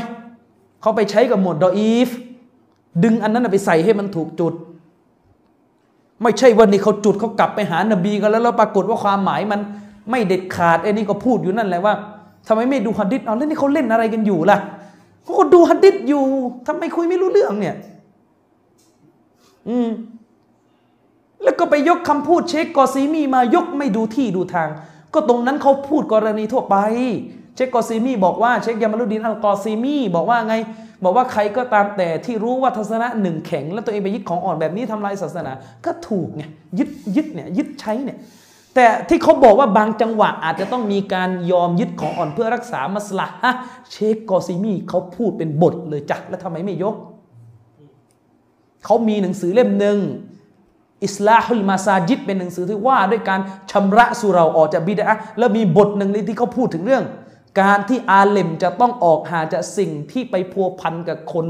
[0.80, 2.08] เขาไปใช้กับหมวดดออีฟ
[3.04, 4.54] ดึงอันนั้นไปใส่ให้มันถูกจุด
[6.22, 9.60] ไม่ใช่ว่านี่เขาจุดเขากลับไปหานบีกันแล้วแล้วปรากฏว่าความหมายมัน
[10.10, 11.94] ไม่เด็ดขาดไอ้นี่ก็พูดอยู่นั่นแหละว่า
[12.48, 14.58] ทำไมไม่ดูฮะดิษเอาแล้วนี่เขาเล่นอะไรกันอยู่ล่ะ
[15.22, 16.22] เขาก็ดูฮะดิษอยู่
[16.66, 17.76] ทำไมคุยไม่รู้เรื่องเนี่ย
[19.68, 19.90] อืม
[21.42, 24.68] แล้วก็ไปยกคำพูดเชคกอซีมีมายกไม่ดูที่ดูทาง
[25.14, 26.76] ก็ตรงนั้นเขาพูดกรณีทั่วไป
[27.54, 30.54] เชคกอซีมีบอกว่า เชคญะมาลุดดีนอัลกอซีมีบอกว่าไง
[31.02, 35.52] บอกว่าใครก็ตามแต่ที่รู้ว่าทัศนะหนึ่งแข็ง แล้วตัวเองไปยึดของอ่อนแบบนี้ทำลายศาสนา
[35.84, 36.42] ก็ถูกไง
[36.78, 38.18] ยึดยึดเนี่ยยึดใช้เนี่ย
[38.74, 43.52] แต่ที่เขาบอกว่าบางจังหวะอาจจะต้องมีการยอมยึดของอ่อนเพื่อรักษามัสลาฮะ
[43.90, 46.94] เชคกอซิมีเขาพูดเป็นบทเลยจ้ะแล้วทำไมไม่ยก
[48.84, 49.98] เขามีหนังสือเล่มหนึ่ง
[51.04, 55.04] อิสลาฮุลมาซาจิดเป็นหนังสือที่ว่าด้วยการชำระสุเราออกจากบิดา
[55.38, 57.04] แล้วมีบทหนึ่งที่เขาพูดถึงเรื่อง
[57.60, 61.46] การที่อาเลมจะต้องออกหาจากสิ่งที่ไปพัวพันกับคน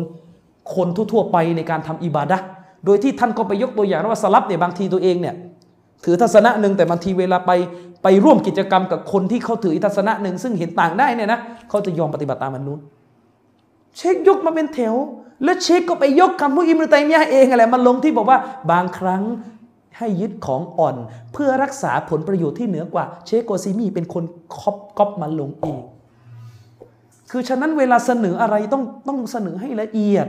[0.75, 2.39] คนทั่วๆไปในการทำอิบาดะ
[2.85, 5.35] โดยที่ท่านก็ไปยกตัวอย่างว่าสลับเนี่ยบางทีตัวเองเนี่ย
[6.05, 7.53] ถือทัศนะหนึ่งแต่บางทีเวลาไป
[8.03, 12.81] ไปร่วมกิจกรรมกับคนที่เขาถือทัศนะหนึ่งซึ่งเห็นต่างได้เนี่ยนะเขาจะยอมปฏิบัติตามมันนู้น
[13.97, 14.95] เช็คยกมาเป็นแถว
[15.45, 18.39] แล้วเช็คก็ไปยกคำพูดอิมรุตัยมียเองอะไรมาลงที่บอกว่า
[18.71, 19.23] บางครั้ง
[19.99, 20.97] ให้ยึดของอ่อน
[21.33, 24.25] เพื่อรักษาผลประโยชน์ที่เหนือกว่า เชคโกซิมีเป็นคน
[24.57, 25.79] คอปก๊อปมาลงเอง
[27.31, 30.27] คือฉะนั้นเวลาเสนออะไรต้องต้องเสนอให้ละเอียด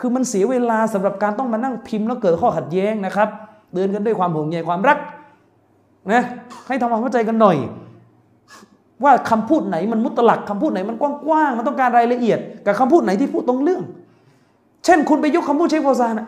[0.00, 3.28] คือมันเสียเวลาสำหรับการต้องมานั่งพิมพ์แล้วเกิดข้อขัดแย้งนะครับ
[3.74, 4.98] เดินกันด้วยความห่วงใยความรัก
[6.12, 6.22] นะ
[6.68, 7.56] ให้ทำความเข้าใจกันหน่อย
[9.04, 13.82] ว่าคำพูดไหนมันมุตลักคำพูดไหนมันกว้างๆมันต้องการรายละเอียด กับคำพูดไหนที่พูดตรงเรื่อง
[14.84, 16.26] เช่น คุณไปยกคำพูดเชคฟอซานะ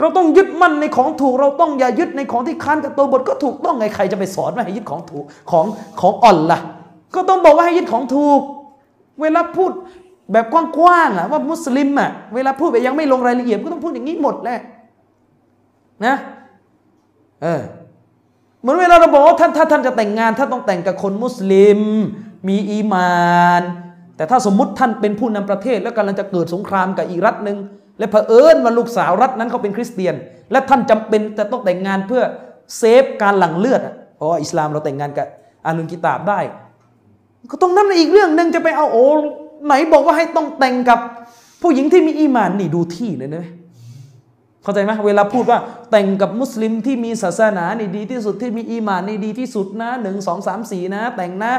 [0.00, 5.66] เราต้องยึดมั่นในของถูก เราต้องอย่ายึดในของที่ค้านกับตัวบทก็ถูกต้องไงใครจะไปสอนว่าให้ยึดของถูกของ
[6.00, 6.60] ของอ่อนล่ะ
[7.14, 8.40] ก็ต้องบอกว่าให้ยึดของถูก
[9.20, 9.72] เวลาพูด
[10.32, 14.58] แบบกว้างๆอะว่ามุสลิมอะเวลาพูดแบบยังไม่ลงรายละเอียดก็ต้องพูดอย่างนี้หมดแหละ
[16.06, 16.16] นะ
[17.42, 17.62] เออ
[18.60, 21.80] เหมือนเวลาเราบอกว่าท่านถ้าท่านจะแต่งงานท่านต้องแต่งกับคนมุสลิม
[22.48, 23.62] มีอีมาน
[24.16, 27.58] แต่ถ้าสมมติท่านเป็นผู้นำประเทศ แล้วกำลังจะเกิดสงครามกับอีรัฐหนึ่ง
[27.98, 30.14] และเผอิญว่าลูกสาวรัฐนั้นเขาเป็นคริสเตียน
[30.52, 32.22] และท่านจำเป็นจะต้องแต่งงานเพื่อ
[32.78, 33.80] เซฟการหลั่งเลือด
[34.16, 35.26] เพราะว่าอิสลามเราแต่งงานกับ
[35.66, 36.40] อาลุนกิตาบได้
[37.50, 39.06] ก็ต้องนั่นอีกเรื่องหนึ่งจะไปเอาโอ้
[39.66, 40.98] ไหนบอกว่าให้ต้องแต่งกับ
[41.62, 43.46] ผู้หญิงที่มีอีมานนี่ดูที่เลยนะ
[44.62, 45.58] เข้าใจไหมเวลาพูดว่า
[45.90, 51.52] แต่งกับมุสลิมที่มีศาสนานี่ดีที่สุดที่มีอีมานนี่ดีที่สุดนะหนึ่งสองสามสี่นะ แต่งนะ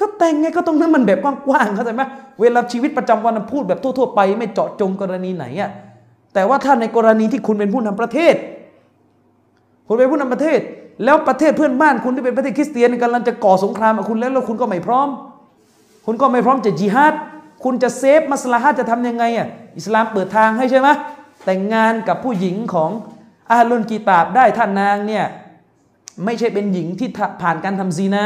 [0.00, 2.02] ก็แต่งไงก็ตรงนั้นมันแบบกว้างๆเข้าใจไหม
[2.40, 5.70] เวลาชีวิตประจำวันพูดแบบทั่วๆไป ไม่เจาะจงกรณีไหนอะ
[6.34, 8.34] แต่ว่าถ้าในกรณีที่คุณเป็นผู้นำประเทศ
[9.86, 10.60] คุณเป็นผู้นำประเทศ
[11.04, 15.08] แล้วประเทศเพื่อนบ้านคุณที่เป็นประเทศคริสเตียนกำลังจะก่อสงครามกับคุณแล้วแล้วคุณก็ไม่พร้อม
[16.06, 17.14] คุณก็ไม่พร้อมจะจิฮาด
[17.64, 20.88] คุณจะเซฟมัสลาฮัดจะทำยังไงอะอิสลามเปิดทางให้ใช่ไหม
[21.44, 22.90] แต่งงานกับผู้หญิงของ
[23.50, 25.24] อาลุนกีตาบได้ท่านนางเนี่ย
[26.24, 27.08] ไม่ใช่เป็นหญิงที่
[27.42, 28.24] ผ่านการทำซีนา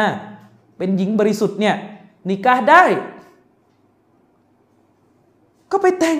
[0.78, 1.74] เป็นหญิงบริสุทธิ์เนี่ย
[2.28, 2.82] นิกาได้
[5.72, 6.18] ก็ไปแต่ง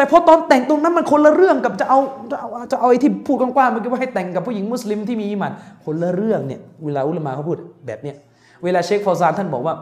[0.00, 1.98] แต่พอตอนแต่งตรงนั้นมันคนละเรื่องกับจะเอา
[2.32, 5.52] จะเอาจะเอาไอ้ที่พูดกว้างๆเมื่อกี้ว่าให้แต่งกับผู้หญิงมุสลิมที่มีอิมาน
[5.84, 8.16] คนละเรื่องเนี่ยเวลาอุลามะเขาพูดแบบเนี้ย
[8.62, 9.74] เวลาเชคฟอซานท่านบอกว่า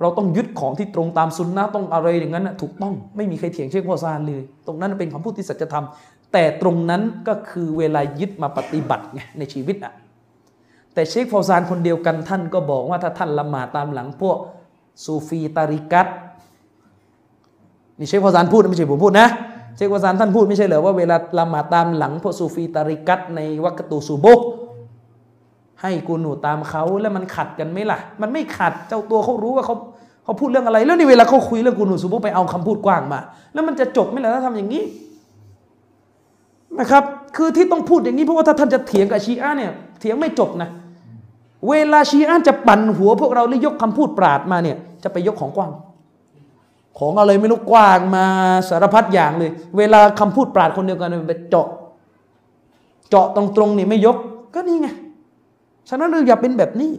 [0.00, 5.84] เราต้องยึดของที่ตรงตามสุนนะต้องอะไรอย่างนั้นถูกต้องไม่มีใครเถียงเชคพอซานเลย ตรงนั้นเป็นคำพูดที่สัจธรรม
[6.32, 9.92] แต่ตรงนั้นก็คือเวลายึดมาปฏิบัติไงในชีวิตอะ
[10.94, 14.38] แต่เชคฟอซานคนเดียวกันท่านก็บอกว่าถ้าท่านละหมาดตามหลังพวก
[15.04, 16.08] ซูฟีตาริกัต
[17.98, 19.28] นี่เชคฟอซานพูดไม่ใช่ผมพูดนะ
[19.80, 24.26] ชคฟอซานท่านพูดไม่ใช่เหรอว่าเวลาละหมาดตามหลังพวกซูฟีตาริกัตในวัคตูซูโบ
[25.82, 29.76] ให้กูหนูตามเขาแล้วมันขัดกันไหมล่ะ มันไม่ขัดเจ้าตัวเขารู้ว่าเขา
[30.24, 33.20] เขาพูดเรื่องอะไร แล้วในเวลาเขาคุยเรื่องกูหนูสมมติไปเอาคำพูดกว้างมา
[33.54, 34.82] แล้วมันจะจบไหมล่ะถ้าทำอย่างนี้
[36.78, 37.04] นะครับ
[37.36, 40.68] คือที่ต้องพูดอย่างนี้เพราะว่าถ้าท่านจะเถียงกับชีอะเนี่ยเถียงไม่จบนะ
[41.68, 45.70] เวลาชีอะจะปั่นหัวพวกเราหรือยกคำพูดปราดมาเนี่ย จะไปยกของกว้าง
[46.98, 48.24] ของอะไรไม่รู้กว้างมา
[48.68, 51.68] สารพัดอย่างเลย เวลาคำพูดปราดคนเดียวกันไปเจาะ
[53.08, 54.16] เจาะตรงๆนี่ไม่ยก
[54.54, 54.88] ก็นี่ไง
[55.88, 56.92] ฉะนั้นเราอย่าเป็นแบบนี้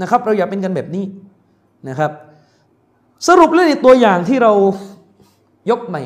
[0.00, 1.04] นะครับ เราอย่าเป็นกันแบบนี้
[1.88, 2.10] นะครับ
[3.28, 4.52] สรุปเรื่องตัวอย่างที่เรา
[5.70, 6.02] ยกใหม่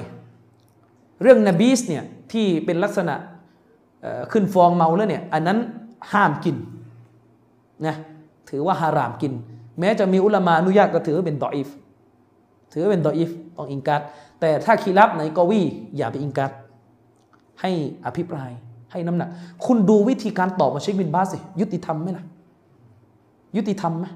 [1.22, 3.14] เรื่องนบีสเนี่ยที่เป็นลักษณะ
[4.32, 5.59] ขึ้นฟองเมาแล้วเนี่ยอันนั้น
[6.12, 6.56] ห้ามกิน
[7.86, 7.97] นะ
[8.51, 9.32] ถือว่าฮารามกิน
[9.78, 11.68] แม้จะมีอุลามาอนุญาตก็ถือเป็นดออิฟ
[12.73, 14.01] ถือเป็นดออิฟต้องอิงกัด
[14.40, 15.61] แต่ถ้าคีรับในกวี
[15.97, 16.53] อย่าไปอิงกัด
[17.61, 17.70] ให้
[18.07, 18.51] อภิปราย
[18.93, 19.28] ให้น้ำหนัก
[19.66, 22.24] คุณดูวิธีการตอบมาเชคบินบาสสิยุติธรรมไหมล่ะ
[23.57, 24.07] ยุติธรรมไหม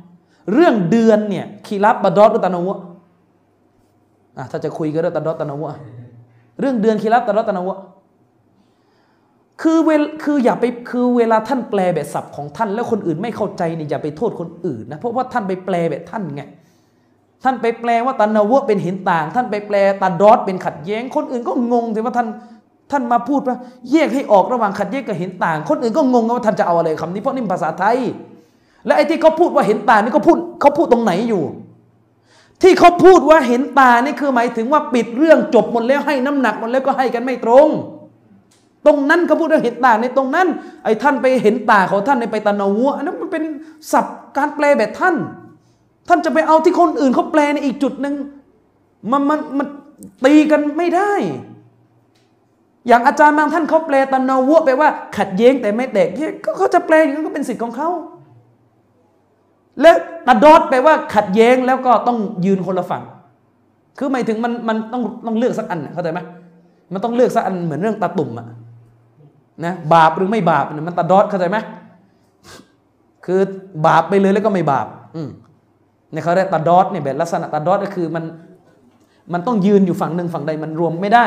[0.53, 2.79] เรื่องเดือนเนี่ยคีรับบดอดรอตานาวะ
[4.37, 5.71] อะถ้าจะคุยก็เรื่องตาดอตานาวะ
[6.61, 7.79] เรื่องเดือนคีรับตาดอตานาวะ
[9.63, 16.43] คือเวลคืออย่าไปคือเวลาท่านแปลแบบศัพท์ของท่าน แล้วคนอื่นไม่เข้าใจเนี่ยอย่าไปโทษคนอื่นนะเพราะว่าท่านไปแปลแบบท่านไง
[17.45, 22.29] ท่านไปแปลว่าตานาวะเป็นเห็นต่าง ท่านไปแปลตาดอดเป็นขัดแย้ง คนอื่นก็งงแต่ว่าท่าน
[22.91, 23.57] ท่านมาพูดว่า
[23.91, 27.99] แยกให้ออกระหว่างขัดแย้งกับเห็นต่าง คนอื่นก็งงว่าท่านจะเอาอะไรคำนี้เพราะนี่ภาษาไทย
[28.87, 31.43] และไอ้ที่เขาพูดว่าเห็นต่างนี่เขาพูดเขาพูดตรงไหนอยู่
[32.63, 37.69] ที่เขาพูดว่าเห็นตานี่คือหมายถึงว่าปิดเรื่องจบหมดแล้วให้น้ำหนักหมดแล้วก็ให้กันไม่ตรง
[38.87, 40.49] ตรงนั้นเขาพูดว่าเห็นต่างในตรงนั้น
[40.85, 43.45] ไอ้ท่านไปเห็นต่างของท่านในไปตะนาวัวอันนั้นมันเป็น
[43.93, 45.15] ศัพท์การแปลแบบท่าน
[46.09, 48.15] ท่านจะไปเอาที่คนอื่นเขาแปลในอีกจุดหนึ่ง
[49.13, 49.67] มันมันมัน
[50.25, 51.13] ตีกันไม่ได้
[52.87, 57.89] อย่างอาจารย์บางท่านเขาแปลตะนาวัวแปว่า ขัดแย้งแต่ไม่แตกแยกก็เขาจะแปลอย่างนั้นก็เป็นสิทธิ์ของเขา
[59.81, 59.91] และ
[60.27, 63.03] ตะดอดแปลว่าขัดแย้งแล้วก็ต้องยืนคนละฝั่ง
[63.99, 66.21] คือหมายถึงมันมันต้องต้องเลือกสักอันเข้าใจไหม
[66.93, 68.47] มันต้องเลือกสักอันเหมือนเรื่องตาตุ่มอะ
[69.65, 71.59] นะบาปหรือไม่บาปมันตาดอดเข้าใจไหม
[73.27, 73.41] คือ
[73.87, 75.29] บาปไปเลยแล้วก็ไม่บาป อืม
[76.13, 78.25] เนี่ยเขาเรียกตาดอดเนี่ยแบบลักษณะตาดอดก็คือมัน
[79.33, 81.27] มันต้องยืนอยู่ฝั่งหนึ่งฝั่งใดมันรวมไม่ได้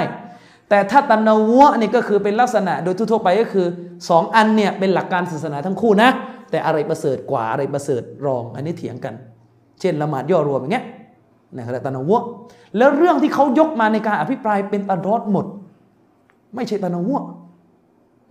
[0.70, 3.68] แต่ถ้าตันนวะนี่ก็คือเป็นลักษณะโดยทั่วไปก็คือ
[4.10, 6.10] สองอันเนี่ยเป็นหลักการศาสนาทั้งคู่นะ
[6.52, 9.14] แต่อะไรประเสริฐกว่าอะไรประเสริฐรอง อันนี้เถียงกัน
[9.80, 10.86] เช่นละหมาดย่อรวมอย่างเงี้ย
[11.56, 12.24] นะครับตานวะ
[12.78, 15.46] แล้วเรื่องที่เขายกมาในการอภิปรายเป็นตาดอดหมด
[16.56, 17.24] ไม่ใช่ตานวะ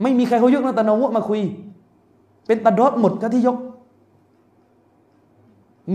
[0.02, 1.40] ไม่มีใครเขายกนะตานวะมาคุย
[2.47, 3.56] เป็นตาดอดหมดก็ที่ยก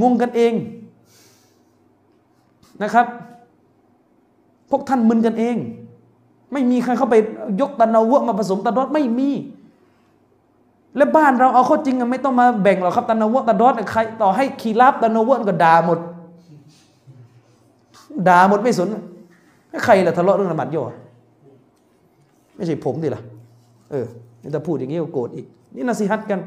[0.02, 0.54] งงกันเอง
[2.84, 3.06] นะครับ
[4.70, 5.56] พวกท่านมึนกันเอง
[6.52, 7.16] ไม่มีใครเข้าไป
[7.62, 9.30] ยกตะนาวะมาผสมตะดอดไม่มี
[10.98, 16.00] และบ้านเราเอาข้อจริงไม่ต้องมาแบ่งหรอกครับตะนาวะตะดอดใครต่อให้คีราบตะนาวะก็ด่าหมด
[18.28, 18.88] ด่าหมดไม่สน
[19.86, 20.84] ใครล่ะทะเลาะเรื่องละหมาดย่อ
[22.56, 23.22] ไม่ใช่ผมดิล่ะ
[23.92, 24.06] เออ
[24.42, 25.46] นี่ถ้าพูดอย่างนี้ก็โกรธอีก
[25.76, 26.40] นี่นาซีฮัตกัน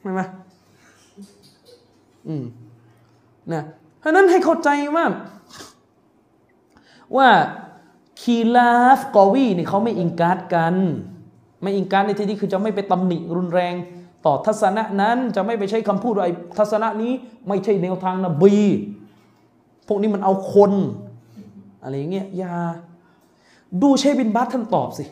[0.00, 0.20] ใช่ไหม
[2.28, 2.44] อืม
[3.52, 3.62] นะ
[3.98, 5.04] เพราะนั้นให้เข้าใจว่า
[7.16, 7.28] ว่า
[8.20, 10.74] คีลาฟกอวีนี่เขาไม่อิงการ์ดกัน
[11.62, 13.74] ไม่อิงการ์ดในที่นี้คือจะไม่ไปตำหนิรุนแรง
[14.26, 16.28] ต่อทัศนะนั้นจะไม่ไปใช้คำพูดอะไร
[16.58, 17.12] ทัศนะนี้
[17.48, 18.56] ไม่ใช่แนวทางนบี
[19.88, 20.72] พวกนี้มันเอาคน
[21.82, 22.54] อะไรเงี้ยอย่า
[23.82, 25.04] ดูเชบินบัตท่านตอบสิ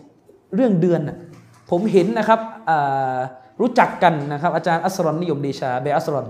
[0.54, 1.18] เรื่องเดือนน่ะ
[1.70, 2.40] ผมเห็นนะครับ
[3.60, 6.26] รู้จักกันนะครับ อาจารย์อัสรอนนิยมเดชาเบอัสรอน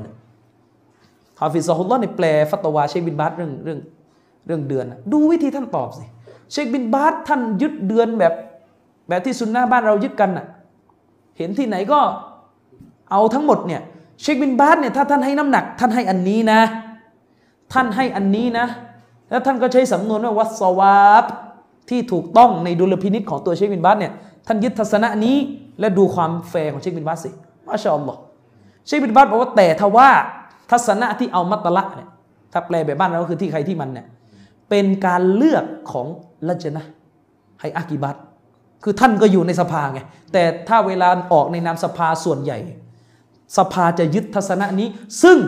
[1.41, 3.79] حفظه اللهในแปลฟัตวาเชคบินบาสเรื่องเรื่อง
[4.47, 6.05] เรื่องเดือน ดูวิธีท่านตอบสิ
[6.53, 8.33] เชคบินบาสท่านยึดเดือนแบบ
[9.09, 10.47] แบบที่ซุนนะบ้านเรายึดกันน่ะ
[11.39, 12.01] เห็นที่ไหนก็
[13.11, 13.81] เอาทั้งหมดเนี่ย
[14.23, 16.61] เชคบินบาสเนี่ยถ้าท่านให้น้ำหนัก ท่านให้อันนี้นะ
[17.73, 18.67] ท่านให้อันนี้นะ
[19.31, 21.25] แล้วท่านก็ใช้สำนวนว่าوالصواب
[21.89, 24.13] ที่ถูกต้องในดุลพินิจของตัวเชคบินบาสเนี่ย
[24.47, 25.37] ท่านยึดทัศนะนี้
[25.81, 27.31] และดูความแฟร์ของเชคบินบาสสิ
[27.67, 28.21] มาชาอัลลอฮ์
[28.87, 30.11] เชคบินบาสบอกว่าแต่ทว่า
[30.71, 32.09] ทัศนะที่เอามัตละเนี่ย
[32.53, 34.07] ถ้าแปลแบบบ้านเราก็คือที่ใครที่มันเนี่ย
[34.71, 36.07] เป็นการเลือกของ
[36.49, 36.83] ลัจนะ
[37.61, 38.17] ให้อากิบัต
[38.85, 40.01] คือท่านก็อยู่ในสภาไง
[40.33, 42.59] แต่ถ้าเวลาออกในนามสภาส่วนใหญ่
[43.57, 44.89] สภาจะยึดทัศนะนี้
[45.23, 45.39] ซึ่ง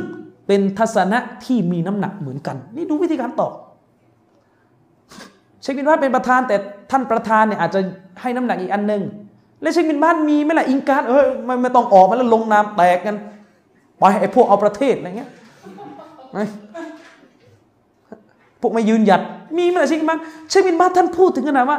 [0.46, 3.52] เป็นทัศนะที่มีน้ำหนักเหมือนกัน นี่ดูวิธีการตอบ
[5.62, 6.56] เชคบินบาสเป็นประธาน แต่
[6.90, 7.80] ท่านประธานเนี่ยอาจจะ
[8.20, 9.02] ให้น้ำหนักอีกอันหนึ่ง
[9.62, 13.16] และเชคบินบ้าสมีไหมล่ะอิงการเออไม่ไม่ต้องออกมาแล้วลงนามแตกกัน
[14.02, 15.30] ไปไอ้พวกเอาประเทศอะไรเงี้ย
[18.60, 19.20] พวกไม่ยืนหยัด
[19.56, 20.18] มีไหมล่ะเชคบินบาส
[20.50, 21.78] เชคบินบาสท่านพูดถึงขนาดว่า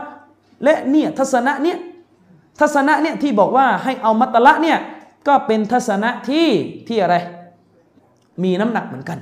[0.63, 1.77] และเนี่ยทัศนะเนี่ย
[2.59, 4.77] ทัศนะเนี่ยที่บอกว่าให้เอามัตละเนี่ย
[5.27, 6.47] ก็เป็นทัศนะที่
[6.87, 7.15] ที่อะไร
[8.43, 9.17] มีน้ำหนักเหมือนกัน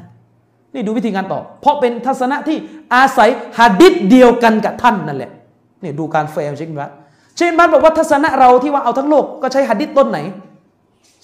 [0.74, 2.58] นี่ดูวิธีการตอบเพราะเป็นทัศนะที่
[2.96, 3.30] อาศัย
[3.60, 5.32] ฮะดิษเดียวกันกับท่านนั่นแหละ
[5.84, 6.92] นี่ดูการแฟร์เชคบินบาส
[7.36, 10.20] เชคบินบาสบอกว่าทัศนะเราที่ว่าเอาทั้งโลกก็ใช้ฮะดิษต้นไหน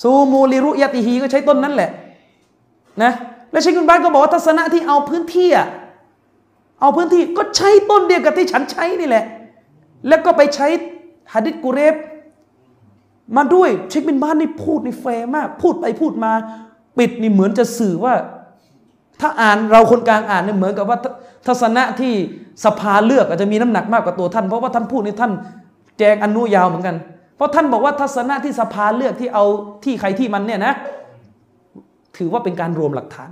[0.02, 1.90] صوموا لرؤيتهก็ใช้ต้นนั้นแหละ
[3.04, 3.12] นะ
[3.52, 5.68] และเชคบินบาสก็บอกว่าทัศนะที่เอาพื้นที่อะ
[6.82, 9.26] เอาพื้นที่ก็ใช้ต้นเดียวกับที่ฉันใช้นี่แหละ
[10.08, 10.68] แล้วก็ไปใช้
[11.34, 11.96] ฮะดิษกุเรบ
[13.38, 15.06] มาด้วยเชคบินบาสนี่พูดนี่แฟร์
[15.36, 16.32] มาก พูดไปพูดมา
[16.98, 18.14] ปิดนี่เหมือนจะสื่อว่า
[19.22, 20.98] ถ้าอ่านเราคนกลางอ่านเนี่ยเหมือนกับว่า
[21.48, 22.14] ทัศนะที่
[22.66, 25.32] สภาเลือกอาจจะมีน้ำหนักมากกว่าตัวท่าน เพราะว่าท่านพูดในท่าน
[25.98, 26.96] แจงอนุยาวเหมือนกัน
[27.38, 29.46] เพราะท่านบอกว่าทัศนะที่สภาเลือกที่เอา
[29.84, 30.74] ที่ใครที่มันเนี่ยนะ
[32.18, 33.30] ถือว่าเป็นการรวมหลักฐาน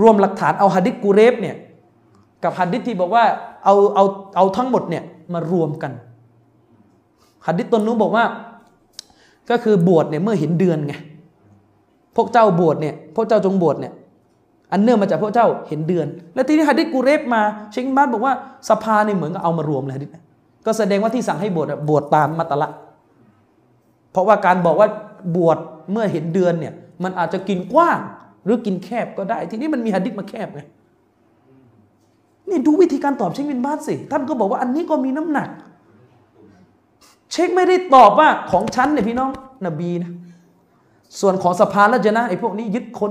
[0.00, 1.56] รวมหลักฐานเอาฮัดดิษกูเรฟเนี่ย
[2.44, 3.24] กับฮัดดิษที่บอกว่า
[3.64, 4.04] เอาเอา
[4.36, 5.04] เอาทั้งหมดเนี่ย
[5.34, 5.92] มารวมกัน
[7.46, 8.24] ฮัดดิษตนนู้นบอกว่า
[9.50, 10.94] ก็คือบวชเนี่ยเมื่อเห็นเดือนไง
[12.16, 13.92] พวกเจ้าบวชเนี่ยพวกเจ้าจงบวชเนี่ย
[14.72, 17.42] อันเนื่องมาจากพวกเจ้าเห็นเดือน และทีนี้ฮัดดิษกูเรฟมา
[17.72, 18.34] เชงบ้านบอกว่า
[18.68, 20.10] สภาเนี่ยเหมือนกับเอามารวมเลยฮัดิษ
[20.66, 22.68] ก็แสดงว่าที่สั่งให้บวชบวชตามมัตละ
[24.12, 24.88] เพราะว่าการบอกว่า
[25.36, 25.58] บวช
[25.92, 27.98] เมื่อเห็นเดือนเนี่ย มันอาจจะกินกว้าง
[28.44, 30.60] หรือกินแคบก็ได้ ทีนี้มันมีหะดิษมาแคบไง
[32.48, 35.48] นี่ดูวิธีการตอบเชคบินบาสสิ ท่านก็บอกว่าอันนี้ก็มีน้ำหนัก
[37.32, 39.30] เชคไม่ได้ตอบว่าของฉันเนี่ยพี่น้อง
[39.66, 40.12] นบีนะ
[41.20, 43.10] ส่วนของสภาละจะนะไอ้พวกนี้ยึดคน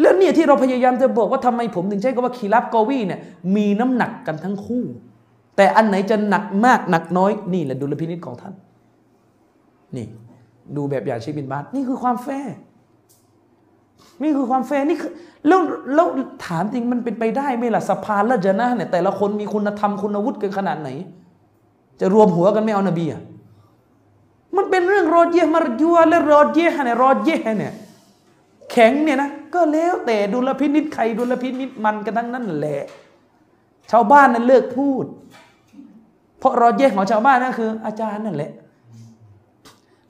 [0.00, 3.20] แล้วเนี่ยที่เราพยายามจะบอกว่าทำไมผมถึงใช้คำว่าคีรับกอวีเนี่ย
[3.56, 4.84] มีน้ำหนักกันทั้งคู่
[5.56, 8.54] แต่อันไหนจะหนักมากหนักน้อยนี่แหละดุลพินิษของท่าน
[9.96, 10.06] นี่
[10.76, 12.54] ดูแบบอย่างชีบินบาทนี่คือความแฟร์
[14.22, 15.12] นี่คือความแฟร์นี่คือ
[15.46, 15.60] แล้ว
[15.94, 16.06] แล้ว
[16.46, 20.88] ถามจริงมันเป็นไปได้ไหมล่ะสภาละจนะเนี่ยแต่ละคนมีคุณธรรมคุณวุฒิกันขนาดไหน
[22.00, 23.22] จะรวมหัวกันไม่เอานบีอะ
[24.56, 27.72] มันเป็นเรื่องรอเยมารยัวและรอเยเนี่ยรอเยเนี่ย
[28.70, 32.82] แข็งเนี่ยนะก็แล้วแต่ดุลพินิษใครดุลพินิษมันกันทั้งนั้นแหละ
[33.90, 35.04] ชาวบ้านนั้นเลิกพูด
[36.38, 38.50] เพราะรอเยกของชาวบ้านนั่นคือ อาจารย์นั่นแหละ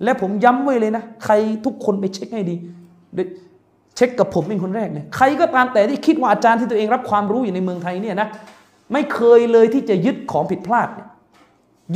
[0.03, 2.57] และผมย้ำไว้เลยนะ ใครทุกคนไปเช็คให้ดี
[3.97, 8.29] เช็คกับผมเป็นคนแรกเนี่ยใครก็ตามแต่ที่คิดว่าอาจารย์ที่ตัวเองรับความรู้อยู่ในเมืองไทยเนี่ยนะ
[8.93, 11.09] ไม่เคยเลยที่จะยึดของผิดพลาดเนี่ย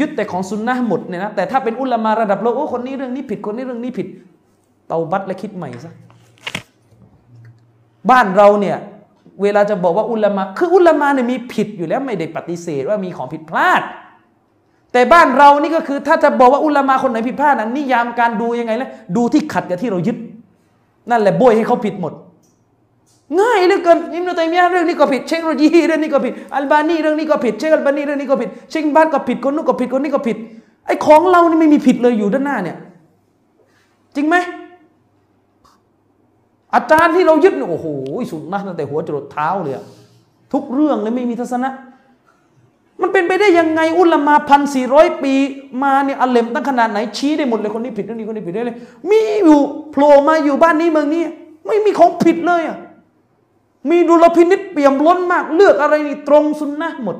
[0.01, 4.06] ยึดแต่ของซุนนะหมดเนี่ยนะแต่ถ้าเป็นอุลามาระดับโลกโอ้คนนี้เรื่องนี้ผิดคนนี้เรื่องนี้ผิด
[4.89, 5.93] เตาบัตและคิดใหม่ซะ
[8.10, 8.76] บ้านเราเนี่ย
[9.42, 13.82] เวลาจะบอกว่าอุลามาคืออุลามาเนี่ยมีผิดอยู่แล้วไม่ได้ปฏิเสธว่ามีของผิดพลาด
[14.92, 20.16] แต่บ้านเรานี่ก็คือถ้าจะบอกว่าอุลามาคนไหนผิดพลาดนั้นนิยามการดูยังไงล้วดูที่ขัดกับที่เรายึด
[21.10, 22.12] นั่นแหละบยให้เขาผิดหมด
[23.40, 30.36] ง่ายเหลือเกินอิมนุตัยมียะเรื่องนี้ก็ผิดเชคโรจีเรื่องนี้ก็ผิดอัลบานีเรื่องนี้ก็ผิดเชคอัลบานีเรื่องนี้ก็ผิดเชคบ้านก็ผิดคนนู้นก็ผิดคนนี้ก็ผิด
[30.86, 32.76] ไอ้ของเรานี่ไม่มีผิดเลยอยู่ด้านหน้าเนี่ย
[34.14, 34.36] จริงไหม
[36.74, 37.86] อาจารย์ที่เรายึดเนี่ยโอ้โห
[38.31, 39.74] สุดนะตั้งแต่หัวจรดเท้าเลย
[40.53, 41.70] ทุกเรื่องเลยไม่มีทัศนะ
[43.01, 45.35] มันเป็นไปได้ยังไงอุลามาพันสี่ร้อยปี
[45.82, 48.77] มาเนี่ยอัลเลมตั้งขนาดไหนชี้ได้หมดเลยคนนี้ผิดคนนี้คนนี้ผิดได้เลย
[49.11, 51.23] มีอยู่โผล่มาอยู่บ้านนี้เมืองนี้
[51.66, 52.78] ไม่มีของผิดเลยอะ
[53.90, 57.16] มีดุลพินิษเปี่ยมล้นมาก เลือกอะไรนี่ตรงสุนนะหมด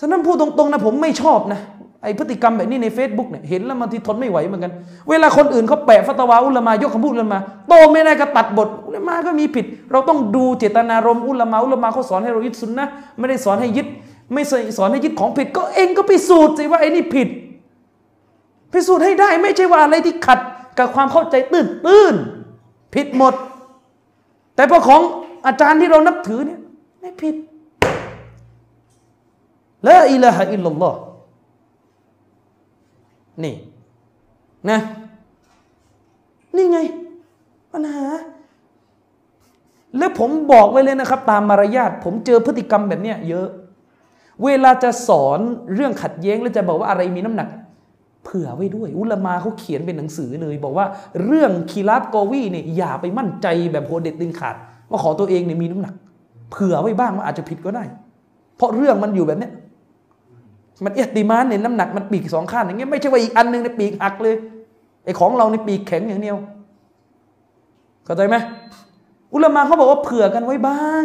[0.00, 1.60] ฉะนั้นพูดตรงๆนะผมไม่ชอบนะ
[2.02, 4.72] ไอพฤติกรรมแบบนี้ใน Facebook เนี่ยเห็นแล้วมันที่ทนไม่ไหวเหมือนกัน
[5.08, 7.38] เวลาคนอื่นเขาแปะฟัตวาอุลามายกคำพูดอุลามา
[7.68, 12.86] โตไม่ได้ก็ตัดบทอุลามาก็มีผิด เราต้องดูเจตนารมณ์อุลามาอุลามาเขาสอนให้เรายึดสุนนะ
[13.18, 13.86] ไม่ได้สอนให้ยึด
[14.32, 14.42] ไม่
[14.78, 17.28] สอนให้ยึดของผิด ก็เองก็พิสูจน์สิว่าไอ้นี่ผิด
[18.72, 20.38] พิสูจน์ให้ได้ไม่ใช่ว่าอะไรที่ขัด
[20.78, 22.14] กับความเข้าใจตื้นตื้น
[22.94, 23.34] ผิดหมด
[24.54, 25.00] แต่พอของ
[25.46, 26.60] อาจารย์ที่เรานับถือเนี่ย
[27.00, 27.34] ไม่ผิด
[29.86, 30.98] ละอิละฮะอิลลัลลอฮ์
[33.44, 33.56] นี่
[34.70, 34.78] นะ
[36.56, 36.78] นี่ไง
[37.72, 38.04] ปัญหา
[39.98, 43.48] แล้วผมบอกไว้เลยนะครับ ตามมารยาทผมเจอพฤติกรรมแบบเนี้ยเยอะ
[44.44, 45.38] เวลาจะสอน
[45.74, 47.48] เรื่องขัดแย้งแล้วจะบอกว่าอะไรมีน้ำหนัก
[48.24, 50.86] เผื่อไว้ด้วย อุลมาเขาเขียนเป็นหนังสือเลย บอกว่า
[51.24, 54.56] เรื่องคีราบกอวีเนี่ยอย่าไปมั่นใจแบบโหเด็ดดินขาด
[54.90, 55.94] ว่าขอตัวเองเนี่ยมีน้ำหนัก
[56.52, 57.84] เผื่อไว้บ้างว่าอาจจะผิดก็ได้
[58.56, 59.52] เพราะเรื่องมันอยู่แบบเนี้ย
[60.84, 64.34] มันاحتمالเนี่ยน้ำหนักมันปีกสองข้างอย่างเงี้ยไม่ใช่ว่าอีกอันหนึ่งในปีกหักเลย
[65.04, 66.36] ไอ้ของเราในปีกแข็งอย่างเดียว
[68.04, 68.36] เข้าใจไหม
[69.34, 71.04] อุลามะเขาบอกว่าเผื่อกันไว้บ้าง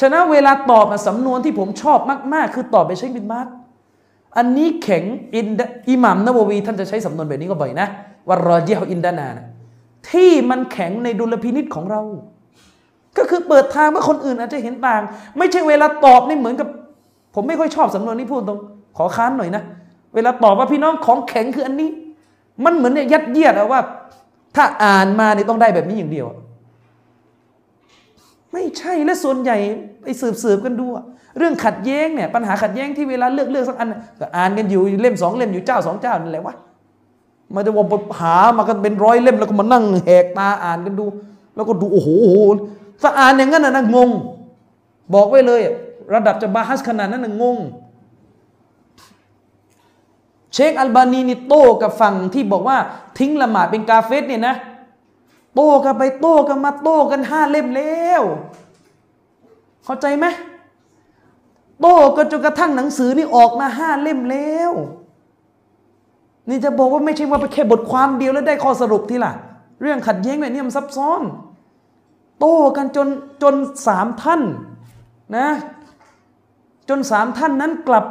[0.00, 1.98] ฉะนั้นเวลาตอบสำนวนที่ผมชอบ
[2.34, 3.52] มาก ๆ คือตอบไปใช้บินมาร์
[4.36, 5.46] อันนี้แข็งอิน
[5.88, 7.88] อิหม่ามนะวะวี ท่านจะใช้สำนวนแบบนี้ก็บ่อยนะ
[8.28, 9.46] ว่าراجح عندناนะ
[10.10, 12.02] ที่มันแข็งในดุลพินิจของเรา
[13.16, 15.02] ก็คือเปิดทางว่าคนอื่นอาจจะเห็นต่าง
[15.38, 16.68] ไม่ใช่เวลาตอบนี่เหมือนกับ
[17.34, 18.58] ผมไม่ค่อยชอบสำนวนนี้พูดตรง
[18.96, 19.62] ขอค้านหน่อยนะ
[20.14, 21.88] เวลาตอบว่าพี่น้องของแข็งคืออันนี้
[22.64, 23.80] มันเหมือนเนี่ยยัดเยียดเอะว่า
[24.56, 26.26] ถ้าอ่านมาเนี่ยต้องได้แบบนี้อย่างเดียว
[28.52, 29.56] ไม่ใช่และส่วนใหญ่
[30.02, 30.86] ไปสืบสืบกันดู
[31.38, 33.88] เรื่องขัดแย้งเนี่ยปัญหาขัดแย้งที่เวลาเลือกเลือกสักอัน
[34.20, 36.54] ก็อ่านกันอยู่เล่มสองเล่มอยู่เจ้าสองเจ้านั่นแหละวะ
[37.54, 37.86] มาจะว่า
[38.18, 41.06] หามากันเป็นร้อยเล่มแล้วก็มานั่งแหกตาอ่านกันดู
[41.54, 42.10] แล้วก็ดูโอ้โห
[43.02, 44.10] ถ้าอ่านอย่างนั้นนะงง
[45.14, 45.60] บอกไว้เลย
[46.14, 47.58] ระดับจะบาฮัสขนาดนั้นงง
[50.54, 52.78] เชคอัลบานีนี่โต้กับฝั่งที่บอกว่า
[53.18, 54.54] ทิ้งละหมาดเป็นกาเฟสเนี่ยนะ
[55.54, 58.22] โต้กันไปโต้กันมาโต้กันห้าเล่มแล้ว
[59.84, 60.26] เข้าใจไหม
[61.80, 64.72] โต้กันจนกระทั่งหนังสือนี่ออกมาห้าเล่มแล้ว
[66.48, 69.32] นี่จะบอกว่าไม่ใช่ว่าไปแค่บทความเดียวแล้วได้ข้อสรุปที่ล่ะ
[69.82, 71.22] เรื่องขัดแย้งแบบนี้มันซับซ้อน
[72.40, 73.08] โต้กันจน
[73.42, 73.54] จน
[73.86, 74.42] สามท่าน
[75.36, 75.48] นะ
[76.90, 78.06] จนสามท่านนั้นกลับ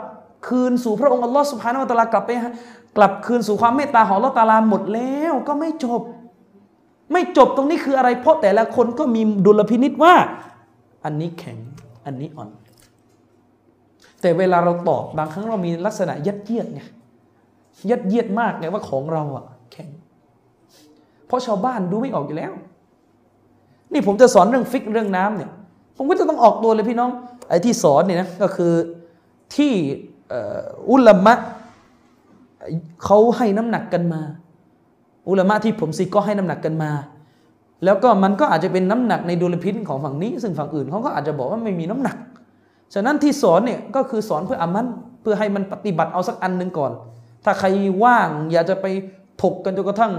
[0.47, 2.31] คืนสู่พระองค์อัลลอฮ์สุภาโนตลากลับไป
[2.97, 6.01] กลับคืนสู่ความเมตตาของอัลลอฮ์ตาลาหมดแล้วก็ไม่จบ
[7.11, 10.13] ไม่จบตรงนี้คืออะไร เพราะแต่ละคนก็มีดุลพินิษว่า
[11.05, 11.57] อันนี้แข็ง
[12.05, 12.49] อันนี้อ่อน
[14.21, 16.81] แต่เวลาเราตอบบางครั้งเรามีลักษณะยัดเยียดไง
[17.89, 19.89] ยัดเยียดมากไงว่าของเราอะแข็ง
[21.27, 22.53] เพราะชาวบ้านดูไม่ออกอยู่แล้ว
[23.93, 25.51] นี่ผมจะสอนเรื่องฟิกเรื่องน้ำเนี่ย
[25.97, 27.09] ผมก็จะต้องออกตัวเลยพี่น้อง
[27.49, 28.73] ไอ้ที่สอนเนี่ยนะก็คือ
[29.55, 29.73] ที่
[30.89, 31.33] อุลามะ
[33.03, 34.21] เขาให้น้ำหนักกันมา
[35.29, 36.91] อุลามะที่ผมซีก็ให้น้ำหนักกันมา
[37.83, 42.17] แล้วก็มันก็อาจจะเป็นน้ำหนักในดุลพิษของฝั่งนี้ ซึ่งฝั่งอื่นเขาก็อาจจะบอกว่าไม่มีน้ำหนัก
[42.93, 44.87] ฉะนั้นที่สอนเนี่ยก็คือสอนเพื่ออามัน
[45.21, 46.91] เพื่อให้มันปฏิบัติเอาสักอันหนึ่งก่อน
[47.45, 47.67] ถ้าใคร
[48.03, 48.85] ว่างอยากจะไป
[49.41, 50.13] ถกกันจนกระทั่ง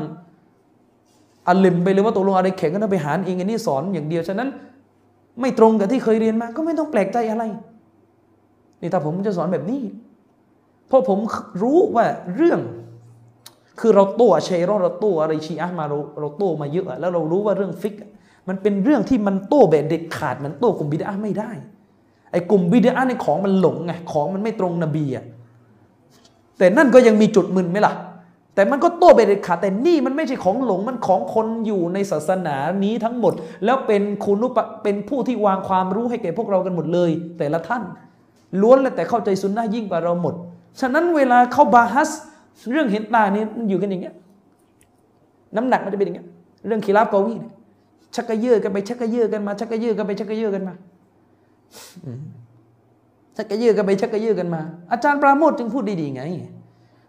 [1.48, 4.48] อัลลิมไปเลยว่าตกลงอะไรแข็งก็ต้องไปหารเองอันนี้สอนอย่างเดียวฉะนั้น
[5.41, 7.45] ไม่ตรงกับที่เคยเรียนมา ก็ไม่ต้องแปลกใจอะไร
[8.81, 9.83] นี่ถ้าผมจะสอนแบบนี้
[10.89, 11.19] เพราะผม
[11.62, 12.07] รู้ว่า
[12.37, 12.61] เรื่อง
[13.81, 17.95] คือเราโตเชโรเราโตอะไรชีอะมาเราเราโตมาเยอะแล้วเรารู้ว่าเรื่องฟิก
[18.49, 21.51] มันเป็นเรื่องที่มันโตแบบเด็ดขาดมันโตกลุ่มบิดาไม่ได้
[22.33, 25.25] ไอ้กลุ่มบิดาในของมันหลงไงของมันไม่ตรงนบีอะ
[26.59, 27.93] แต่นั่นก็ยังมีจุดมึนไหมล่ะ
[28.61, 33.32] แต่มันก็โต้ไปเด็ดขาดแต่นี่มันไม่ใช่ของหลงมันของคนอยู่ในศาสนานี้ทั้งหมด
[33.65, 37.82] แล้วเป็นคุณุปเป็นผู้ที่วางความรู้ให้แก่พวกเรากันหมดเลย แต่ละท่าน
[38.61, 40.35] ล้วนแล้วแต่เข้าใจสุนนะยิ่งกว่าเราหมด
[40.81, 42.11] ฉะนั้นเวลาเข้าบาฮัส
[42.70, 44.15] เรื่องเห็นตานี่มันอยู่กันอย่างเงี้ย
[45.57, 46.27] น้ำหนักมันจะเป็นอย่างเงี้ย
[46.66, 47.53] เรื่องคีราบกวีเนี่ย
[48.15, 50.74] ชักกระเยอะกันไปชักกระเยอะกันมาชักกระเยอะกันไปชักกระเยอะกันมา
[53.37, 56.23] ชักกระเยอะกันไปชักกระเยอะกันมา อาจารย์ปราโมทจึงพูดดีๆไง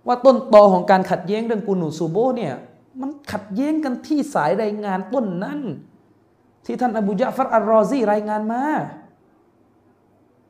[0.07, 2.53] ว่าต้นตอของการขัดแย้งเรื่องกูนูซูโบเนี่ย
[3.01, 5.59] มันขัดแย้งกันที่สายรายงานต้นนั้น
[6.65, 8.63] ที่ท่านอบูญะฟัรอัลรอซีรายงานมา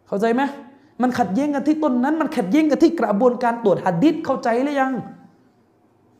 [0.08, 0.42] เข้าใจไหม
[1.02, 4.94] มันขัดแย้งกันที่ต้นนั้น มันขัดแย้งกันที่กระบวนการตรวจหัดดิษเข้าใจหรือยัง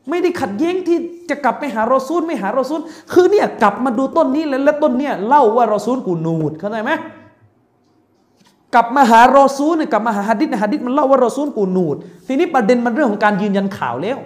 [0.08, 0.98] ไม่ได้ขัดแย้งที่
[1.30, 2.80] จะกลับไปหารอซูลไม่หารอซูล
[3.12, 6.92] คือเนี่ยกลับมาดูต้นนี้แล้วและต้นเนี่ยเล่าว่ารอซูลกูนูดเข้าใจไหม
[8.74, 11.96] กลับมาหารอซูลเนี่ยกลับมาหาฮัดดิษฮัดดิษมันเล่าว่ารอซูลกูนูด
[12.26, 14.18] ทีนี้ประเด็นมันเรื่องของการยืนยันข่าวแล้ว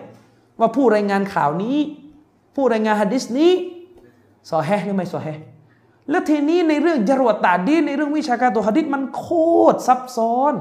[0.61, 1.79] ว่าผู้รายงานข่าวนี้
[2.55, 3.53] ผู้รายงานฮัดดิษนี้
[4.51, 5.29] ซอแฮหรือไม่ซอแฮ
[6.11, 9.27] แล้วทีนี้ในเรื่องจรวดตาดีในเรื่องวิชาการตัวฮัดดิษมันโค
[9.73, 10.55] ตรซับซ้อน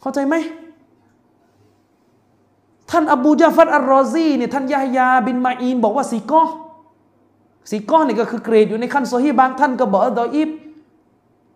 [0.00, 0.34] เข้าใจไหม
[2.90, 6.42] ท่านอบูจาฟัดอัลรอซีเนี่ยท่านยาฮยาบินมาอีนบอกว่าสีก้อ
[7.70, 10.50] สีก้อนี่ก็คือเกรดอยู่ในขั้นโซฮีบางท่านก็บอกดออิบ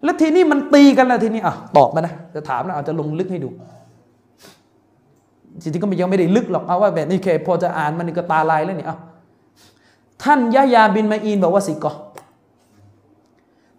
[0.04, 3.50] แล้วทีนี้มันตีกันแล้วทีนี้อะตอบมานะจะถามนะอาจจะลงลึกให้ดู
[5.60, 8.98] จริงๆก็ยังไม่ได้ลึกหรอกเอาว่าแบบนี้แค่พอจะอ่านมันก็ตาลายแล้วเนี่ยอะ
[10.22, 11.92] ท่านยะยาบินมาอีนบอกว่าสิกอ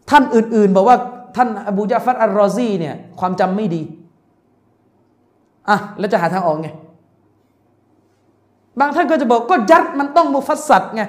[0.09, 0.97] ท่านอื่น ๆ บอกว่า
[1.35, 3.81] ท่านอบูจาฟัดอัลรอซีเนี่ยความจำไม่ดี
[5.69, 6.69] อะแล้วจะหาทางออกไง
[8.79, 11.03] บางท่านก็จะบอกก็ยัดมันต้องมุฟัสซัดไง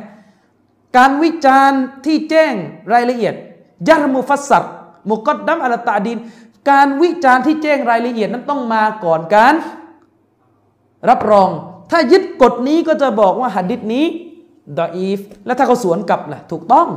[0.96, 2.54] การวิจารณ์ที่แจ้ง
[2.92, 3.34] รายละเอียด
[3.88, 6.18] جرح مفسر مقدم على التعديل
[6.70, 9.54] การวิจารณ์ที่แจ้งรายละเอียดนั้นต้องมาก่อนการ
[11.10, 11.48] รับรอง
[11.90, 14.04] ถ้ายึดกฎนี้ก็จะบอกว่าฮะดีษนี้
[14.78, 16.88] ดออีฟแล้วถ้าเขาสวนกลับล่ะถูกต้อง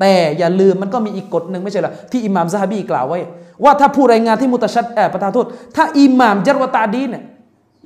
[0.00, 3.20] แต่อย่าลืมมันก็มีอีกกฎหนึ่งไม่ใช่หรอที่อิหม่ามซาฮบีกล่าวไว้
[3.64, 5.46] ว่าถ้าผู้รายงานที่มุตชัดแอบประทานโทษ
[5.76, 7.24] ถ้าอิหม่ามจัรวตาดีเนี่ย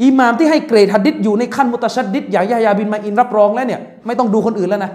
[0.05, 4.93] อิหม่ามที่ให้เกรดหัดดิษอยู่ในขั้นมุตชัดดิษอย่างยายาบินมาอินรับรองแล้วเนี่ยไม่ต้องดูคนอื่นแล้วนะ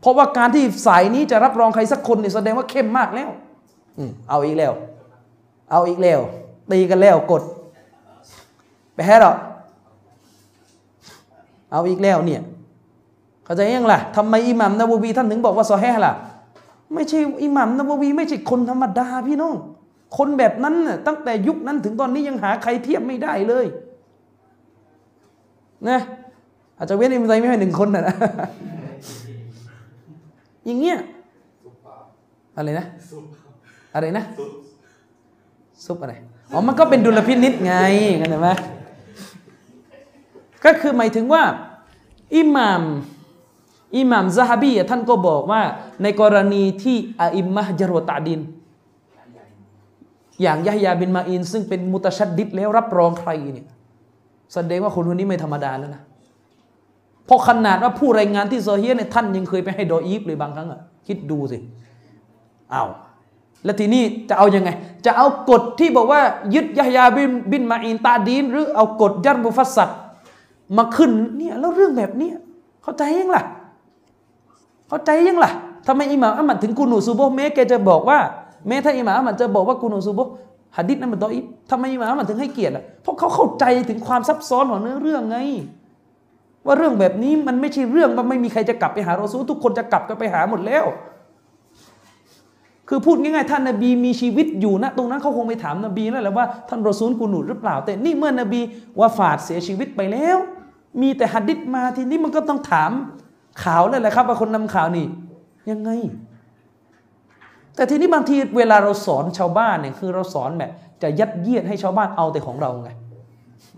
[0.00, 3.30] เพราะว่าการที่สายนี้จะรับรองใครสักคนเนี่ยแสดงว่าเข้มมากแล้ว
[4.30, 4.72] เอาอีกแล้ว
[5.70, 6.20] เอาอีกแล้ว
[6.70, 7.42] ตีกันแล้วกด
[8.94, 9.32] ไปแฮ่หรอ
[11.72, 12.40] เอาอีกแล้วเนี่ย
[13.44, 16.12] เข้าใจยังล่ะทำไมอิหมัมนบวีท่านถึงบอกว่าซอแฮล่ะ
[16.94, 19.54] ไม่ใช่อิหมัมนบวีไม่ใช่คนธรรมดาพี่น้อง
[20.16, 23.66] คนแบบนั้นน่ะตั้งแต่ยุคนั้นถึงตอนนี้ยังหาใครเทียบไม่ได้เลย
[25.88, 25.98] นะ
[26.78, 28.14] อาจจะเว้นอิมไซไม่ให้หนึ่งคนนะนะ
[30.66, 30.98] อย่างเงี้ย
[32.56, 32.86] อะไรนะ
[33.94, 34.24] อะไรนะ
[35.84, 36.14] ซุปอะไร
[36.52, 37.74] อ๋อ มันก็เป็นดุลพินิษไง
[38.20, 38.48] กันใช่ไหม
[40.64, 41.42] ก็คือหมายถึงว่า
[42.36, 42.82] อิหม่าม
[43.96, 45.62] อิหม่ามซาฮบีท่านก็บอกว่า
[46.02, 48.40] ในกรณีที่อาอิมมะจรวตาดิน
[50.42, 53.66] อย่างยะฮยาบินมาอิน ซึ่งเป็นมุตชัดดิดแล้วรับรองใครเนี่ย
[54.54, 56.02] แสดงว่าคนคนนี้ไม่ธรรมดาแล้วนะ
[57.26, 61.58] เพราะขนาดว่าผู้รายงานที่โซเฮียเนี่ยท่านยังเคยไปให้ดออีฟเลยบางครั้งอะคิดดูสิ
[62.72, 62.88] อ้าว
[63.64, 64.70] แล้วทีนี้จะเอาอยัางไง
[65.06, 66.20] จะเอากฎที่บอกว่า
[66.54, 69.90] ยึดยะฮยาบินบินมาอินตาดีน หรือเอากฎยัรมุฟัสซัด
[70.76, 72.30] มาขึ้นเนี่ยแล้วเรื่องแบบนี้
[72.82, 73.42] เข้าใจยังล่ะ
[74.88, 75.50] เข้าใจยังล่ะ
[75.86, 78.18] ทำไมอิหม่ามอัมมัดถึงกูนูซูโบเมแกจะบอกว่า
[78.68, 80.20] แม้ถ้าอิหม่ามอัมมัดจะบอกว่ากูนูซูโบ
[80.76, 85.38] หัดดิษนั้นมันตออิฟทำไมอิหม่ามอัมมัดถึงให้เกียรติอะเพราะเขาเข้าใจถึงความซับซ้อนของเนื้อเรื่องไง
[86.66, 90.84] ว่าเรื่องแบบนี้มันไม่ใช่เรื่องมันไม่มีใครจะกลับไปหารอซูทุกคนจะกลับกันไปหาหมดแล้ว
[92.88, 98.60] คือพูดง่ายๆท่านนบีมีชีวิตอยู่นะตรงนั้นเขาคงไปถามนบีแล้วแหละว่าท่านรอซูลกูนูหรือเปล่า แต่นี่เมื่อนบี
[99.00, 100.38] ว่าฟาดเสียชีวิตไปแล้ว
[101.00, 102.90] มีแต่หัดดิษมาทีนี้มันก็ต้องถาม
[103.62, 105.06] ข่าวแล้วแหละครับว่าคนนำข่าวนี่
[105.70, 105.90] ยังไง
[107.76, 110.70] แต่ทีนี้บางทีเวลาเราสอนชาวบ้านเนี่ยคือเราสอนแบบ
[111.02, 112.90] จะยัดเยียดให้ชาวบ้านเอาแต่ของเราไง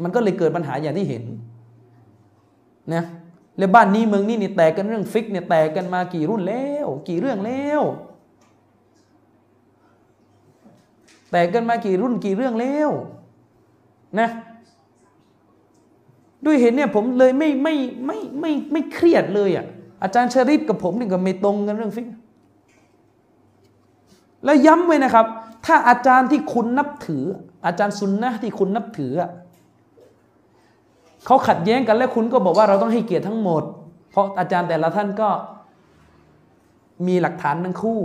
[0.02, 1.22] มันก็เลยเกิดปัญหาอย่างที่เห็น
[2.94, 3.04] นะ
[3.58, 7.82] แล้วบ้านนี้เมืองนี้นี่แตกกันเรื่องฟิกเนี่ยแตกกันมากี่รุ่นแล้ว กี่เรื่องแล้ว
[11.30, 12.90] แตกกันมากี่รุ่นกี่เรื่องแล้ว
[14.20, 14.28] นะ
[16.44, 17.74] ด้วยเห็นเนี่ยผมเลยไม่ไม่
[18.06, 19.66] ไม่ไม่ไม่เครียดเลยอะ
[20.02, 22.06] อาจารย์ชริปกับผมนี่ก็ไม่ตรงกันเรื่องฟิก
[24.44, 25.26] แล้วย้ำไว้นะครับ
[25.66, 27.24] ถ้าอาจารย์ที่คุณนับถือ
[27.66, 29.12] อาจารย์ซุนนะที่คุณนับถือ
[31.26, 33.62] เขาขัดแย้งกันแล้วคุณก็บอกว่าเราต้องให้เกียรติทั้งหมด
[34.10, 35.28] เพราะอาจารย์แต่ละท่านก็
[37.06, 38.00] มีหลักฐานทั้งคู่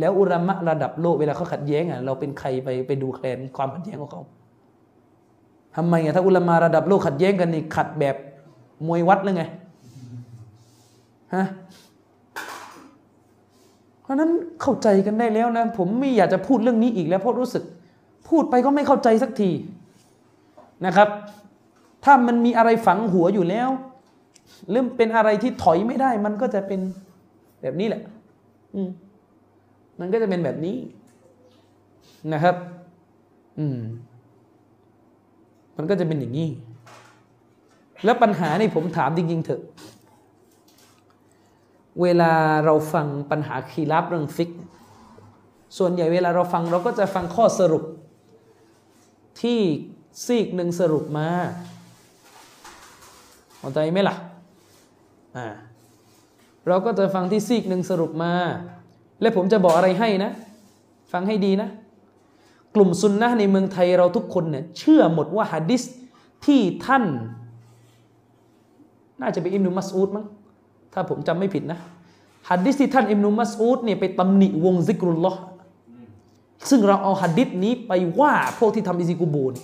[0.00, 4.22] แล้วอุลามะระดับโลกเวลาเขาขัดแย้งอะเราเป็นใครไปไปดูแคลนความขัดแย้งของเขา
[5.76, 8.16] ทำไมอะถ้าอุลามาระดับโลกขัดแย้งกันนี่ขัดแบบ
[8.86, 9.44] มวยวัดเลยไง
[11.34, 11.46] ฮะ
[14.02, 14.30] เพราะนั้น
[14.62, 17.64] เข้าใจกันได้แล้วนะผมไม่อยากจะพูดเรื่องนี้อีกแล้วเพราะรู้สึก
[18.28, 19.50] พูดไปก็ไม่เข้าใจสักที
[20.86, 21.08] นะครับ
[22.04, 23.68] ถ้ามันมีอะไรฝังหัวอยู่แล้ว
[24.70, 26.80] เริ่มเป็นอะไรที่ถอยไม่ได้ มันก็จะเป็น
[27.60, 28.02] แบบนี้แหละ
[28.74, 28.88] อืม
[30.00, 30.76] มันก็จะเป็นแบบนี้
[32.32, 32.56] นะครับ
[33.58, 33.78] อืม
[35.76, 36.48] มันก็จะเป็นอย่างนี้
[38.04, 39.62] แล้วปัญหานี่ผมถามจริงๆเถอะ
[42.02, 42.32] เวลา
[42.64, 44.50] เราฟังปัญหาคีรับเรื่องฟิก
[45.78, 47.84] ส่วนใหญ่เวลาเราฟังเราก็จะฟังข้อสรุป
[49.42, 49.60] ที่
[50.26, 51.28] ซีกหนึ่งสรุปมา
[53.58, 54.16] เข้าใจไหมล่ะ
[55.36, 55.46] อ่า
[56.68, 58.32] เราก็จะฟังที่ซีกหนึ่งสรุปมา
[59.20, 60.30] และผมจะบอกอะไรให้นะ
[61.12, 61.68] ฟังให้ดีนะ
[62.74, 65.82] กลุ่มซุนนะในเมืองไทยเราทุกคนเนี่ยเชื่อหมดว่าฮะดิษ
[66.44, 67.04] ที่ท่าน
[69.20, 70.26] น่าจะเป็นอิบนุมัสอูดมั้ง
[70.92, 71.78] ถ้าผมจำไม่ผิดนะ
[72.50, 75.40] ฮัดดิษที่ท่านอิบนุมัสอูดเนี่ยไปตำหนิวง ذكر الله
[76.70, 79.54] ซึ่งเราเอาฮัดดิษนี้ไปว่าพวกที่ทำอิซิกุบูน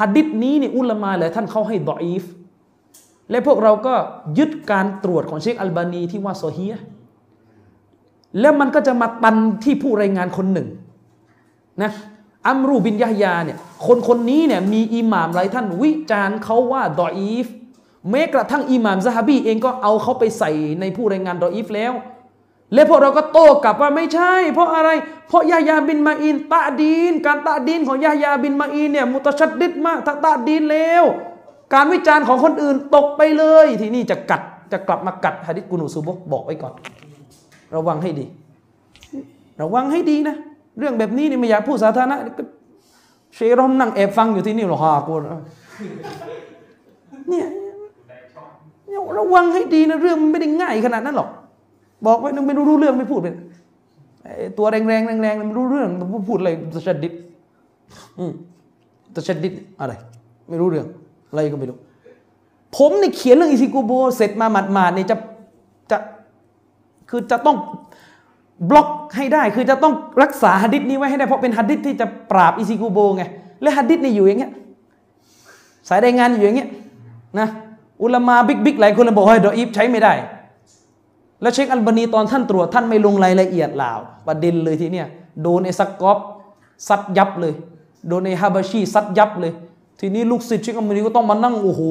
[0.00, 2.24] ฮัดดิษนี้เนี่ยอุลามาหลายท่านเขาให้ ضعيف
[3.30, 3.94] และพวกเราก็
[4.38, 6.66] ยึดการตรวจของเชคอัลบานีที่ว่า صحيح
[8.40, 10.68] แล้วมันก็จะมาตันที่ผู้รายงานคนหนึ่ง
[11.82, 11.92] นะ
[12.46, 17.46] อัมรูบินยะฮยาเนี่ยคนคนนี้เนี่ยมีอิหม่ามหลายท่านวิจารณ์เขาว่า ضعيف
[18.10, 20.50] แม้กระทั่งอิหม่ามซะฮาบีเองก็เอาเขาไปใส่
[20.80, 21.92] ในผู้รายงานดออีฟแล้ว
[22.74, 24.90] และพวกเราก็โต้กลับว่าไม่ใช่ เพราะอะไร
[25.28, 31.04] เพราะยาฮยาบินมาอินตาดีน การตาดีนของยาฮยาบินมาอินเนี่ยมุตชัดดิดมากถ้าตาดีนแล้ว
[31.74, 34.42] การวิจารณ์ของคนอื่นตกไปเลย ทีนี้จะกัด
[34.72, 36.72] จะกลับมากัดฮะดิษกุนูซูบกบอกไว้ก่อน
[37.76, 38.26] ระวังให้ดี
[39.62, 40.36] ระวังให้ดีนะ
[40.78, 42.16] เรื่องแบบนี้นี่ไม่อยากพูดสาธารณะ
[43.34, 45.12] เชรอมนั่งแอบฟังอยู่ที่นี่หรอฮากู
[47.28, 47.46] เนี่ย
[49.18, 51.28] ระวังให้ดีนะเรื่องมันไม่ได้ง่ายขนาดนั้นหรอก
[52.06, 53.34] บอกไว้ไม่รู้รู้เรื่องไม่พูดเป็น
[54.58, 55.88] ตัวแรงแรงแรงแรงไม่รู้เรื่อง
[56.28, 57.12] พูดอะไรตะชัดดิด
[58.18, 58.32] อืม
[59.14, 59.92] ตะชัดดิดอะไร
[60.48, 60.86] ไม่รู้เรื่อง
[61.30, 61.76] อะไรก็ไม่รู้
[62.76, 65.16] ผมนี่เขียนเรื่องอิซิโกโบ เสร็จมาหมาดๆเนี่ยจะ
[67.12, 67.56] คือจะต้อง
[68.70, 73.24] บล็อกให้ได้ คือจะต้องรักษาฮัดดิษนี้ไว้ให้ได้ เพราะเป็นฮัดดิษที่จะปราบอิซิกูโบไง
[73.62, 74.52] และฮัดดิษนี่อยู่อย่างเงี้ย
[75.88, 76.68] สายรายงานอยู่อย่างเงี้ย
[77.38, 77.48] นะ
[78.02, 80.12] อุลามา big big หลายคนเลยบอกให้ ضعيف ใช้ไม่ได้
[81.42, 85.06] แล้วเชคอัลบานีตอนท่านตรวจท่านไม่ลงรายละเอียดล่าวประเด็นเลยทีเนี้ย
[85.42, 86.18] โดนไอ้ซักกอบ
[86.88, 87.54] ซัดยับเลย
[88.08, 89.52] โดนไอ้ฮาบาชีซัดยับเลย
[90.00, 91.82] ทีนี้ลูกศิษย์เชคอัลบานีก็ต้องมานั่งโอ้โห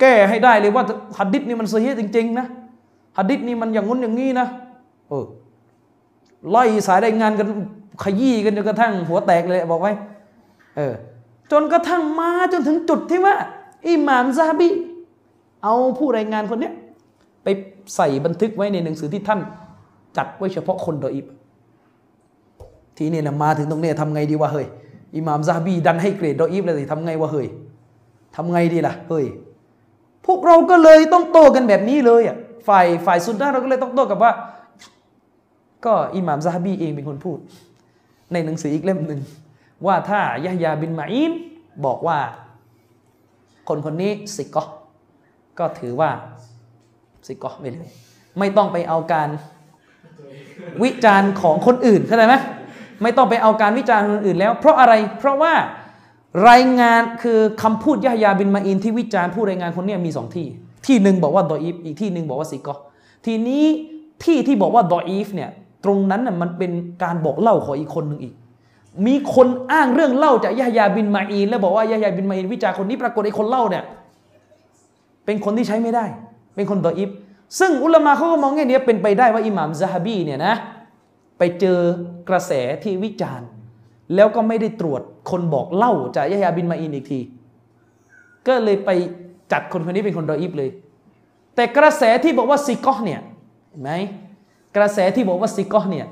[0.00, 0.84] แก้ให้ได้เลยว่า
[1.18, 2.46] ฮัดดิษนี่มันเสียจริง ๆ นะ
[3.18, 4.46] ฮัดดิษนี่มันอย่างงุ้นอย่างงี้นะ
[5.08, 5.24] เออ
[6.50, 7.48] ไล่สายรายงานกัน
[8.02, 9.92] ขยี้กันจนกระทั่งหัวแตกเลยบอกไว้
[10.76, 10.94] เออ
[11.52, 13.34] จนกระทั่งมาจนถึงจุดที่ว่า
[13.88, 14.68] อิหม่ามซาบี
[15.64, 16.74] เอาผู้รายงานคนเนี้ย
[17.44, 17.48] ไป
[17.96, 19.40] ใส่บันทึกไว้ในหนังสือที่ท่าน
[20.16, 21.26] จัดไว้เฉพาะคนดออิบ
[22.96, 24.66] ทีนี้นะมาถึงตรงนี้ทำไงดีวะเฮ้ย
[25.16, 27.46] อิหม่ามซาบีดันให้เกรดดออิบเลยทำไงวะเฮ้ย
[28.36, 29.26] ทำไงดีล่ะเฮ้ย
[30.26, 32.36] พวกเราก็เลยต้องโตกันแบบนี้เลยอะ
[32.68, 34.32] ฝ่ายฝ่ายซุนนะเราก็เลยต้องโต้กับว่า
[35.84, 37.38] ก็อิหม่ามซาฮบีเองเป็นคนพูด
[38.32, 39.20] ในหนังสืออีกเล่มหนึ่ง
[39.86, 41.32] ว่าถ้ายะฮยาบินมาอิน
[41.84, 42.18] บอกว่า
[43.68, 44.64] คนคนนี้สิกอ
[45.58, 46.10] ก็ถือว่า
[47.26, 47.90] สิกอไปเลย
[48.38, 49.28] ไม่ต้องไปเอาการ
[50.82, 52.34] วิจารณ์ของคนอื่นเข้าใจไหม
[53.02, 55.54] ไม่ต้องไปเอาการวิจารณ์คนอื่นแล้ว เพราะอะไรเพราะว่า
[56.48, 60.46] รายงานคือคำพูดยะฮยาบินมาอินที่วิจารณ์ผู้รายงานคนนี้มีสองที่
[60.86, 62.74] ที่หนึ่งบอกว่าดออีฟอีกที่หนึ่งบอกว่าซิกอ
[63.26, 63.64] ทีนี้
[64.22, 65.50] ที่ที่บอกว่าดออีฟเนี่ย
[65.84, 66.70] ตรงนั้นน่ะมันเป็น
[67.02, 68.34] การบอกเล่าของอีกคนหนึ่งอีก
[69.06, 73.84] มีคนอ้างเรื่องเล่าจากยะยาบินมาอีน แล้วบอกว่ายะยาบินมาอีนวิจารคนนี้ปรากฏไอ้คนเล่าเนี่ย
[75.24, 76.04] เป็นคนที่ใช้ไม่ได้
[76.54, 77.10] เป็นคน ضعيف
[77.58, 80.54] ซึ่งอุลามะเขาก็มองแง่นี้เป็นไปได้ว่าอิหม่ามซาฮบีเนี่ยนะ
[81.38, 81.78] ไปเจอ
[82.28, 82.52] กระแส
[82.82, 83.48] ที่วิจารณ์
[84.14, 87.20] แล้วก็ไม่ได้ตรวจคนบอกเล่าจากยะยาบินมาอีนอีกที
[88.48, 88.90] ก็เลยไป
[89.52, 90.70] จัดคนคนนี้เป็นคน ضعيف เลย
[91.54, 93.20] แต่กระแสที่บอกว่า ثقة เนี่ย
[93.70, 93.90] เห็นไหม
[94.76, 96.06] กระแสที่บอกว่า ثقة เนี่ย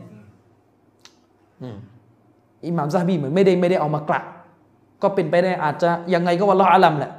[2.66, 4.20] อิหม่ามซาฮบีเหมือนไม่ได้ไม่ได้เอามากระ
[5.02, 7.12] ก็เป็นไปได้อาจจะยังไงก็ والله أعلم แหละ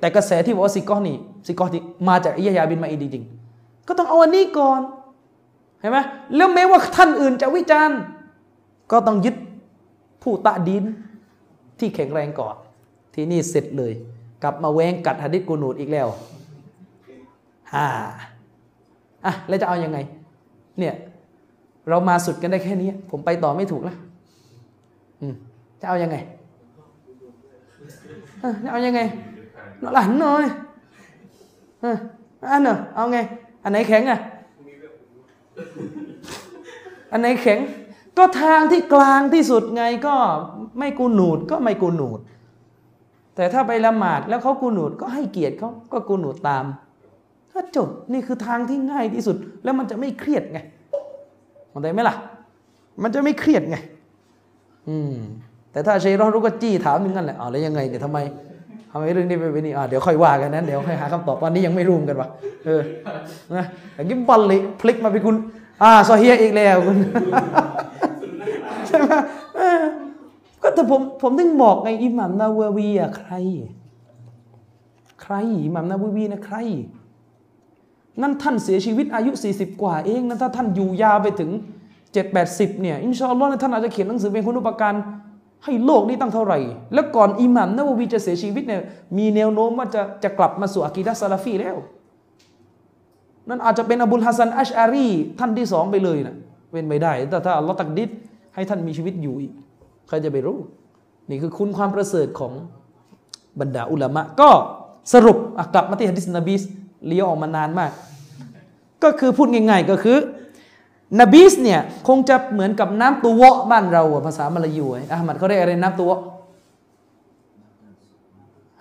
[0.00, 1.16] แต่กระแสที่บอกว่าซิกอนี่
[1.46, 4.80] ซิกอที่มาจากอิยยาบินมาอีจริงๆก็ต้องเอาอันนี้ก่อน
[5.80, 5.98] เห็นไหม
[6.36, 7.98] แล้วแม้ว่าท่านอื่นจะวิจารณ์
[8.92, 9.36] ก็ต้องยึด
[10.22, 10.84] ผู้ตะดิน
[11.78, 12.54] ที่แข็งแรงก่อน
[13.14, 13.92] ที่นี่เสร็จเลย
[14.42, 16.08] กลับมาแวงกัดฮะดิษกูนูดอีกแล้ว
[17.72, 17.86] ฮ่า
[19.24, 19.98] อะแล้วจะเอาอยัางไง
[20.78, 20.94] เนี่ย
[21.88, 23.96] เรามาสุดกันได้แค่นี้ ผมไปต่อไม่ถูกแล้ว
[25.20, 25.34] อืม
[25.80, 26.16] จะเอาอยัางไง
[28.62, 29.00] จะเอาอยัางไง
[29.94, 30.44] หลานหน่อย
[31.80, 31.96] เออ
[32.52, 33.18] อันเนอะเอาไง
[33.62, 34.20] อันไหนแข็งอะ
[37.12, 37.58] อันไหนแข็ง
[38.18, 40.16] ก็ทางที่กลางที่สุดไงก็
[40.78, 42.20] ไม่กูหนูดก็ไม่กูหนูด
[43.36, 46.64] แต่ถ้าไปละหมาดแล้วเขากูหนูดก็ให้เกียรติเขาก็กูหนูดตาม
[47.52, 50.58] ถ้าจบนี่คือทางที่ง่ายที่สุด แล้วมันจะไม่เครียดไง
[51.72, 52.16] มันได้ไหมล่ะ
[53.02, 53.76] มันจะไม่เครียดไง
[54.88, 55.14] อืม
[55.72, 58.18] แต่ถ้าชัยรอดรู้ก็จี้ถามอย่งนั้นแหละอ๋อแล้วยังไงเดี๋ยวทำไม
[58.90, 62.28] ทำไมเรื่องนี้ไปเป็นนี่อ่าเดี๋ยวค่อยว่ากันนั้นเดี๋ยวค่อยหาคำตอบตอนนี้ยังไม่รู้กันวะ
[62.66, 62.82] เออ
[63.56, 65.36] นะอย่างนี้บอลเลยพลิกมาเป็นคุณ
[65.82, 66.96] อ่าซอเฮียอีกแล้วคุณ
[68.86, 69.04] ใช่ไหม
[70.62, 73.32] ก็แต่ผมผมถึงบอกไงอิหมัมนาววีอะใคร
[75.22, 75.34] ใคร
[75.64, 76.56] อิหมัมนาววีนะใคร
[78.22, 81.50] นั่นท่านเสียชีวิตอายุ 40 กว่าเองนะถ้าท่านอยู่ยาวไปถึง
[81.94, 84.94] 7 80เนี่ย إن شاء الله ท่านอาจจะเขียนหนังสือเป็นคุณุปการ
[85.64, 86.58] ให้โลกนี้ตั้งเท่าไหร่
[86.94, 88.82] แล้วก่อนอิหม่ามนาวาวีจะเสียชีวิตเนี่ย
[89.18, 91.76] มีแนวโน้มว่าจะจะกลับมาสู่ عقيدة ซาลาฟีแล้ว
[93.48, 95.08] นั่นอาจจะเป็นอบุลฮัสซันอัชอารี
[95.38, 96.36] ท่านที่สองไปเลยนะ
[96.72, 98.08] เป็นไม่ได้ แต่ถ้าอัลลอฮ์ تقدير
[98.54, 99.52] ให้ท่านมีชีวิตอยู่อีก
[100.10, 100.58] ใครจะไปรู้
[101.28, 102.52] นี่คือคุณความประเสริฐของ
[103.60, 104.50] บรรดาอุลามะ ก็
[105.12, 105.36] สรุป
[105.74, 106.62] กลับมาที่ฮะดิษนบีส
[107.06, 107.90] เลี้ยวออกมานานมาก
[109.02, 110.18] ก็คือพูดง่ายๆก็คือ
[111.20, 116.20] นบีสเนี่ยคงจะเหมือนกับน้ำตัววะบ้านเราภาษามาลายูอะอาหมัดเขาเรียกอะไรน้ำตัววะ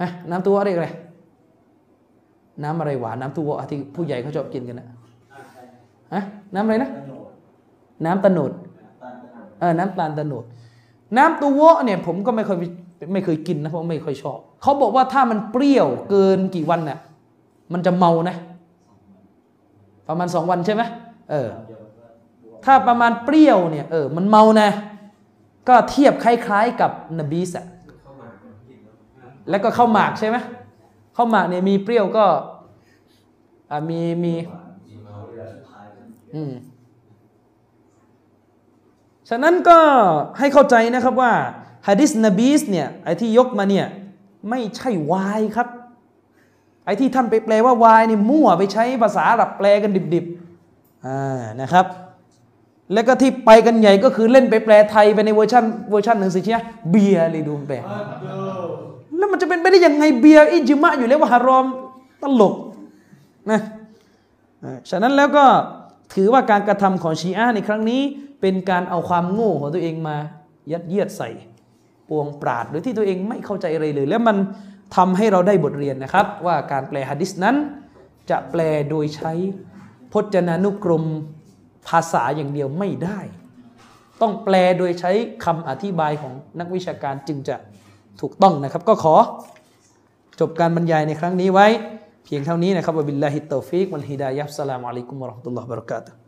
[0.02, 0.90] ฮะน้ำตัววะเรียกอะไร
[2.64, 4.88] น้ำอะไรหวานน้ำตัววะที่ผู้ใหญ่เขาชอบกินกันนะ
[6.14, 6.24] ฮะ
[6.54, 6.90] น้ำอะไรนะ
[8.06, 8.52] น้ำตะโนด
[9.60, 10.46] เออน้ำตาลตะโนด
[11.18, 12.58] น้ำตัววะเนี่ยผมก็ไม่เคย
[13.14, 17.00] ไม่เคยกินนะเพราะไม่ค่อยชอบเขาบอกว่าถ้ามันเปรี้ยวเกินกี่วันเนี่ย
[17.74, 18.36] มันจะเมานะ
[20.08, 20.82] ประมาณสองวันใช่ไหม
[21.32, 21.48] เออ
[22.66, 24.70] ถ้าประมาณเปรี้ยวเนี่ยเออมันเมานะ
[25.68, 27.66] ก็เทียบคล้ายๆกับนบีสอะ
[29.50, 30.38] แล้วก็ข้าวหมากใช่ไหม
[31.16, 32.26] ข้าวหมากเนี่ยมีเปรี้ยวก็
[33.72, 34.34] อ่ามีมี
[36.36, 36.52] อืม
[39.30, 39.80] ฉะนั้นก็
[40.40, 41.32] ให้เข้าใจนะครับว่า
[41.88, 43.86] ฮะดิษนบีสเนี่ยไอ้ที่ยกมาเนี่ย
[44.50, 45.68] ไม่ใช่วายครับ
[46.86, 51.86] ไอ้ที่ท่านไปแปลว่าวายนี่มั่วไปใช้ภาษาหรับแปลกันดิบๆอ่านะครับ
[52.94, 56.60] แล้วก็ที่ไปกันใหญ่ก็คือเล่นไปแปลไทยไปในเวอร์ชันเวอร์ชันหนึ่งสิเชีย
[56.92, 57.78] เบียร์เลยดูแปล
[59.18, 61.66] แล้วมันจะเป็นไปได้ยังไงเบียร์อิจิมะอยู่แล้วว่าฮารอม
[62.22, 62.56] ตลก
[63.52, 63.60] นะ
[64.90, 65.46] ฉะนั้นแล้วก็
[66.14, 68.02] ถือว่าการกระทำของชีอะห์ในครั้งนี้
[68.42, 70.18] เป็นการเอาความโง่ของตัวเองมา
[70.72, 71.30] ยัดเยียดใส่
[72.10, 74.38] ปวงปราดหรือที่ตัวเองไม่เข้าใจอะไรเลย แล้วมัน
[74.96, 77.56] ทำให้เราได้บทเรียนนะครับ ว่าการแปลฮะดิษนั้น
[78.30, 79.34] จะแปลโดยใช้
[80.14, 81.06] พจนานุกรม
[81.88, 83.20] ภาษาอย่างเดียวไม่ได้
[84.22, 85.12] ต้องแปลโดยใช้
[85.46, 87.56] คำอธิบายของนักวิชาการจึงจะ
[88.22, 89.16] ถูกต้องนะครับ ก็ขอ
[90.40, 91.68] จบการบรรยายในครั้งนี้ไว้
[92.26, 96.19] เพียงเท่านี้นะครับبالله التوفيق والهداية والسلام عليكم ورحمة الله وبركاته